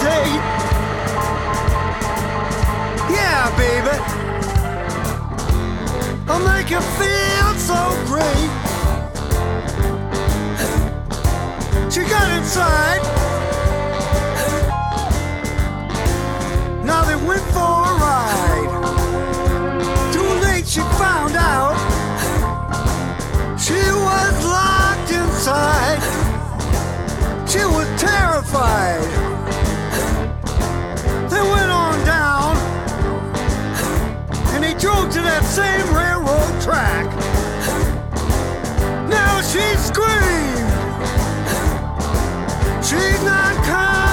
date?" 0.08 0.44
Yeah, 3.18 3.42
baby. 3.58 3.96
I'll 6.28 6.44
make 6.54 6.70
you 6.70 6.82
feel 7.00 7.50
so 7.72 7.80
great. 8.10 8.50
She 11.92 12.02
got 12.16 12.28
inside. 12.38 13.02
Now 16.86 17.02
they 17.04 17.18
went 17.30 17.46
for 17.56 17.72
a 17.90 17.94
ride. 18.06 18.72
Too 20.14 20.32
late 20.46 20.66
she 20.66 20.82
found 21.04 21.36
out 21.36 21.76
she 23.60 23.82
was 24.08 24.34
locked 24.58 25.12
inside. 25.12 26.00
She 27.52 27.64
was 27.66 27.88
terrified. 28.00 29.11
drove 34.82 35.12
to 35.12 35.22
that 35.22 35.44
same 35.44 35.86
railroad 35.94 36.60
track. 36.60 37.06
Now 39.08 39.40
she 39.42 39.62
screams. 39.78 40.72
She's 42.88 43.24
not 43.24 43.56
coming. 43.64 44.11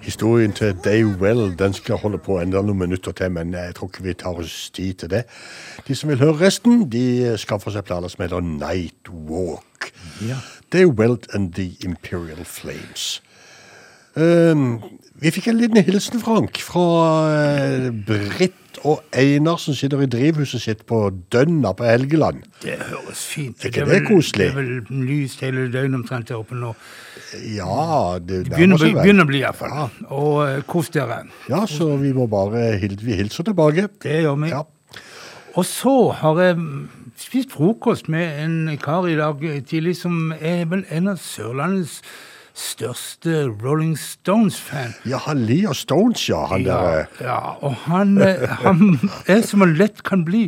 Historien 0.00 0.52
til 0.52 0.76
Dave 0.84 1.16
Well 1.20 1.58
den 1.58 1.72
skal 1.72 1.96
holde 1.98 2.18
på 2.18 2.36
enda 2.38 2.60
noen 2.62 2.78
minutter 2.78 3.12
til, 3.12 3.32
men 3.34 3.54
jeg 3.54 3.74
tror 3.74 3.90
ikke 3.90 4.04
vi 4.04 4.12
tar 4.14 4.38
oss 4.38 4.70
tid 4.70 4.94
til 5.02 5.10
det. 5.10 5.24
De 5.88 5.94
som 5.98 6.12
vil 6.12 6.20
høre 6.20 6.36
resten, 6.44 6.84
de 6.92 7.34
skaffer 7.42 7.74
seg 7.74 7.88
planer 7.88 8.12
som 8.12 8.22
heter 8.22 8.44
Night 8.46 9.10
Walk. 9.10 9.90
Ja. 10.22 10.38
Dave 10.72 10.94
Well 10.94 11.18
and 11.34 11.52
The 11.58 11.72
Imperial 11.82 12.44
Flames. 12.44 13.22
Um, 14.14 14.78
vi 15.18 15.34
fikk 15.34 15.50
en 15.50 15.58
liten 15.58 15.82
hilsen, 15.82 16.22
Frank, 16.22 16.62
fra 16.62 16.86
uh, 17.26 17.90
Britt 18.06 18.65
og 18.86 19.02
Einar 19.16 19.58
som 19.58 19.74
sitter 19.74 20.04
i 20.04 20.08
drivhuset 20.10 20.62
sitt 20.62 20.84
på 20.86 21.00
Dønna 21.32 21.72
på 21.76 21.86
Helgeland. 21.88 22.44
Det 22.62 22.76
høres 22.78 23.24
fint 23.32 23.64
Er 23.64 23.72
ikke 23.72 23.82
er 23.82 23.90
det 23.90 24.02
koselig? 24.06 24.46
Det 24.46 24.52
er 24.52 24.60
vel 24.60 25.06
lyst 25.08 25.42
hele 25.42 25.66
døgnet 25.72 25.98
omtrent 26.00 26.30
der 26.30 26.38
oppe 26.38 26.58
nå. 26.58 26.74
Ja, 27.56 28.18
det 28.22 28.44
Det 28.44 28.52
begynner, 28.54 28.78
vel. 28.78 28.94
begynner 29.00 29.26
å 29.26 29.30
bli 29.32 29.42
iallfall. 29.42 29.74
Og 30.06 30.36
uh, 30.44 30.60
kos 30.70 30.92
dere. 30.94 31.24
Ja, 31.50 31.64
så 31.66 31.96
vi 32.00 32.12
må 32.14 32.28
bare 32.30 32.76
hil 32.80 32.94
vi 33.02 33.18
hilser 33.18 33.48
tilbake. 33.48 33.88
Det 34.02 34.22
gjør 34.22 34.38
vi. 34.44 34.52
Og 35.56 35.64
så 35.66 35.96
har 36.20 36.40
jeg 36.44 36.56
spist 37.18 37.52
frokost 37.56 38.10
med 38.12 38.40
en 38.44 38.78
kar 38.78 39.08
i 39.08 39.16
dag 39.18 39.42
tidlig 39.66 39.96
som 39.98 40.32
er 40.36 40.66
vel 40.70 40.84
en 40.92 41.14
av 41.14 41.20
Sørlandets 41.22 42.02
største 42.56 43.42
Rolling 43.62 43.98
Stones-fan. 44.00 44.94
Ja, 45.04 45.18
han 45.26 45.42
liker 45.44 45.76
Stones, 45.76 46.22
ja, 46.28 46.40
han 46.48 46.64
Ja, 46.64 46.78
der. 46.80 47.04
ja, 47.20 47.38
og 47.60 47.74
han, 47.84 48.16
eh, 48.22 48.48
han 48.62 48.98
er 49.28 49.42
som 49.44 49.60
han 49.60 49.74
lett 49.76 50.02
kan 50.08 50.24
bli 50.24 50.46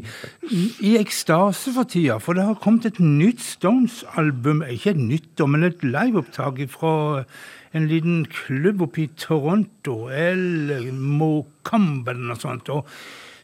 i 0.80 0.96
ekstase 0.96 1.74
for 1.76 1.84
tida. 1.84 2.16
For 2.18 2.32
det 2.32 2.44
har 2.48 2.54
kommet 2.64 2.86
et 2.88 3.00
nytt 3.00 3.44
Stones-album. 3.44 4.64
Ikke 4.72 4.90
et 4.96 5.02
nytt, 5.04 5.44
men 5.46 5.68
et 5.68 5.84
liveopptak 5.84 6.64
fra 6.72 7.24
en 7.76 7.88
liten 7.88 8.24
klubb 8.24 8.82
oppe 8.82 9.04
i 9.04 9.10
Toronto. 9.20 10.08
eller 10.08 10.90
Mocambe 10.92 12.10
eller 12.10 12.32
noe 12.32 12.40
sånt. 12.40 12.68
Og 12.72 12.86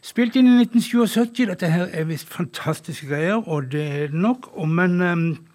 spilt 0.01 0.35
inn 0.35 0.49
i 0.49 0.65
1977. 0.65 1.45
Dette 1.53 1.69
her 1.69 1.89
er 1.93 2.09
visst 2.09 2.33
fantastiske 2.33 3.07
greier, 3.13 3.45
og 3.47 3.69
det 3.71 3.85
er 3.85 4.07
det 4.07 4.25
nok. 4.25 4.55
Og, 4.57 4.67
men 4.69 5.01
ehm, 5.01 5.27
Eh, 5.29 5.54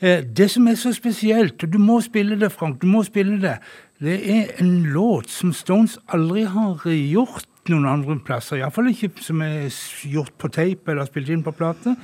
Det 0.00 0.46
som 0.48 0.68
er 0.70 0.78
så 0.80 0.94
spesielt, 0.96 1.60
og 1.60 1.72
du 1.72 1.78
må 1.78 1.98
spille 2.00 2.38
det, 2.40 2.48
Frank, 2.52 2.78
du 2.80 2.86
må 2.88 3.02
spille 3.04 3.36
det, 3.42 3.58
det 4.00 4.16
er 4.32 4.54
en 4.62 4.86
låt 4.94 5.28
som 5.28 5.52
Stones 5.52 5.98
aldri 6.08 6.46
har 6.48 6.86
gjort 6.88 7.68
noen 7.68 7.84
andre 7.84 8.16
plasser. 8.24 8.56
Iallfall 8.56 8.88
ikke 8.94 9.10
som 9.20 9.42
er 9.44 9.68
gjort 10.08 10.32
på 10.40 10.48
tape 10.48 10.92
eller 10.92 11.08
spilt 11.08 11.28
inn 11.28 11.44
på 11.44 11.52
plate. 11.52 11.96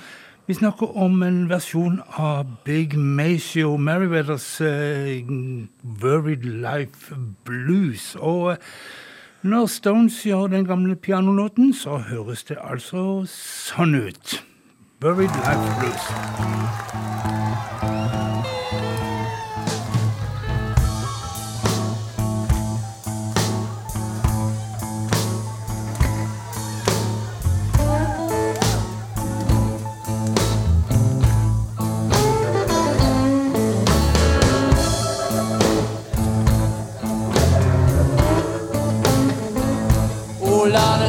Vi 0.46 0.54
snakker 0.54 0.92
om 1.02 1.22
en 1.26 1.46
versjon 1.50 1.96
av 2.22 2.44
Big 2.68 2.92
Macio, 2.94 3.72
Merriweathers 3.76 4.60
uh, 4.60 5.24
Worried 6.02 6.44
Life 6.44 7.16
Blues. 7.48 8.12
Og 8.20 8.52
eh, 8.52 8.68
når 9.42 9.66
Stones 9.66 10.20
gjør 10.22 10.52
den 10.52 10.68
gamle 10.68 10.94
pianolåten, 10.94 11.72
så 11.74 11.98
høres 11.98 12.44
det 12.46 12.60
altså 12.62 13.24
sånn 13.32 13.96
ut. 14.06 14.36
Buried 14.98 15.28
Life 15.28 15.78
Blues. 15.78 15.92
Oh, 40.48 40.64
of 41.02 41.05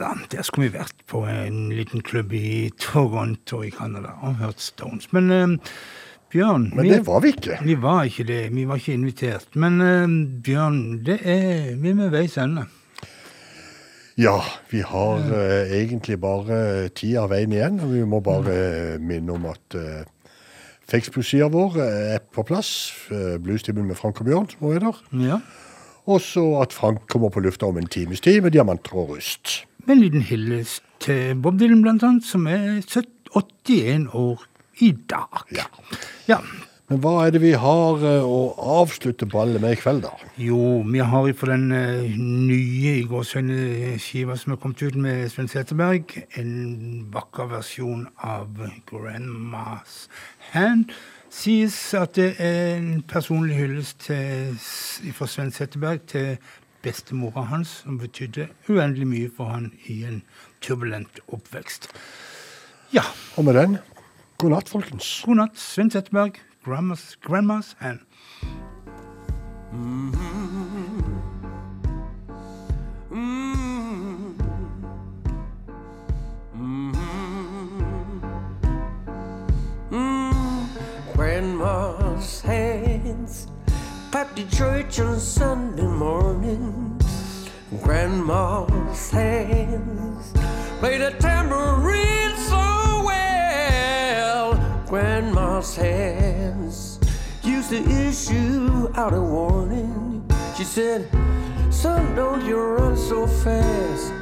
da, 0.00 0.14
der 0.32 0.46
skulle 0.46 0.68
vi 0.68 0.78
vært 0.78 1.06
på 1.10 1.24
en 1.28 1.68
liten 1.74 2.02
klubb 2.04 2.32
i 2.36 2.70
Toronto 2.80 3.62
i 3.66 3.72
Canada 3.74 4.16
og 4.22 4.38
hørt 4.42 4.62
Stones. 4.62 5.10
Men 5.12 5.30
eh, 5.34 5.72
Bjørn 6.32 6.70
Men 6.76 6.88
det 6.90 7.06
var 7.06 7.22
vi 7.24 7.32
ikke. 7.32 7.58
Vi 7.64 7.76
var 7.80 8.02
ikke 8.04 8.24
det. 8.28 8.42
Vi 8.52 8.66
var 8.68 8.80
ikke 8.80 8.96
invitert. 8.98 9.54
Men 9.56 9.80
eh, 9.80 10.16
Bjørn, 10.44 10.82
det 11.06 11.20
er 11.24 11.76
vi 11.80 11.94
er 11.94 12.02
ved 12.02 12.12
veis 12.12 12.36
ende. 12.40 12.66
Ja, 14.18 14.40
vi 14.70 14.82
har 14.82 15.20
eh, 15.30 15.72
egentlig 15.78 16.18
bare 16.20 16.88
ti 16.90 17.12
av 17.16 17.30
veien 17.30 17.52
igjen, 17.54 17.78
og 17.78 17.92
vi 17.94 18.02
må 18.02 18.18
bare 18.24 18.54
eh, 18.56 18.96
minne 18.98 19.36
om 19.36 19.46
at 19.46 19.76
uh, 19.78 20.02
Facebook-sida 20.90 21.46
vår 21.54 21.78
er 21.84 22.24
på 22.34 22.42
plass. 22.42 22.90
Uh, 23.12 23.36
Bluestimen 23.38 23.86
med 23.86 23.94
Frank 23.96 24.18
og 24.18 24.26
Bjørn, 24.26 24.50
som 24.50 24.72
er 24.72 24.82
der. 24.82 25.00
Ja. 25.22 25.38
Og 26.10 26.20
så 26.24 26.42
at 26.64 26.74
Frank 26.74 27.06
kommer 27.06 27.30
på 27.30 27.44
lufta 27.44 27.70
om 27.70 27.78
en 27.78 27.86
times 27.86 28.20
tid 28.24 28.40
med 28.42 28.56
diamanter 28.56 28.96
og 28.98 29.14
rust. 29.14 29.67
Med 29.88 29.96
en 29.96 30.02
liten 30.02 30.26
hyllest 30.28 30.82
til 31.00 31.38
Bob 31.40 31.56
Dylan, 31.56 31.80
blant 31.80 32.02
annet, 32.04 32.26
som 32.28 32.42
er 32.46 32.82
70 32.84 33.06
81 33.34 34.08
år 34.12 34.42
i 34.78 34.92
dag. 35.10 35.44
Ja. 35.52 35.64
Ja. 36.28 36.38
Men 36.88 37.00
hva 37.04 37.26
er 37.26 37.32
det 37.34 37.40
vi 37.42 37.50
har 37.52 38.04
eh, 38.04 38.24
å 38.24 38.52
avslutte 38.80 39.24
ballet 39.28 39.60
med 39.60 39.74
i 39.74 39.80
kveld, 39.80 40.06
da? 40.06 40.28
Jo, 40.40 40.82
vi 40.88 41.00
har 41.04 41.26
jo 41.28 41.36
på 41.36 41.48
den 41.50 41.66
eh, 41.72 42.14
nye 42.16 42.94
i 43.00 43.96
skiva 44.00 44.36
som 44.36 44.54
er 44.54 44.60
kommet 44.60 44.80
ut 44.84 44.96
med 44.96 45.26
Sven 45.32 45.48
Seterberg, 45.48 46.14
en 46.40 47.08
vakker 47.12 47.50
versjon 47.52 48.06
av 48.24 48.56
Grandmas 48.88 50.06
Hand. 50.54 50.92
Sies 51.32 51.76
at 51.96 52.16
det 52.16 52.34
er 52.40 52.78
en 52.78 53.02
personlig 53.08 53.56
hyllest 53.58 54.08
fra 54.08 55.28
Sven 55.28 55.52
Seterberg 55.52 56.04
til 56.08 56.38
bestemora 56.88 57.44
hans, 57.52 57.68
som 57.84 57.98
betydde 58.00 58.48
uendelig 58.68 59.06
mye 59.12 59.30
for 59.36 59.52
han 59.52 59.70
i 59.92 60.00
en 60.08 60.22
turbulent 60.64 61.20
oppvekst. 61.28 61.90
Ja, 62.92 63.04
Og 63.36 63.44
med 63.44 63.54
den, 63.54 63.78
god 64.38 64.50
natt, 64.56 64.68
folkens. 64.72 65.22
god 65.26 65.36
natt, 65.42 65.58
Sven 65.60 65.90
Seterberg, 65.92 66.40
Grandmas, 66.64 67.16
Grandmas 67.22 67.76
Hand. 67.78 68.00
Grandma's 69.68 70.17
clap 84.18 84.34
the 84.34 84.56
church 84.56 84.98
on 84.98 85.20
Sunday 85.20 85.86
morning. 85.86 87.00
Grandma's 87.84 89.12
hands 89.12 90.32
play 90.80 90.98
the 90.98 91.12
tambourine 91.20 92.34
so 92.36 93.04
well. 93.06 94.54
Grandma's 94.88 95.76
hands 95.76 96.98
used 97.44 97.70
to 97.70 97.80
issue 98.08 98.90
out 98.96 99.14
a 99.14 99.20
warning. 99.20 100.28
She 100.56 100.64
said, 100.64 101.08
Son, 101.70 102.16
don't 102.16 102.44
you 102.44 102.58
run 102.58 102.96
so 102.96 103.24
fast. 103.24 104.12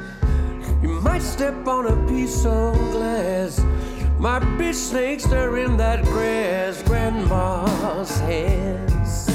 You 0.83 1.01
might 1.01 1.23
step 1.23 1.67
on 1.67 1.87
a 1.87 1.97
piece 2.07 2.45
of 2.45 2.75
glass. 2.93 3.65
My 4.19 4.41
bitch 4.59 4.75
snakes 4.75 5.33
are 5.33 5.57
in 5.57 5.79
that 5.79 6.05
grass. 6.05 6.83
Grandma's 6.83 8.21
hands. 8.21 9.26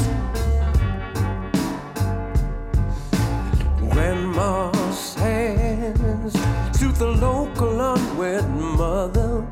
Grandma's 4.01 5.13
hands 5.13 6.33
to 6.79 6.91
the 6.91 7.05
local 7.21 7.79
unwed 7.79 8.49
mother. 8.49 9.45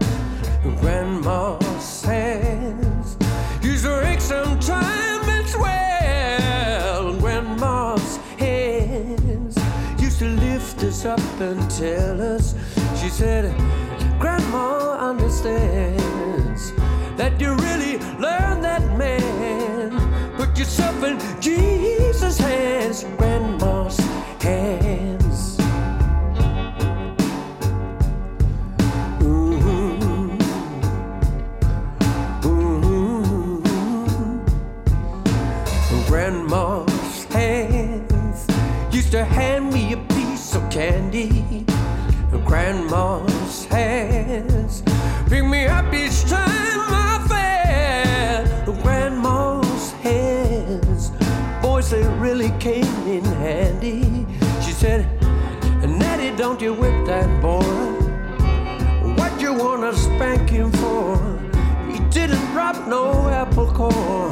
Grandma's 0.82 2.04
hands 2.04 3.16
used 3.62 3.84
to 3.86 4.08
ache 4.08 4.20
sometime 4.20 5.30
as 5.30 5.56
well. 5.56 7.14
Grandma's 7.20 8.18
hands 8.40 9.56
used 10.02 10.18
to 10.18 10.26
lift 10.26 10.82
us 10.84 11.06
up 11.06 11.20
and 11.40 11.70
tell 11.70 12.20
us. 12.20 12.56
She 13.00 13.10
said, 13.10 13.56
Grandma 14.20 14.98
understands 15.10 16.74
that 17.18 17.40
you 17.40 17.54
really 17.54 18.00
learn 18.18 18.62
that 18.64 18.82
man. 18.98 19.92
Put 20.38 20.58
yourself 20.58 21.04
in 21.04 21.20
Jesus' 21.40 22.40
hands, 22.40 23.04
Grandma's 23.16 24.09
hands. 24.42 25.58
Mm-hmm. 29.20 30.00
Mm-hmm. 32.44 32.48
Ooh. 32.48 33.62
Ooh. 33.62 34.44
Grandma's 36.08 37.24
hands 37.26 38.48
used 38.92 39.12
to 39.12 39.24
hand 39.24 39.74
me 39.74 39.94
a 39.94 39.98
piece 40.14 40.56
of 40.56 40.70
candy. 40.70 41.66
Grandma's 42.46 43.29
drop 62.74 62.88
no 62.88 63.30
apple 63.30 63.68
core. 63.68 64.30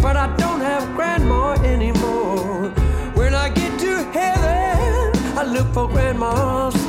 But 0.00 0.16
I 0.16 0.34
don't 0.36 0.60
have 0.60 0.94
grandma 0.94 1.52
anymore. 1.62 2.70
When 3.14 3.34
I 3.34 3.48
get 3.50 3.78
to 3.80 4.02
heaven, 4.12 5.38
I 5.38 5.44
look 5.44 5.72
for 5.74 5.88
grandma's 5.88 6.79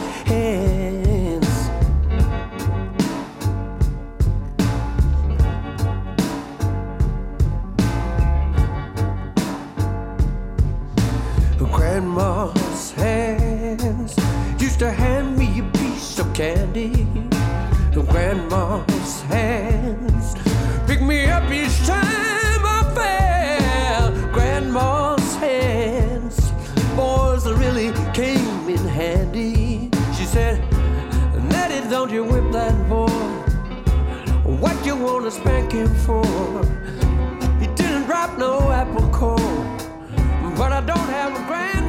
Spank 35.31 35.71
him 35.71 35.87
for? 36.05 36.25
He 37.61 37.67
didn't 37.75 38.03
drop 38.03 38.37
no 38.37 38.69
apple 38.69 39.07
core. 39.11 39.37
But 40.57 40.73
I 40.73 40.81
don't 40.81 41.09
have 41.17 41.31
a 41.33 41.47
grandma 41.47 41.80